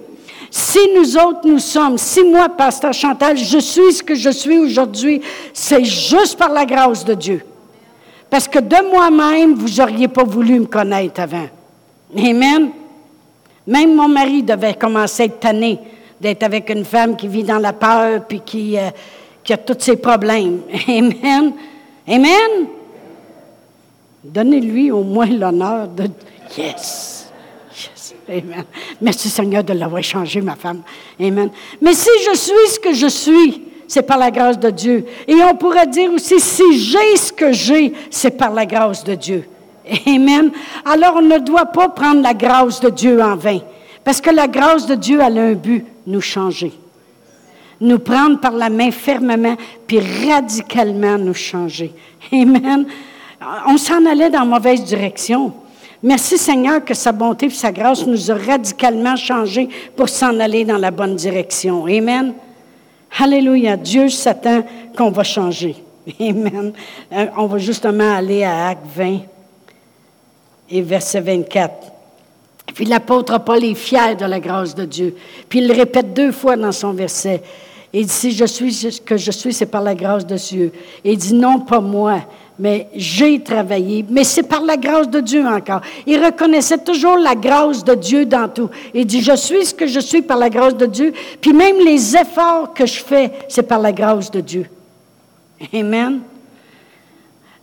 Si 0.50 0.78
nous 0.94 1.16
autres, 1.16 1.40
nous 1.44 1.58
sommes, 1.58 1.98
si 1.98 2.22
moi, 2.22 2.48
pasteur 2.48 2.92
Chantal, 2.92 3.36
je 3.36 3.58
suis 3.58 3.92
ce 3.92 4.02
que 4.02 4.14
je 4.14 4.30
suis 4.30 4.58
aujourd'hui, 4.58 5.20
c'est 5.52 5.84
juste 5.84 6.38
par 6.38 6.50
la 6.50 6.64
grâce 6.64 7.04
de 7.04 7.14
Dieu. 7.14 7.44
Parce 8.30 8.46
que 8.46 8.58
de 8.58 8.90
moi-même, 8.90 9.54
vous 9.54 9.80
n'auriez 9.80 10.08
pas 10.08 10.24
voulu 10.24 10.60
me 10.60 10.66
connaître 10.66 11.20
avant. 11.20 11.48
Amen. 12.16 12.70
Même 13.66 13.94
mon 13.94 14.08
mari 14.08 14.42
devait 14.42 14.74
commencer 14.74 15.24
à 15.24 15.26
être 15.26 15.40
tanné 15.40 15.78
d'être 16.20 16.42
avec 16.42 16.70
une 16.70 16.84
femme 16.84 17.16
qui 17.16 17.28
vit 17.28 17.42
dans 17.42 17.58
la 17.58 17.72
peur 17.72 18.24
puis 18.28 18.40
qui... 18.40 18.78
Euh, 18.78 18.90
qui 19.44 19.52
a 19.52 19.58
tous 19.58 19.76
ses 19.78 19.96
problèmes. 19.96 20.62
Amen. 20.88 21.52
Amen. 22.08 22.66
Donnez-lui 24.24 24.90
au 24.90 25.02
moins 25.02 25.26
l'honneur 25.26 25.86
de... 25.88 26.04
Yes. 26.56 27.30
Yes. 27.76 28.14
Amen. 28.28 28.64
Merci 29.00 29.28
Seigneur 29.28 29.62
de 29.62 29.74
l'avoir 29.74 30.02
changé, 30.02 30.40
ma 30.40 30.56
femme. 30.56 30.82
Amen. 31.20 31.50
Mais 31.80 31.92
si 31.92 32.08
je 32.26 32.34
suis 32.34 32.68
ce 32.68 32.80
que 32.80 32.94
je 32.94 33.06
suis, 33.06 33.62
c'est 33.86 34.02
par 34.02 34.16
la 34.16 34.30
grâce 34.30 34.58
de 34.58 34.70
Dieu. 34.70 35.04
Et 35.28 35.34
on 35.34 35.54
pourrait 35.56 35.86
dire 35.86 36.10
aussi, 36.10 36.40
si 36.40 36.78
j'ai 36.78 37.16
ce 37.16 37.32
que 37.32 37.52
j'ai, 37.52 37.92
c'est 38.10 38.30
par 38.30 38.50
la 38.50 38.64
grâce 38.64 39.04
de 39.04 39.14
Dieu. 39.14 39.46
Amen. 40.06 40.50
Alors 40.86 41.16
on 41.16 41.22
ne 41.22 41.38
doit 41.38 41.66
pas 41.66 41.90
prendre 41.90 42.22
la 42.22 42.32
grâce 42.32 42.80
de 42.80 42.88
Dieu 42.88 43.22
en 43.22 43.36
vain. 43.36 43.58
Parce 44.02 44.22
que 44.22 44.30
la 44.30 44.48
grâce 44.48 44.86
de 44.86 44.94
Dieu, 44.94 45.20
a 45.20 45.26
un 45.26 45.52
but, 45.52 45.84
nous 46.06 46.22
changer 46.22 46.72
nous 47.80 47.98
prendre 47.98 48.40
par 48.40 48.52
la 48.52 48.70
main 48.70 48.90
fermement, 48.90 49.56
puis 49.86 50.00
radicalement 50.00 51.18
nous 51.18 51.34
changer. 51.34 51.92
Amen. 52.32 52.86
On 53.66 53.76
s'en 53.76 54.04
allait 54.06 54.30
dans 54.30 54.40
la 54.40 54.44
mauvaise 54.44 54.84
direction. 54.84 55.52
Merci 56.02 56.36
Seigneur 56.36 56.84
que 56.84 56.94
sa 56.94 57.12
bonté 57.12 57.46
et 57.46 57.50
sa 57.50 57.72
grâce 57.72 58.06
nous 58.06 58.30
a 58.30 58.34
radicalement 58.34 59.16
changé 59.16 59.68
pour 59.96 60.08
s'en 60.08 60.38
aller 60.38 60.64
dans 60.64 60.76
la 60.76 60.90
bonne 60.90 61.16
direction. 61.16 61.86
Amen. 61.86 62.34
Alléluia. 63.18 63.76
Dieu 63.76 64.08
s'attend 64.08 64.64
qu'on 64.96 65.10
va 65.10 65.24
changer. 65.24 65.76
Amen. 66.20 66.72
Euh, 67.12 67.26
on 67.36 67.46
va 67.46 67.58
justement 67.58 68.16
aller 68.16 68.44
à 68.44 68.68
Acte 68.68 68.86
20 68.94 69.20
et 70.70 70.82
verset 70.82 71.20
24. 71.20 71.72
Puis 72.74 72.84
l'apôtre 72.84 73.38
Paul 73.38 73.64
est 73.64 73.74
fier 73.74 74.16
de 74.16 74.24
la 74.24 74.40
grâce 74.40 74.74
de 74.74 74.84
Dieu. 74.84 75.16
Puis 75.48 75.60
il 75.60 75.68
le 75.68 75.74
répète 75.74 76.12
deux 76.12 76.32
fois 76.32 76.56
dans 76.56 76.72
son 76.72 76.92
verset. 76.92 77.42
Il 77.96 78.06
dit, 78.06 78.12
si 78.12 78.32
je 78.32 78.44
suis 78.44 78.72
ce 78.72 79.00
que 79.00 79.16
je 79.16 79.30
suis, 79.30 79.52
c'est 79.52 79.66
par 79.66 79.80
la 79.80 79.94
grâce 79.94 80.26
de 80.26 80.34
Dieu. 80.34 80.72
il 81.04 81.16
dit, 81.16 81.32
non, 81.32 81.60
pas 81.60 81.78
moi, 81.78 82.22
mais 82.58 82.88
j'ai 82.92 83.40
travaillé, 83.40 84.04
mais 84.10 84.24
c'est 84.24 84.42
par 84.42 84.62
la 84.62 84.76
grâce 84.76 85.08
de 85.08 85.20
Dieu 85.20 85.46
encore. 85.46 85.80
Il 86.04 86.22
reconnaissait 86.22 86.78
toujours 86.78 87.16
la 87.16 87.36
grâce 87.36 87.84
de 87.84 87.94
Dieu 87.94 88.26
dans 88.26 88.48
tout. 88.48 88.68
Il 88.92 89.06
dit, 89.06 89.22
je 89.22 89.36
suis 89.36 89.66
ce 89.66 89.74
que 89.74 89.86
je 89.86 90.00
suis 90.00 90.22
par 90.22 90.38
la 90.38 90.50
grâce 90.50 90.76
de 90.76 90.86
Dieu, 90.86 91.12
puis 91.40 91.52
même 91.52 91.76
les 91.84 92.16
efforts 92.16 92.74
que 92.74 92.84
je 92.84 93.00
fais, 93.00 93.30
c'est 93.48 93.62
par 93.62 93.78
la 93.78 93.92
grâce 93.92 94.28
de 94.28 94.40
Dieu. 94.40 94.66
Amen. 95.72 96.18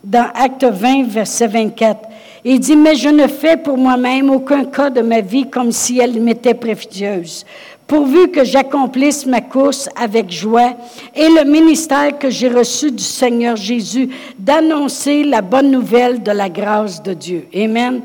Dans 0.02 0.30
Acte 0.34 0.64
20, 0.64 1.08
verset 1.08 1.46
24, 1.46 2.08
il 2.44 2.58
dit, 2.58 2.74
mais 2.74 2.96
je 2.96 3.08
ne 3.08 3.28
fais 3.28 3.56
pour 3.56 3.78
moi-même 3.78 4.28
aucun 4.30 4.64
cas 4.64 4.90
de 4.90 5.00
ma 5.00 5.20
vie 5.20 5.48
comme 5.48 5.70
si 5.70 6.00
elle 6.00 6.20
m'était 6.20 6.54
précieuse, 6.54 7.44
pourvu 7.86 8.28
que 8.28 8.44
j'accomplisse 8.44 9.26
ma 9.26 9.40
course 9.40 9.88
avec 9.96 10.30
joie 10.30 10.74
et 11.14 11.28
le 11.28 11.44
ministère 11.44 12.18
que 12.18 12.30
j'ai 12.30 12.48
reçu 12.48 12.90
du 12.90 13.02
Seigneur 13.02 13.56
Jésus 13.56 14.08
d'annoncer 14.38 15.24
la 15.24 15.42
bonne 15.42 15.70
nouvelle 15.70 16.22
de 16.22 16.30
la 16.30 16.48
grâce 16.48 17.02
de 17.02 17.12
Dieu. 17.12 17.46
Amen. 17.54 18.02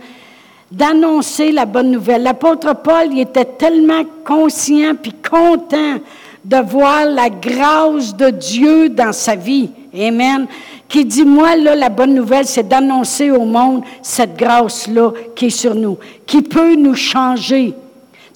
d'annoncer 0.69 1.51
la 1.51 1.65
bonne 1.65 1.91
nouvelle. 1.91 2.23
L'apôtre 2.23 2.75
Paul, 2.83 3.07
il 3.11 3.21
était 3.21 3.45
tellement 3.45 4.03
conscient 4.25 4.95
puis 5.01 5.13
content 5.13 5.99
de 6.43 6.57
voir 6.57 7.05
la 7.05 7.29
grâce 7.29 8.15
de 8.15 8.29
Dieu 8.29 8.89
dans 8.89 9.13
sa 9.13 9.35
vie. 9.35 9.69
Amen. 9.93 10.47
Qui 10.87 11.03
dit, 11.03 11.25
moi, 11.25 11.55
là, 11.55 11.75
la 11.75 11.89
bonne 11.89 12.13
nouvelle, 12.13 12.45
c'est 12.45 12.67
d'annoncer 12.67 13.31
au 13.31 13.45
monde 13.45 13.83
cette 14.01 14.37
grâce-là 14.37 15.11
qui 15.35 15.47
est 15.47 15.49
sur 15.49 15.75
nous, 15.75 15.97
qui 16.25 16.41
peut 16.41 16.75
nous 16.75 16.95
changer. 16.95 17.73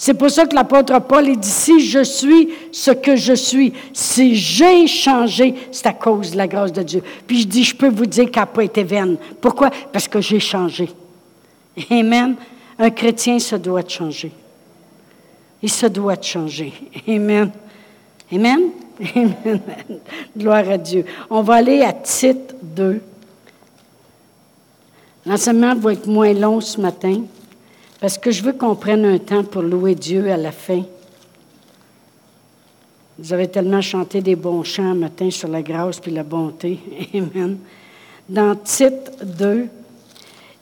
C'est 0.03 0.15
pour 0.15 0.31
ça 0.31 0.47
que 0.47 0.55
l'apôtre 0.55 0.99
Paul 1.01 1.37
dit, 1.37 1.47
si 1.47 1.79
je 1.79 2.03
suis 2.03 2.49
ce 2.71 2.89
que 2.89 3.15
je 3.15 3.33
suis, 3.33 3.71
si 3.93 4.33
j'ai 4.33 4.87
changé, 4.87 5.53
c'est 5.71 5.85
à 5.85 5.93
cause 5.93 6.31
de 6.31 6.37
la 6.37 6.47
grâce 6.47 6.73
de 6.73 6.81
Dieu. 6.81 7.03
Puis 7.27 7.41
je 7.41 7.47
dis, 7.47 7.63
je 7.63 7.75
peux 7.75 7.89
vous 7.89 8.07
dire 8.07 8.31
qu'elle 8.31 8.41
n'a 8.41 8.47
pas 8.47 8.63
été 8.63 8.83
vaine. 8.83 9.17
Pourquoi? 9.39 9.69
Parce 9.93 10.07
que 10.07 10.19
j'ai 10.19 10.39
changé. 10.39 10.89
Amen. 11.91 12.35
Un 12.79 12.89
chrétien 12.89 13.37
se 13.37 13.55
doit 13.55 13.83
de 13.83 13.91
changer. 13.91 14.31
Il 15.61 15.69
se 15.69 15.85
doit 15.85 16.15
de 16.15 16.23
changer. 16.23 16.73
Amen. 17.07 17.51
Amen. 18.33 18.71
Amen. 19.15 19.61
Gloire 20.35 20.67
à 20.67 20.79
Dieu. 20.79 21.05
On 21.29 21.43
va 21.43 21.53
aller 21.53 21.83
à 21.83 21.93
titre 21.93 22.55
2. 22.63 22.99
L'enseignement 25.27 25.75
va 25.75 25.93
être 25.93 26.07
moins 26.07 26.33
long 26.33 26.59
ce 26.59 26.81
matin 26.81 27.21
parce 28.01 28.17
que 28.17 28.31
je 28.31 28.41
veux 28.41 28.53
qu'on 28.53 28.75
prenne 28.75 29.05
un 29.05 29.19
temps 29.19 29.43
pour 29.43 29.61
louer 29.61 29.93
Dieu 29.93 30.31
à 30.31 30.35
la 30.35 30.51
fin. 30.51 30.83
Vous 33.19 33.31
avez 33.31 33.47
tellement 33.47 33.81
chanté 33.81 34.21
des 34.21 34.35
bons 34.35 34.63
chants 34.63 34.95
matin 34.95 35.29
sur 35.29 35.47
la 35.47 35.61
grâce 35.61 35.99
puis 35.99 36.11
la 36.11 36.23
bonté. 36.23 36.79
Amen. 37.13 37.59
Dans 38.27 38.55
titre 38.55 39.11
2, 39.23 39.67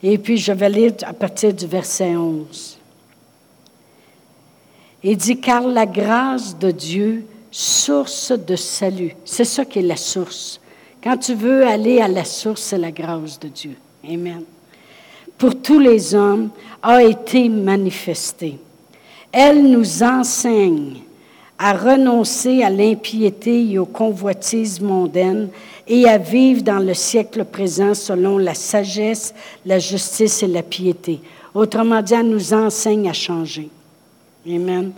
et 0.02 0.18
puis 0.18 0.36
je 0.36 0.52
vais 0.52 0.68
lire 0.68 0.92
à 1.02 1.14
partir 1.14 1.54
du 1.54 1.66
verset 1.66 2.14
11. 2.14 2.78
Il 5.02 5.16
dit, 5.16 5.40
car 5.40 5.66
la 5.66 5.86
grâce 5.86 6.58
de 6.58 6.70
Dieu 6.70 7.24
source 7.50 8.32
de 8.32 8.54
salut. 8.54 9.16
C'est 9.24 9.44
ça 9.44 9.64
qui 9.64 9.78
est 9.78 9.82
la 9.82 9.96
source. 9.96 10.60
Quand 11.02 11.16
tu 11.16 11.34
veux 11.34 11.66
aller 11.66 12.00
à 12.00 12.08
la 12.08 12.26
source, 12.26 12.60
c'est 12.60 12.78
la 12.78 12.92
grâce 12.92 13.40
de 13.40 13.48
Dieu. 13.48 13.76
Amen. 14.06 14.44
Pour 15.40 15.62
tous 15.62 15.78
les 15.78 16.14
hommes 16.14 16.50
a 16.82 17.02
été 17.02 17.48
manifestée. 17.48 18.58
Elle 19.32 19.70
nous 19.70 20.02
enseigne 20.02 20.98
à 21.58 21.72
renoncer 21.72 22.62
à 22.62 22.68
l'impiété 22.68 23.70
et 23.70 23.78
aux 23.78 23.86
convoitises 23.86 24.82
mondaines 24.82 25.48
et 25.88 26.06
à 26.06 26.18
vivre 26.18 26.60
dans 26.62 26.78
le 26.78 26.92
siècle 26.92 27.46
présent 27.46 27.94
selon 27.94 28.36
la 28.36 28.52
sagesse, 28.52 29.34
la 29.64 29.78
justice 29.78 30.42
et 30.42 30.46
la 30.46 30.62
piété. 30.62 31.20
Autrement 31.54 32.02
dit, 32.02 32.12
elle 32.12 32.28
nous 32.28 32.52
enseigne 32.52 33.08
à 33.08 33.14
changer. 33.14 33.70
Amen 34.46 34.92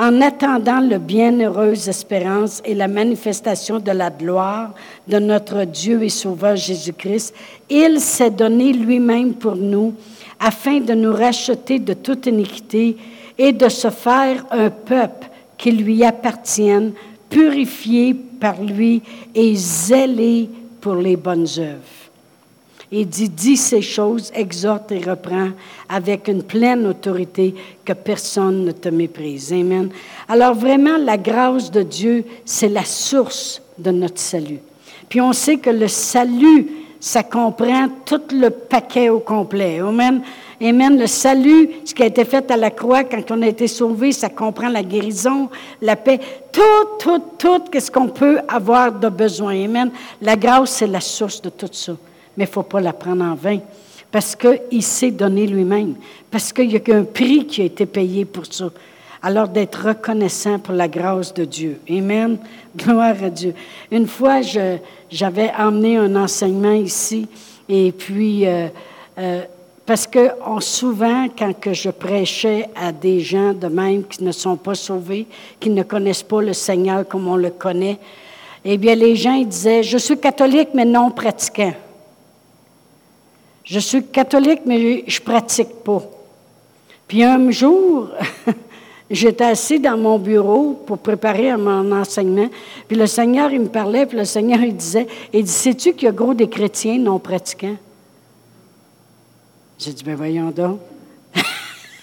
en 0.00 0.22
attendant 0.22 0.80
le 0.80 0.96
bienheureuse 0.96 1.86
espérance 1.86 2.62
et 2.64 2.74
la 2.74 2.88
manifestation 2.88 3.78
de 3.78 3.90
la 3.90 4.08
gloire 4.08 4.70
de 5.06 5.18
notre 5.18 5.64
Dieu 5.64 6.02
et 6.02 6.08
Sauveur 6.08 6.56
Jésus-Christ, 6.56 7.34
il 7.68 8.00
s'est 8.00 8.30
donné 8.30 8.72
lui-même 8.72 9.34
pour 9.34 9.56
nous 9.56 9.92
afin 10.38 10.80
de 10.80 10.94
nous 10.94 11.12
racheter 11.12 11.78
de 11.78 11.92
toute 11.92 12.24
iniquité 12.24 12.96
et 13.36 13.52
de 13.52 13.68
se 13.68 13.90
faire 13.90 14.46
un 14.50 14.70
peuple 14.70 15.28
qui 15.58 15.72
lui 15.72 16.02
appartienne, 16.02 16.92
purifié 17.28 18.14
par 18.14 18.58
lui 18.62 19.02
et 19.34 19.54
zélé 19.54 20.48
pour 20.80 20.94
les 20.94 21.16
bonnes 21.16 21.46
œuvres. 21.58 21.99
Il 22.92 23.08
dit, 23.08 23.28
dis 23.28 23.56
ces 23.56 23.82
choses, 23.82 24.32
exhorte 24.34 24.90
et 24.90 24.98
reprend 24.98 25.50
avec 25.88 26.26
une 26.26 26.42
pleine 26.42 26.86
autorité 26.88 27.54
que 27.84 27.92
personne 27.92 28.64
ne 28.64 28.72
te 28.72 28.88
méprise. 28.88 29.52
Amen. 29.52 29.90
Alors 30.28 30.54
vraiment, 30.54 30.96
la 30.98 31.16
grâce 31.16 31.70
de 31.70 31.82
Dieu, 31.82 32.24
c'est 32.44 32.68
la 32.68 32.84
source 32.84 33.62
de 33.78 33.92
notre 33.92 34.18
salut. 34.18 34.58
Puis 35.08 35.20
on 35.20 35.32
sait 35.32 35.58
que 35.58 35.70
le 35.70 35.86
salut, 35.86 36.66
ça 36.98 37.22
comprend 37.22 37.88
tout 38.04 38.22
le 38.32 38.50
paquet 38.50 39.08
au 39.08 39.20
complet. 39.20 39.78
Amen. 39.78 40.20
Amen. 40.60 40.98
Le 40.98 41.06
salut, 41.06 41.70
ce 41.84 41.94
qui 41.94 42.02
a 42.02 42.06
été 42.06 42.24
fait 42.24 42.50
à 42.50 42.56
la 42.56 42.72
croix 42.72 43.04
quand 43.04 43.30
on 43.30 43.42
a 43.42 43.46
été 43.46 43.68
sauvé, 43.68 44.10
ça 44.10 44.28
comprend 44.30 44.68
la 44.68 44.82
guérison, 44.82 45.48
la 45.80 45.94
paix, 45.94 46.18
tout, 46.50 46.60
tout, 46.98 47.22
tout, 47.38 47.60
qu'est-ce 47.70 47.90
qu'on 47.90 48.08
peut 48.08 48.40
avoir 48.48 48.90
de 48.92 49.08
besoin. 49.08 49.64
Amen. 49.64 49.92
La 50.20 50.34
grâce, 50.34 50.70
c'est 50.70 50.88
la 50.88 51.00
source 51.00 51.40
de 51.40 51.50
tout 51.50 51.70
ça 51.70 51.92
mais 52.36 52.44
il 52.44 52.48
ne 52.48 52.52
faut 52.52 52.62
pas 52.62 52.80
la 52.80 52.92
prendre 52.92 53.24
en 53.24 53.34
vain. 53.34 53.58
Parce 54.10 54.34
qu'il 54.34 54.82
s'est 54.82 55.10
donné 55.10 55.46
lui-même. 55.46 55.94
Parce 56.30 56.52
qu'il 56.52 56.70
y 56.72 56.76
a 56.76 56.96
un 56.96 57.04
prix 57.04 57.46
qui 57.46 57.62
a 57.62 57.64
été 57.64 57.86
payé 57.86 58.24
pour 58.24 58.46
ça. 58.46 58.70
Alors 59.22 59.48
d'être 59.48 59.88
reconnaissant 59.88 60.58
pour 60.58 60.74
la 60.74 60.88
grâce 60.88 61.32
de 61.34 61.44
Dieu. 61.44 61.80
Amen. 61.88 62.38
Gloire 62.76 63.16
à 63.22 63.30
Dieu. 63.30 63.54
Une 63.90 64.06
fois, 64.06 64.40
j'avais 65.10 65.52
emmené 65.58 65.98
un 65.98 66.16
enseignement 66.16 66.72
ici, 66.72 67.28
et 67.68 67.92
puis, 67.92 68.46
euh, 68.46 68.68
euh, 69.18 69.42
parce 69.84 70.06
que 70.06 70.30
souvent, 70.60 71.26
quand 71.36 71.52
que 71.52 71.72
je 71.72 71.90
prêchais 71.90 72.68
à 72.74 72.92
des 72.92 73.20
gens 73.20 73.52
de 73.52 73.66
même 73.66 74.04
qui 74.04 74.24
ne 74.24 74.32
sont 74.32 74.56
pas 74.56 74.74
sauvés, 74.74 75.26
qui 75.58 75.68
ne 75.70 75.82
connaissent 75.82 76.22
pas 76.22 76.40
le 76.40 76.52
Seigneur 76.52 77.06
comme 77.06 77.28
on 77.28 77.36
le 77.36 77.50
connaît, 77.50 77.98
eh 78.64 78.78
bien, 78.78 78.94
les 78.94 79.16
gens 79.16 79.34
ils 79.34 79.48
disaient, 79.48 79.82
je 79.82 79.98
suis 79.98 80.18
catholique, 80.18 80.70
mais 80.74 80.84
non 80.84 81.10
pratiquant. 81.10 81.74
Je 83.70 83.78
suis 83.78 84.04
catholique, 84.04 84.62
mais 84.66 85.04
je 85.06 85.20
ne 85.20 85.24
pratique 85.24 85.84
pas. 85.84 86.02
Puis 87.06 87.22
un 87.22 87.52
jour, 87.52 88.08
j'étais 89.10 89.44
assis 89.44 89.78
dans 89.78 89.96
mon 89.96 90.18
bureau 90.18 90.82
pour 90.84 90.98
préparer 90.98 91.56
mon 91.56 91.92
enseignement. 91.92 92.48
Puis 92.88 92.96
le 92.96 93.06
Seigneur, 93.06 93.52
il 93.52 93.60
me 93.60 93.68
parlait, 93.68 94.06
puis 94.06 94.18
le 94.18 94.24
Seigneur, 94.24 94.60
il 94.60 94.74
disait, 94.74 95.06
il 95.32 95.44
dit, 95.44 95.52
sais-tu 95.52 95.92
qu'il 95.92 96.06
y 96.06 96.08
a 96.08 96.12
gros 96.12 96.34
des 96.34 96.48
chrétiens 96.48 96.98
non 96.98 97.20
pratiquants? 97.20 97.76
J'ai 99.78 99.92
dit, 99.92 100.02
ben 100.02 100.16
voyons 100.16 100.50
donc. 100.50 100.80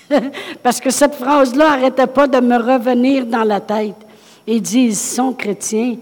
Parce 0.63 0.79
que 0.79 0.89
cette 0.89 1.15
phrase-là 1.15 1.71
n'arrêtait 1.71 2.07
pas 2.07 2.29
de 2.29 2.39
me 2.39 2.55
revenir 2.55 3.25
dans 3.25 3.43
la 3.43 3.59
tête. 3.59 3.97
Il 4.47 4.61
dit, 4.61 4.83
ils 4.83 4.95
sont 4.95 5.33
chrétiens, 5.33 5.97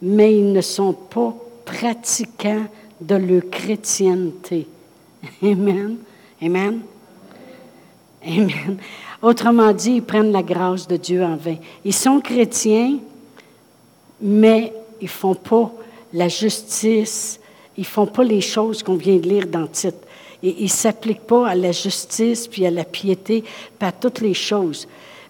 mais 0.00 0.38
ils 0.38 0.52
ne 0.52 0.60
sont 0.60 0.92
pas 0.92 1.34
pratiquants 1.64 2.66
de 3.00 3.16
leur 3.16 3.50
chrétienté. 3.50 4.68
Amen. 5.42 5.98
Amen. 6.42 6.80
Amen. 8.26 8.78
Autrement 9.22 9.72
dit, 9.72 9.94
ils 9.94 10.02
prennent 10.02 10.32
la 10.32 10.42
grâce 10.42 10.86
de 10.86 10.96
Dieu 10.96 11.24
en 11.24 11.36
vain. 11.36 11.56
Ils 11.84 11.94
sont 11.94 12.20
chrétiens, 12.20 12.98
mais 14.20 14.72
ils 15.00 15.04
ne 15.04 15.08
font 15.08 15.34
pas 15.34 15.72
la 16.12 16.28
justice, 16.28 17.40
ils 17.76 17.82
ne 17.82 17.86
font 17.86 18.06
pas 18.06 18.24
les 18.24 18.40
choses 18.40 18.82
qu'on 18.82 18.96
vient 18.96 19.16
de 19.16 19.28
lire 19.28 19.46
dans 19.46 19.62
le 19.62 19.68
titre. 19.68 19.98
Et 20.42 20.56
ils 20.60 20.64
ne 20.64 20.68
s'appliquent 20.68 21.26
pas 21.26 21.48
à 21.48 21.54
la 21.54 21.72
justice, 21.72 22.46
puis 22.46 22.64
à 22.64 22.70
la 22.70 22.84
piété, 22.84 23.42
puis 23.42 23.88
à 23.88 23.92
toutes 23.92 24.20
les 24.20 24.34
choses. 24.34 24.86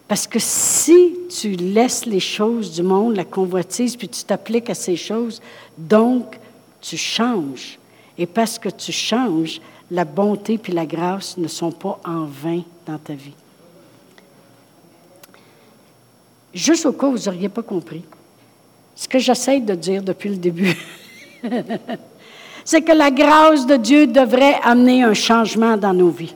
Parce 0.06 0.26
que 0.26 0.38
si 0.38 1.14
tu 1.28 1.50
laisses 1.50 2.06
les 2.06 2.20
choses 2.20 2.72
du 2.72 2.82
monde, 2.82 3.16
la 3.16 3.24
convoitise, 3.24 3.96
puis 3.96 4.08
tu 4.08 4.24
t'appliques 4.24 4.70
à 4.70 4.74
ces 4.74 4.96
choses, 4.96 5.40
donc 5.76 6.38
tu 6.80 6.96
changes. 6.96 7.78
Et 8.16 8.26
parce 8.26 8.58
que 8.58 8.68
tu 8.68 8.90
changes, 8.90 9.60
la 9.90 10.04
bonté 10.04 10.58
puis 10.58 10.72
la 10.72 10.86
grâce 10.86 11.36
ne 11.36 11.48
sont 11.48 11.72
pas 11.72 11.98
en 12.04 12.24
vain 12.24 12.62
dans 12.86 12.98
ta 12.98 13.14
vie. 13.14 13.34
Juste 16.52 16.86
au 16.86 16.92
cas 16.92 17.06
où 17.06 17.12
vous 17.12 17.24
n'auriez 17.24 17.48
pas 17.48 17.62
compris, 17.62 18.02
ce 18.96 19.06
que 19.06 19.18
j'essaie 19.18 19.60
de 19.60 19.74
dire 19.74 20.02
depuis 20.02 20.30
le 20.30 20.36
début, 20.36 20.76
c'est 22.64 22.82
que 22.82 22.92
la 22.92 23.10
grâce 23.10 23.66
de 23.66 23.76
Dieu 23.76 24.06
devrait 24.06 24.58
amener 24.62 25.04
un 25.04 25.14
changement 25.14 25.76
dans 25.76 25.94
nos 25.94 26.10
vies. 26.10 26.34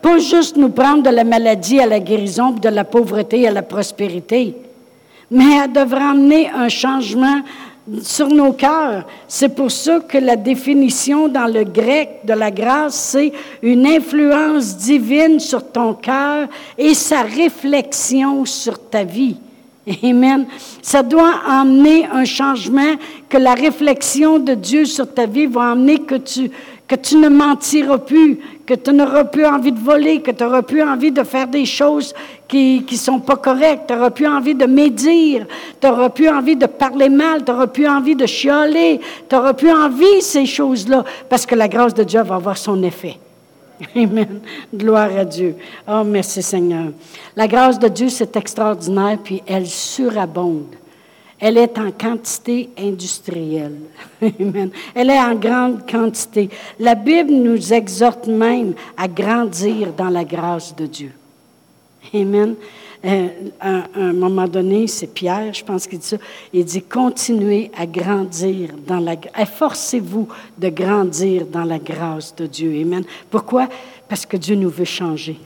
Pas 0.00 0.18
juste 0.18 0.56
nous 0.56 0.68
prendre 0.68 1.02
de 1.02 1.10
la 1.10 1.24
maladie 1.24 1.80
à 1.80 1.86
la 1.86 1.98
guérison, 1.98 2.52
de 2.52 2.68
la 2.68 2.84
pauvreté 2.84 3.48
à 3.48 3.50
la 3.50 3.62
prospérité, 3.62 4.54
mais 5.30 5.56
elle 5.64 5.72
devrait 5.72 6.02
amener 6.02 6.48
un 6.50 6.68
changement 6.68 7.40
sur 8.02 8.28
nos 8.28 8.52
cœurs. 8.52 9.06
C'est 9.28 9.54
pour 9.54 9.70
ça 9.70 10.00
que 10.00 10.18
la 10.18 10.36
définition 10.36 11.28
dans 11.28 11.46
le 11.46 11.64
grec 11.64 12.20
de 12.24 12.32
la 12.32 12.50
grâce, 12.50 12.94
c'est 12.94 13.32
une 13.62 13.86
influence 13.86 14.76
divine 14.76 15.38
sur 15.38 15.70
ton 15.70 15.94
cœur 15.94 16.48
et 16.76 16.94
sa 16.94 17.22
réflexion 17.22 18.44
sur 18.44 18.78
ta 18.78 19.04
vie. 19.04 19.36
Amen. 20.02 20.46
Ça 20.82 21.02
doit 21.02 21.34
emmener 21.48 22.06
un 22.06 22.24
changement, 22.24 22.96
que 23.28 23.38
la 23.38 23.54
réflexion 23.54 24.38
de 24.38 24.54
Dieu 24.54 24.84
sur 24.84 25.12
ta 25.12 25.26
vie 25.26 25.46
va 25.46 25.72
emmener 25.72 25.98
que 25.98 26.16
tu, 26.16 26.50
que 26.88 26.94
tu 26.94 27.16
ne 27.16 27.28
mentiras 27.28 27.98
plus, 27.98 28.38
que 28.64 28.74
tu 28.74 28.92
n'auras 28.92 29.24
plus 29.24 29.44
envie 29.44 29.72
de 29.72 29.78
voler, 29.78 30.20
que 30.20 30.30
tu 30.30 30.44
n'auras 30.44 30.62
plus 30.62 30.82
envie 30.82 31.10
de 31.10 31.24
faire 31.24 31.48
des 31.48 31.66
choses 31.66 32.14
qui 32.46 32.84
ne 32.88 32.96
sont 32.96 33.18
pas 33.18 33.36
correctes, 33.36 33.84
tu 33.88 33.94
n'auras 33.94 34.10
plus 34.10 34.26
envie 34.26 34.54
de 34.54 34.66
médire, 34.66 35.46
tu 35.80 35.86
n'auras 35.86 36.10
plus 36.10 36.28
envie 36.28 36.54
de 36.54 36.66
parler 36.66 37.08
mal, 37.08 37.44
tu 37.44 37.50
n'auras 37.50 37.66
plus 37.66 37.88
envie 37.88 38.14
de 38.14 38.26
chialer, 38.26 39.00
tu 39.28 39.34
n'auras 39.34 39.54
plus 39.54 39.72
envie 39.72 40.22
ces 40.22 40.46
choses-là, 40.46 41.04
parce 41.28 41.44
que 41.44 41.56
la 41.56 41.66
grâce 41.66 41.94
de 41.94 42.04
Dieu 42.04 42.22
va 42.22 42.36
avoir 42.36 42.56
son 42.56 42.80
effet. 42.84 43.18
Amen. 43.96 44.40
Gloire 44.72 45.10
à 45.16 45.24
Dieu. 45.24 45.56
Oh, 45.88 46.02
merci 46.04 46.42
Seigneur. 46.42 46.92
La 47.34 47.48
grâce 47.48 47.78
de 47.78 47.88
Dieu, 47.88 48.08
c'est 48.08 48.36
extraordinaire, 48.36 49.18
puis 49.22 49.42
elle 49.46 49.66
surabonde. 49.66 50.76
Elle 51.38 51.58
est 51.58 51.78
en 51.78 51.90
quantité 51.90 52.70
industrielle. 52.78 53.80
Amen. 54.22 54.70
Elle 54.94 55.10
est 55.10 55.20
en 55.20 55.34
grande 55.34 55.90
quantité. 55.90 56.48
La 56.78 56.94
Bible 56.94 57.32
nous 57.32 57.72
exhorte 57.72 58.26
même 58.26 58.74
à 58.96 59.06
grandir 59.06 59.92
dans 59.92 60.08
la 60.08 60.24
grâce 60.24 60.74
de 60.74 60.86
Dieu. 60.86 61.12
Amen. 62.14 62.54
Euh, 63.04 63.28
à, 63.60 63.84
un 63.94 64.12
moment 64.14 64.48
donné, 64.48 64.86
c'est 64.86 65.12
Pierre, 65.12 65.52
je 65.52 65.62
pense 65.62 65.86
qu'il 65.86 65.98
dit 65.98 66.06
ça, 66.06 66.16
il 66.52 66.64
dit 66.64 66.82
continuez 66.82 67.70
à 67.76 67.86
grandir 67.86 68.70
dans 68.86 68.98
la 68.98 69.14
efforcez-vous 69.38 70.26
de 70.56 70.68
grandir 70.70 71.46
dans 71.46 71.64
la 71.64 71.78
grâce 71.78 72.34
de 72.34 72.46
Dieu. 72.46 72.80
Amen. 72.80 73.04
Pourquoi? 73.30 73.68
Parce 74.08 74.24
que 74.24 74.36
Dieu 74.36 74.56
nous 74.56 74.70
veut 74.70 74.86
changer. 74.86 75.38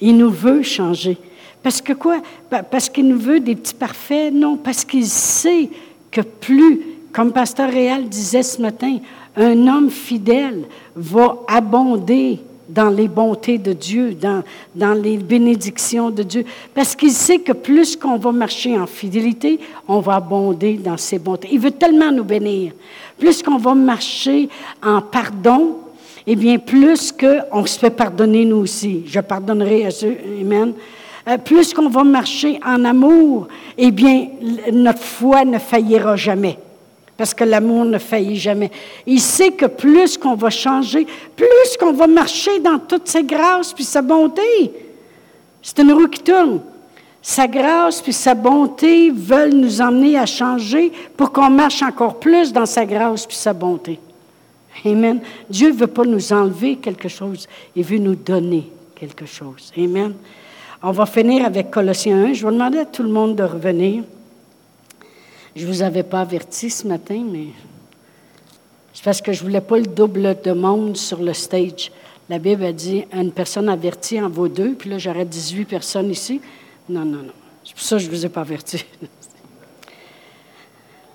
Il 0.00 0.16
nous 0.16 0.30
veut 0.30 0.62
changer. 0.62 1.18
Parce 1.64 1.80
que 1.80 1.94
quoi? 1.94 2.18
Parce 2.70 2.90
qu'il 2.90 3.08
nous 3.08 3.18
veut 3.18 3.40
des 3.40 3.56
petits 3.56 3.74
parfaits? 3.74 4.32
Non, 4.34 4.58
parce 4.58 4.84
qu'il 4.84 5.06
sait 5.06 5.70
que 6.10 6.20
plus, 6.20 6.80
comme 7.10 7.32
Pasteur 7.32 7.70
Réal 7.70 8.06
disait 8.06 8.42
ce 8.42 8.60
matin, 8.60 8.98
un 9.34 9.66
homme 9.66 9.88
fidèle 9.88 10.66
va 10.94 11.38
abonder 11.48 12.38
dans 12.68 12.90
les 12.90 13.08
bontés 13.08 13.56
de 13.56 13.72
Dieu, 13.72 14.12
dans, 14.12 14.42
dans 14.74 14.92
les 14.92 15.16
bénédictions 15.16 16.10
de 16.10 16.22
Dieu. 16.22 16.44
Parce 16.74 16.94
qu'il 16.94 17.12
sait 17.12 17.38
que 17.38 17.52
plus 17.52 17.96
qu'on 17.96 18.18
va 18.18 18.30
marcher 18.30 18.78
en 18.78 18.86
fidélité, 18.86 19.58
on 19.88 20.00
va 20.00 20.16
abonder 20.16 20.74
dans 20.74 20.98
ses 20.98 21.18
bontés. 21.18 21.48
Il 21.50 21.60
veut 21.60 21.70
tellement 21.70 22.12
nous 22.12 22.24
bénir. 22.24 22.72
Plus 23.18 23.42
qu'on 23.42 23.56
va 23.56 23.74
marcher 23.74 24.50
en 24.82 25.00
pardon, 25.00 25.78
eh 26.26 26.36
bien, 26.36 26.58
plus 26.58 27.10
qu'on 27.10 27.64
se 27.64 27.78
fait 27.78 27.90
pardonner 27.90 28.44
nous 28.44 28.56
aussi. 28.56 29.02
Je 29.06 29.20
pardonnerai 29.20 29.86
à 29.86 29.90
ceux, 29.90 30.16
Amen. 30.42 30.74
Euh, 31.26 31.38
plus 31.38 31.72
qu'on 31.72 31.88
va 31.88 32.04
marcher 32.04 32.60
en 32.64 32.84
amour, 32.84 33.48
eh 33.78 33.90
bien, 33.90 34.28
notre 34.72 35.02
foi 35.02 35.44
ne 35.44 35.58
faillira 35.58 36.16
jamais. 36.16 36.58
Parce 37.16 37.32
que 37.32 37.44
l'amour 37.44 37.84
ne 37.84 37.98
faillit 37.98 38.36
jamais. 38.36 38.70
Il 39.06 39.20
sait 39.20 39.52
que 39.52 39.66
plus 39.66 40.18
qu'on 40.18 40.34
va 40.34 40.50
changer, 40.50 41.06
plus 41.36 41.76
qu'on 41.78 41.92
va 41.92 42.06
marcher 42.06 42.58
dans 42.58 42.78
toutes 42.78 43.08
ses 43.08 43.22
grâces 43.22 43.72
puis 43.72 43.84
sa 43.84 44.02
bonté. 44.02 44.72
C'est 45.62 45.78
une 45.78 45.92
roue 45.92 46.08
qui 46.08 46.22
tourne. 46.22 46.60
Sa 47.22 47.46
grâce 47.46 48.02
puis 48.02 48.12
sa 48.12 48.34
bonté 48.34 49.10
veulent 49.10 49.54
nous 49.54 49.80
emmener 49.80 50.18
à 50.18 50.26
changer 50.26 50.92
pour 51.16 51.32
qu'on 51.32 51.48
marche 51.48 51.82
encore 51.82 52.20
plus 52.20 52.52
dans 52.52 52.66
sa 52.66 52.84
grâce 52.84 53.24
puis 53.24 53.36
sa 53.36 53.54
bonté. 53.54 53.98
Amen. 54.84 55.20
Dieu 55.48 55.70
ne 55.70 55.74
veut 55.74 55.86
pas 55.86 56.04
nous 56.04 56.32
enlever 56.32 56.76
quelque 56.76 57.08
chose, 57.08 57.48
il 57.74 57.82
veut 57.82 57.96
nous 57.96 58.14
donner 58.14 58.70
quelque 58.94 59.24
chose. 59.24 59.72
Amen. 59.78 60.12
On 60.86 60.92
va 60.92 61.06
finir 61.06 61.46
avec 61.46 61.70
Colossiens 61.70 62.26
1. 62.26 62.34
Je 62.34 62.46
vais 62.46 62.52
demander 62.52 62.80
à 62.80 62.84
tout 62.84 63.02
le 63.02 63.08
monde 63.08 63.36
de 63.36 63.42
revenir. 63.42 64.04
Je 65.56 65.66
ne 65.66 65.72
vous 65.72 65.80
avais 65.80 66.02
pas 66.02 66.20
averti 66.20 66.68
ce 66.68 66.86
matin, 66.86 67.24
mais 67.26 67.46
c'est 68.92 69.02
parce 69.02 69.22
que 69.22 69.32
je 69.32 69.42
ne 69.42 69.46
voulais 69.46 69.62
pas 69.62 69.78
le 69.78 69.86
double 69.86 70.36
de 70.44 70.52
monde 70.52 70.98
sur 70.98 71.22
le 71.22 71.32
stage. 71.32 71.90
La 72.28 72.38
Bible 72.38 72.64
a 72.64 72.72
dit 72.72 73.06
une 73.14 73.32
personne 73.32 73.70
avertie 73.70 74.20
en 74.20 74.28
vaut 74.28 74.48
deux, 74.48 74.74
puis 74.74 74.90
là, 74.90 74.98
j'aurais 74.98 75.24
18 75.24 75.64
personnes 75.64 76.10
ici. 76.10 76.42
Non, 76.86 77.06
non, 77.06 77.22
non. 77.22 77.32
C'est 77.64 77.72
pour 77.72 77.82
ça 77.82 77.96
que 77.96 78.02
je 78.02 78.08
ne 78.08 78.14
vous 78.14 78.26
ai 78.26 78.28
pas 78.28 78.42
averti. 78.42 78.84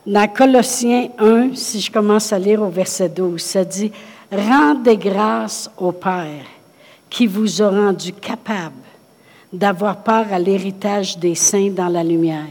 Dans 0.07 0.34
Colossiens 0.34 1.09
1, 1.20 1.53
si 1.53 1.80
je 1.80 1.91
commence 1.91 2.34
à 2.34 2.39
lire 2.39 2.63
au 2.63 2.70
verset 2.70 3.09
12, 3.09 3.39
ça 3.39 3.63
dit 3.63 3.91
Rendez 4.32 4.97
grâce 4.97 5.70
au 5.78 5.91
Père 5.91 6.47
qui 7.07 7.28
vous 7.28 7.61
a 7.61 7.70
rendu 7.70 8.13
capable 8.13 8.88
d'avoir 9.51 10.03
part 10.03 10.31
à 10.31 10.39
l'héritage 10.39 11.17
des 11.17 11.35
saints 11.35 11.71
dans 11.71 11.87
la 11.87 12.03
lumière. 12.03 12.45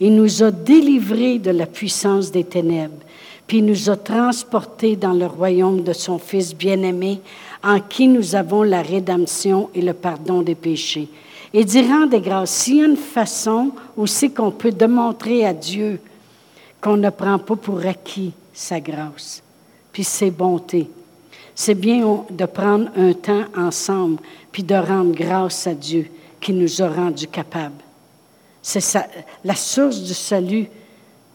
Il 0.00 0.14
nous 0.14 0.42
a 0.42 0.50
délivrés 0.50 1.38
de 1.38 1.50
la 1.50 1.66
puissance 1.66 2.30
des 2.30 2.44
ténèbres, 2.44 3.02
puis 3.46 3.62
nous 3.62 3.88
a 3.88 3.96
transportés 3.96 4.96
dans 4.96 5.12
le 5.12 5.26
royaume 5.26 5.82
de 5.82 5.92
son 5.92 6.18
Fils 6.18 6.54
bien-aimé, 6.54 7.20
en 7.62 7.80
qui 7.80 8.08
nous 8.08 8.34
avons 8.34 8.62
la 8.62 8.82
rédemption 8.82 9.70
et 9.74 9.80
le 9.80 9.94
pardon 9.94 10.42
des 10.42 10.54
péchés. 10.54 11.08
Et 11.54 11.64
dirant 11.64 12.06
des 12.06 12.20
grâces, 12.20 12.50
s'il 12.50 12.76
y 12.76 12.82
a 12.82 12.86
une 12.86 12.96
façon 12.96 13.70
aussi 13.96 14.30
qu'on 14.30 14.50
peut 14.50 14.72
démontrer 14.72 15.46
à 15.46 15.54
Dieu 15.54 16.00
qu'on 16.80 16.96
ne 16.96 17.10
prend 17.10 17.38
pas 17.38 17.56
pour 17.56 17.84
acquis 17.86 18.32
sa 18.52 18.80
grâce, 18.80 19.42
puis 19.92 20.04
ses 20.04 20.30
bontés, 20.30 20.90
c'est 21.54 21.74
bien 21.74 22.24
de 22.30 22.44
prendre 22.44 22.90
un 22.96 23.14
temps 23.14 23.44
ensemble, 23.56 24.18
puis 24.52 24.62
de 24.62 24.74
rendre 24.74 25.12
grâce 25.12 25.66
à 25.66 25.74
Dieu 25.74 26.10
qui 26.46 26.52
nous 26.52 26.80
a 26.80 26.88
rendus 26.88 27.26
capables. 27.26 27.82
C'est 28.62 28.80
la 29.44 29.56
source 29.56 30.00
du 30.00 30.14
salut, 30.14 30.68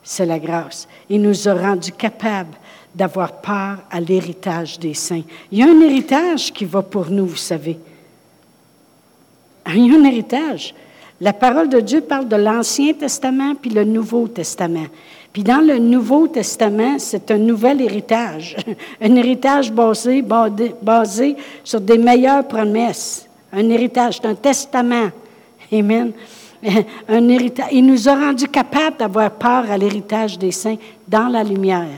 c'est 0.02 0.26
la 0.26 0.40
grâce. 0.40 0.88
Il 1.10 1.22
nous 1.22 1.50
a 1.50 1.54
rendus 1.54 1.92
capables 1.92 2.56
d'avoir 2.96 3.42
part 3.42 3.80
à 3.92 4.00
l'héritage 4.00 4.80
des 4.80 4.94
saints. 4.94 5.24
Il 5.52 5.60
y 5.60 5.64
a 5.64 5.66
un 5.66 5.82
héritage 5.82 6.54
qui 6.54 6.64
va 6.64 6.82
pour 6.82 7.10
nous, 7.10 7.26
vous 7.26 7.36
savez. 7.36 7.78
Il 9.68 9.86
y 9.86 9.94
a 9.94 10.00
un 10.00 10.04
héritage. 10.06 10.74
La 11.20 11.34
parole 11.34 11.68
de 11.68 11.82
Dieu 11.82 12.00
parle 12.00 12.30
de 12.30 12.38
l'Ancien 12.38 12.94
Testament 12.94 13.56
puis 13.56 13.72
le 13.72 13.84
Nouveau 13.84 14.30
Testament. 14.30 14.88
Puis 15.34 15.44
dans 15.44 15.60
le 15.60 15.78
Nouveau 15.78 16.30
Testament, 16.30 17.00
c'est 17.00 17.32
un 17.32 17.38
nouvel 17.38 17.82
héritage, 17.82 18.56
un 19.02 19.14
héritage 19.18 19.74
basé, 19.74 20.22
basé, 20.22 21.36
sur 21.66 21.82
des 21.82 21.98
meilleures 21.98 22.48
promesses, 22.48 23.28
un 23.52 23.70
héritage, 23.70 24.20
un 24.24 24.36
testament. 24.36 25.10
Amen. 25.72 26.12
Un 27.08 27.28
héritage. 27.28 27.70
Il 27.72 27.88
nous 27.88 28.08
a 28.08 28.14
rendus 28.14 28.48
capables 28.48 28.98
d'avoir 28.98 29.32
part 29.32 29.72
à 29.72 29.78
l'héritage 29.80 30.38
des 30.38 30.52
saints 30.52 30.78
dans 31.08 31.28
la 31.28 31.44
lumière. 31.44 31.90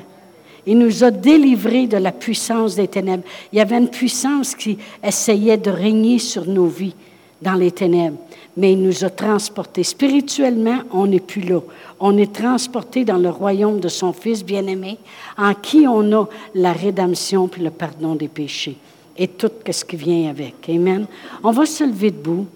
Il 0.65 0.77
nous 0.77 1.03
a 1.03 1.11
délivrés 1.11 1.87
de 1.87 1.97
la 1.97 2.13
puissance 2.13 2.75
des 2.75 2.87
ténèbres. 2.87 3.23
Il 3.51 3.57
y 3.57 3.61
avait 3.61 3.77
une 3.77 3.89
puissance 3.89 4.55
qui 4.55 4.77
essayait 5.03 5.57
de 5.57 5.69
régner 5.69 6.17
sur 6.17 6.45
nos 6.45 6.67
vies 6.67 6.95
dans 7.41 7.55
les 7.55 7.71
ténèbres 7.71 8.19
mais 8.55 8.73
il 8.73 8.81
nous 8.81 9.03
a 9.03 9.09
transportés. 9.09 9.83
Spirituellement, 9.83 10.79
on 10.91 11.07
n'est 11.07 11.19
plus 11.19 11.41
là. 11.41 11.59
On 11.99 12.17
est 12.17 12.33
transportés 12.33 13.05
dans 13.05 13.17
le 13.17 13.29
royaume 13.29 13.79
de 13.79 13.87
son 13.87 14.13
Fils 14.13 14.43
bien-aimé, 14.43 14.97
en 15.37 15.53
qui 15.53 15.85
on 15.87 16.11
a 16.13 16.27
la 16.53 16.73
rédemption 16.73 17.47
puis 17.47 17.63
le 17.63 17.71
pardon 17.71 18.15
des 18.15 18.27
péchés 18.27 18.77
et 19.17 19.27
tout 19.27 19.51
ce 19.69 19.85
qui 19.85 19.95
vient 19.95 20.29
avec. 20.29 20.69
Amen. 20.69 21.05
On 21.43 21.51
va 21.51 21.65
se 21.65 21.83
lever 21.83 22.11
debout. 22.11 22.47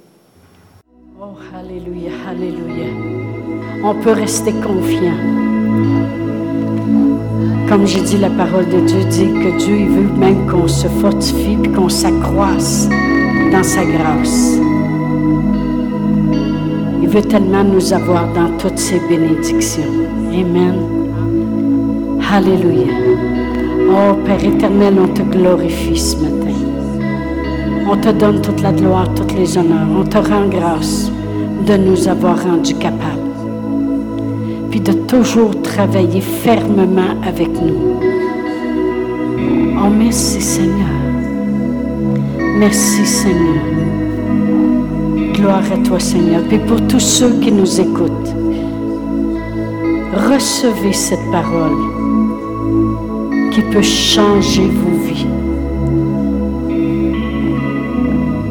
Oh, 1.19 1.35
Alléluia, 1.55 2.11
Alléluia. 2.27 2.87
On 3.83 3.95
peut 3.95 4.11
rester 4.11 4.51
confiant. 4.53 5.17
Comme 7.67 7.85
j'ai 7.85 8.01
dit, 8.01 8.17
la 8.17 8.29
parole 8.29 8.65
de 8.69 8.79
Dieu 8.79 9.03
dit 9.09 9.27
que 9.27 9.57
Dieu 9.57 9.85
veut 9.87 10.17
même 10.17 10.49
qu'on 10.49 10.67
se 10.67 10.87
fortifie 10.87 11.57
et 11.63 11.69
qu'on 11.69 11.89
s'accroisse 11.89 12.87
dans 13.51 13.63
sa 13.63 13.83
grâce. 13.85 14.57
Il 17.01 17.09
veut 17.09 17.21
tellement 17.21 17.63
nous 17.63 17.93
avoir 17.93 18.33
dans 18.33 18.57
toutes 18.57 18.79
ses 18.79 18.99
bénédictions. 19.07 19.83
Amen. 20.31 20.75
Alléluia. 22.31 23.16
Oh 23.89 24.15
Père 24.25 24.43
éternel, 24.43 24.95
on 25.01 25.07
te 25.07 25.21
glorifie 25.21 25.97
ce 25.97 26.17
matin. 26.17 26.53
On 27.89 27.95
te 27.95 28.09
donne 28.09 28.41
toute 28.41 28.61
la 28.61 28.73
gloire, 28.73 29.07
tous 29.13 29.33
les 29.35 29.57
honneurs. 29.57 29.87
On 29.97 30.03
te 30.03 30.17
rend 30.17 30.47
grâce 30.49 31.09
de 31.65 31.77
nous 31.77 32.07
avoir 32.07 32.43
rendus 32.43 32.75
capables. 32.75 33.31
Puis 34.69 34.81
de 34.81 34.91
toujours 34.91 35.61
travailler 35.61 36.19
fermement 36.19 37.15
avec 37.25 37.49
nous. 37.49 38.01
Oh 39.77 39.89
merci 39.89 40.41
Seigneur. 40.41 40.97
Merci 42.59 43.05
Seigneur. 43.05 43.63
Gloire 45.33 45.63
à 45.71 45.77
toi, 45.77 45.99
Seigneur. 45.99 46.41
Et 46.51 46.59
pour 46.59 46.85
tous 46.87 46.99
ceux 46.99 47.39
qui 47.39 47.53
nous 47.53 47.79
écoutent, 47.79 48.35
recevez 50.13 50.93
cette 50.93 51.31
parole 51.31 51.96
qui 53.57 53.63
peut 53.63 53.81
changer 53.81 54.67
vos 54.67 54.97
vies. 55.03 55.25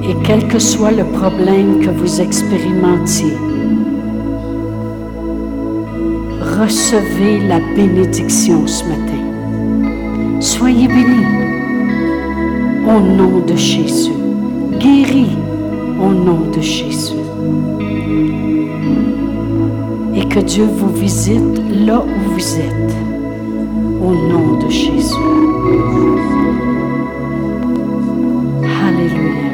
Et 0.03 0.17
quel 0.25 0.49
que 0.49 0.59
soit 0.59 0.91
le 0.91 1.05
problème 1.05 1.79
que 1.79 1.91
vous 1.91 2.21
expérimentiez, 2.21 3.37
recevez 6.59 7.39
la 7.47 7.61
bénédiction 7.77 8.67
ce 8.67 8.83
matin. 8.83 10.41
Soyez 10.41 10.89
bénis 10.89 11.27
au 12.85 12.99
nom 12.99 13.39
de 13.47 13.55
Jésus. 13.55 14.11
Guéris 14.81 15.39
au 16.01 16.13
nom 16.13 16.51
de 16.53 16.61
Jésus. 16.61 17.15
Et 20.17 20.25
que 20.27 20.41
Dieu 20.41 20.65
vous 20.65 20.93
visite 20.93 21.63
là 21.87 22.01
où 22.01 22.33
vous 22.33 22.57
êtes, 22.57 23.16
au 24.07 24.15
nom 24.15 24.59
de 24.59 24.71
Jésus. 24.71 25.15
Alléluia. 28.87 29.51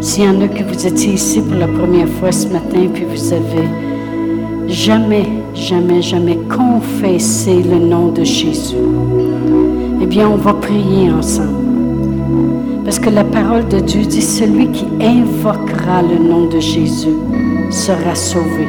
S'il 0.00 0.24
y 0.24 0.28
en 0.28 0.40
a 0.40 0.48
que 0.48 0.62
vous 0.62 0.86
étiez 0.86 1.12
ici 1.12 1.42
pour 1.42 1.58
la 1.58 1.68
première 1.68 2.08
fois 2.08 2.32
ce 2.32 2.48
matin, 2.48 2.88
puis 2.94 3.04
vous 3.04 3.32
avez 3.32 3.68
jamais, 4.68 5.26
jamais, 5.54 6.00
jamais 6.00 6.38
confessé 6.48 7.62
le 7.62 7.78
nom 7.78 8.08
de 8.08 8.24
Jésus, 8.24 8.76
eh 10.00 10.06
bien, 10.06 10.26
on 10.28 10.36
va 10.36 10.54
prier 10.54 11.10
ensemble. 11.10 11.66
Parce 12.84 12.98
que 12.98 13.10
la 13.10 13.24
parole 13.24 13.68
de 13.68 13.80
Dieu 13.80 14.02
dit, 14.02 14.22
celui 14.22 14.70
qui 14.70 14.86
invoquera 15.00 16.02
le 16.02 16.18
nom 16.18 16.46
de 16.46 16.60
Jésus 16.60 17.16
sera 17.70 18.14
sauvé. 18.14 18.66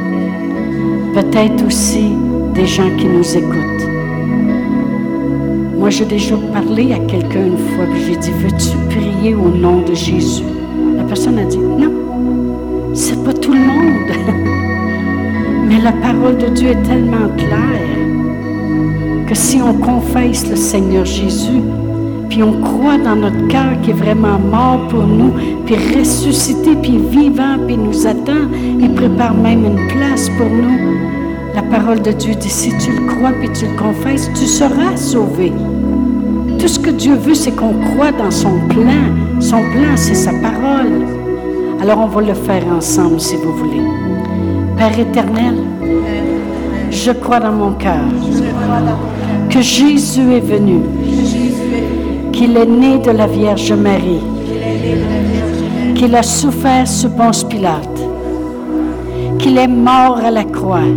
Peut-être 1.13 1.65
aussi 1.65 2.11
des 2.53 2.65
gens 2.65 2.89
qui 2.97 3.05
nous 3.05 3.37
écoutent. 3.37 3.66
Moi, 5.87 5.93
j'ai 5.93 6.03
déjà 6.03 6.35
parlé 6.51 6.91
à 6.91 6.99
quelqu'un 6.99 7.45
une 7.45 7.57
fois, 7.57 7.85
puis 7.89 8.03
j'ai 8.03 8.17
dit, 8.17 8.31
veux-tu 8.31 8.75
prier 8.89 9.33
au 9.33 9.47
nom 9.47 9.83
de 9.83 9.93
Jésus? 9.93 10.43
La 10.97 11.03
personne 11.05 11.39
a 11.39 11.45
dit, 11.45 11.57
non, 11.57 11.93
c'est 12.93 13.23
pas 13.23 13.31
tout 13.31 13.53
le 13.53 13.59
monde. 13.59 14.11
Mais 15.69 15.79
la 15.79 15.93
parole 15.93 16.37
de 16.39 16.47
Dieu 16.47 16.71
est 16.71 16.83
tellement 16.83 17.29
claire 17.37 17.97
que 19.27 19.33
si 19.33 19.61
on 19.61 19.75
confesse 19.75 20.49
le 20.49 20.57
Seigneur 20.57 21.05
Jésus, 21.05 21.63
puis 22.27 22.43
on 22.43 22.59
croit 22.61 22.97
dans 22.97 23.15
notre 23.15 23.47
cœur 23.47 23.79
qui 23.81 23.91
est 23.91 23.93
vraiment 23.93 24.39
mort 24.39 24.89
pour 24.89 25.07
nous, 25.07 25.31
puis 25.65 25.75
ressuscité, 25.97 26.75
puis 26.81 26.97
vivant, 26.97 27.55
puis 27.65 27.77
nous 27.77 28.05
attend, 28.05 28.51
il 28.77 28.93
prépare 28.93 29.35
même 29.35 29.63
une 29.63 29.87
place 29.87 30.29
pour 30.31 30.49
nous. 30.49 30.97
La 31.55 31.61
parole 31.61 32.01
de 32.01 32.11
Dieu 32.11 32.35
dit, 32.35 32.49
si 32.49 32.71
tu 32.77 32.91
le 32.91 33.07
crois, 33.07 33.31
puis 33.39 33.49
tu 33.53 33.65
le 33.65 33.77
confesses, 33.77 34.29
tu 34.33 34.45
seras 34.45 34.97
sauvé. 34.97 35.53
Tout 36.59 36.67
ce 36.67 36.79
que 36.79 36.89
Dieu 36.89 37.15
veut, 37.15 37.35
c'est 37.35 37.55
qu'on 37.55 37.73
croit 37.73 38.11
dans 38.11 38.31
son 38.31 38.59
plan. 38.67 39.39
Son 39.39 39.61
plan, 39.71 39.95
c'est 39.95 40.15
sa 40.15 40.31
parole. 40.31 41.05
Alors 41.81 41.99
on 41.99 42.07
va 42.07 42.21
le 42.21 42.33
faire 42.33 42.63
ensemble, 42.75 43.19
si 43.19 43.35
vous 43.35 43.53
voulez. 43.53 43.83
Père 44.77 44.97
éternel, 44.99 45.55
je 46.89 47.11
crois 47.11 47.39
dans 47.39 47.51
mon 47.51 47.73
cœur 47.73 48.05
que 49.49 49.61
Jésus 49.61 50.33
est 50.33 50.39
venu 50.39 50.81
qu'il 52.31 52.55
est 52.57 52.65
né 52.67 52.99
de 52.99 53.11
la 53.11 53.25
Vierge 53.25 53.73
Marie, 53.73 54.21
qu'il 55.95 56.15
a 56.15 56.21
souffert 56.21 56.87
sous 56.87 57.09
Ponce 57.09 57.43
Pilate, 57.43 57.99
qu'il 59.39 59.57
est 59.57 59.67
mort 59.67 60.17
à 60.23 60.29
la 60.29 60.43
croix, 60.43 60.89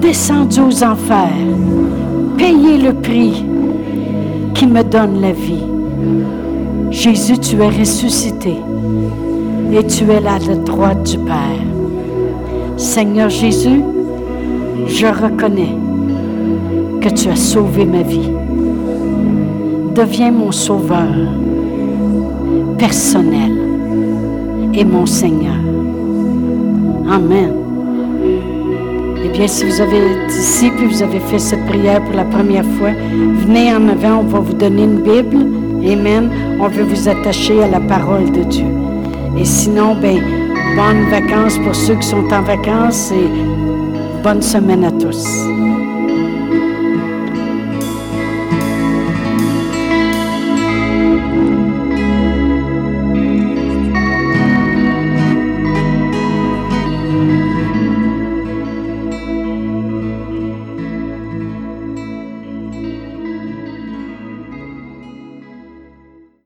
descendu 0.00 0.60
aux 0.60 0.82
enfers, 0.82 1.28
payé 2.36 2.78
le 2.78 2.94
prix 2.94 3.44
qui 4.60 4.66
me 4.66 4.84
donne 4.84 5.22
la 5.22 5.32
vie. 5.32 5.64
Jésus, 6.90 7.38
tu 7.38 7.62
es 7.62 7.68
ressuscité 7.70 8.58
et 9.72 9.86
tu 9.86 10.04
es 10.10 10.20
là 10.20 10.34
à 10.34 10.54
droite 10.54 11.02
du 11.10 11.16
Père. 11.16 11.64
Seigneur 12.76 13.30
Jésus, 13.30 13.80
je 14.86 15.06
reconnais 15.06 15.74
que 17.00 17.08
tu 17.08 17.30
as 17.30 17.36
sauvé 17.36 17.86
ma 17.86 18.02
vie 18.02 18.30
deviens 19.94 20.30
mon 20.30 20.52
sauveur 20.52 21.08
personnel 22.76 23.52
et 24.74 24.84
mon 24.84 25.06
Seigneur. 25.06 25.56
Amen. 27.10 27.59
Eh 29.22 29.28
bien, 29.28 29.46
si 29.46 29.64
vous 29.64 29.80
avez 29.80 30.00
ici 30.28 30.70
puis 30.76 30.86
vous 30.86 31.02
avez 31.02 31.20
fait 31.20 31.38
cette 31.38 31.64
prière 31.66 32.02
pour 32.04 32.14
la 32.14 32.24
première 32.24 32.64
fois, 32.64 32.90
venez 32.90 33.72
en 33.74 33.88
avant, 33.88 34.20
on 34.20 34.24
va 34.24 34.40
vous 34.40 34.54
donner 34.54 34.84
une 34.84 35.00
Bible. 35.00 35.36
Amen. 35.86 36.30
On 36.60 36.68
veut 36.68 36.84
vous 36.84 37.08
attacher 37.08 37.62
à 37.62 37.68
la 37.68 37.80
parole 37.80 38.30
de 38.30 38.42
Dieu. 38.44 38.66
Et 39.38 39.44
sinon, 39.44 39.94
ben, 39.94 40.20
bonnes 40.76 41.10
vacances 41.10 41.58
pour 41.58 41.74
ceux 41.74 41.94
qui 41.94 42.06
sont 42.06 42.26
en 42.32 42.42
vacances 42.42 43.12
et 43.12 44.22
bonne 44.22 44.42
semaine 44.42 44.84
à 44.84 44.90
tous. 44.90 45.26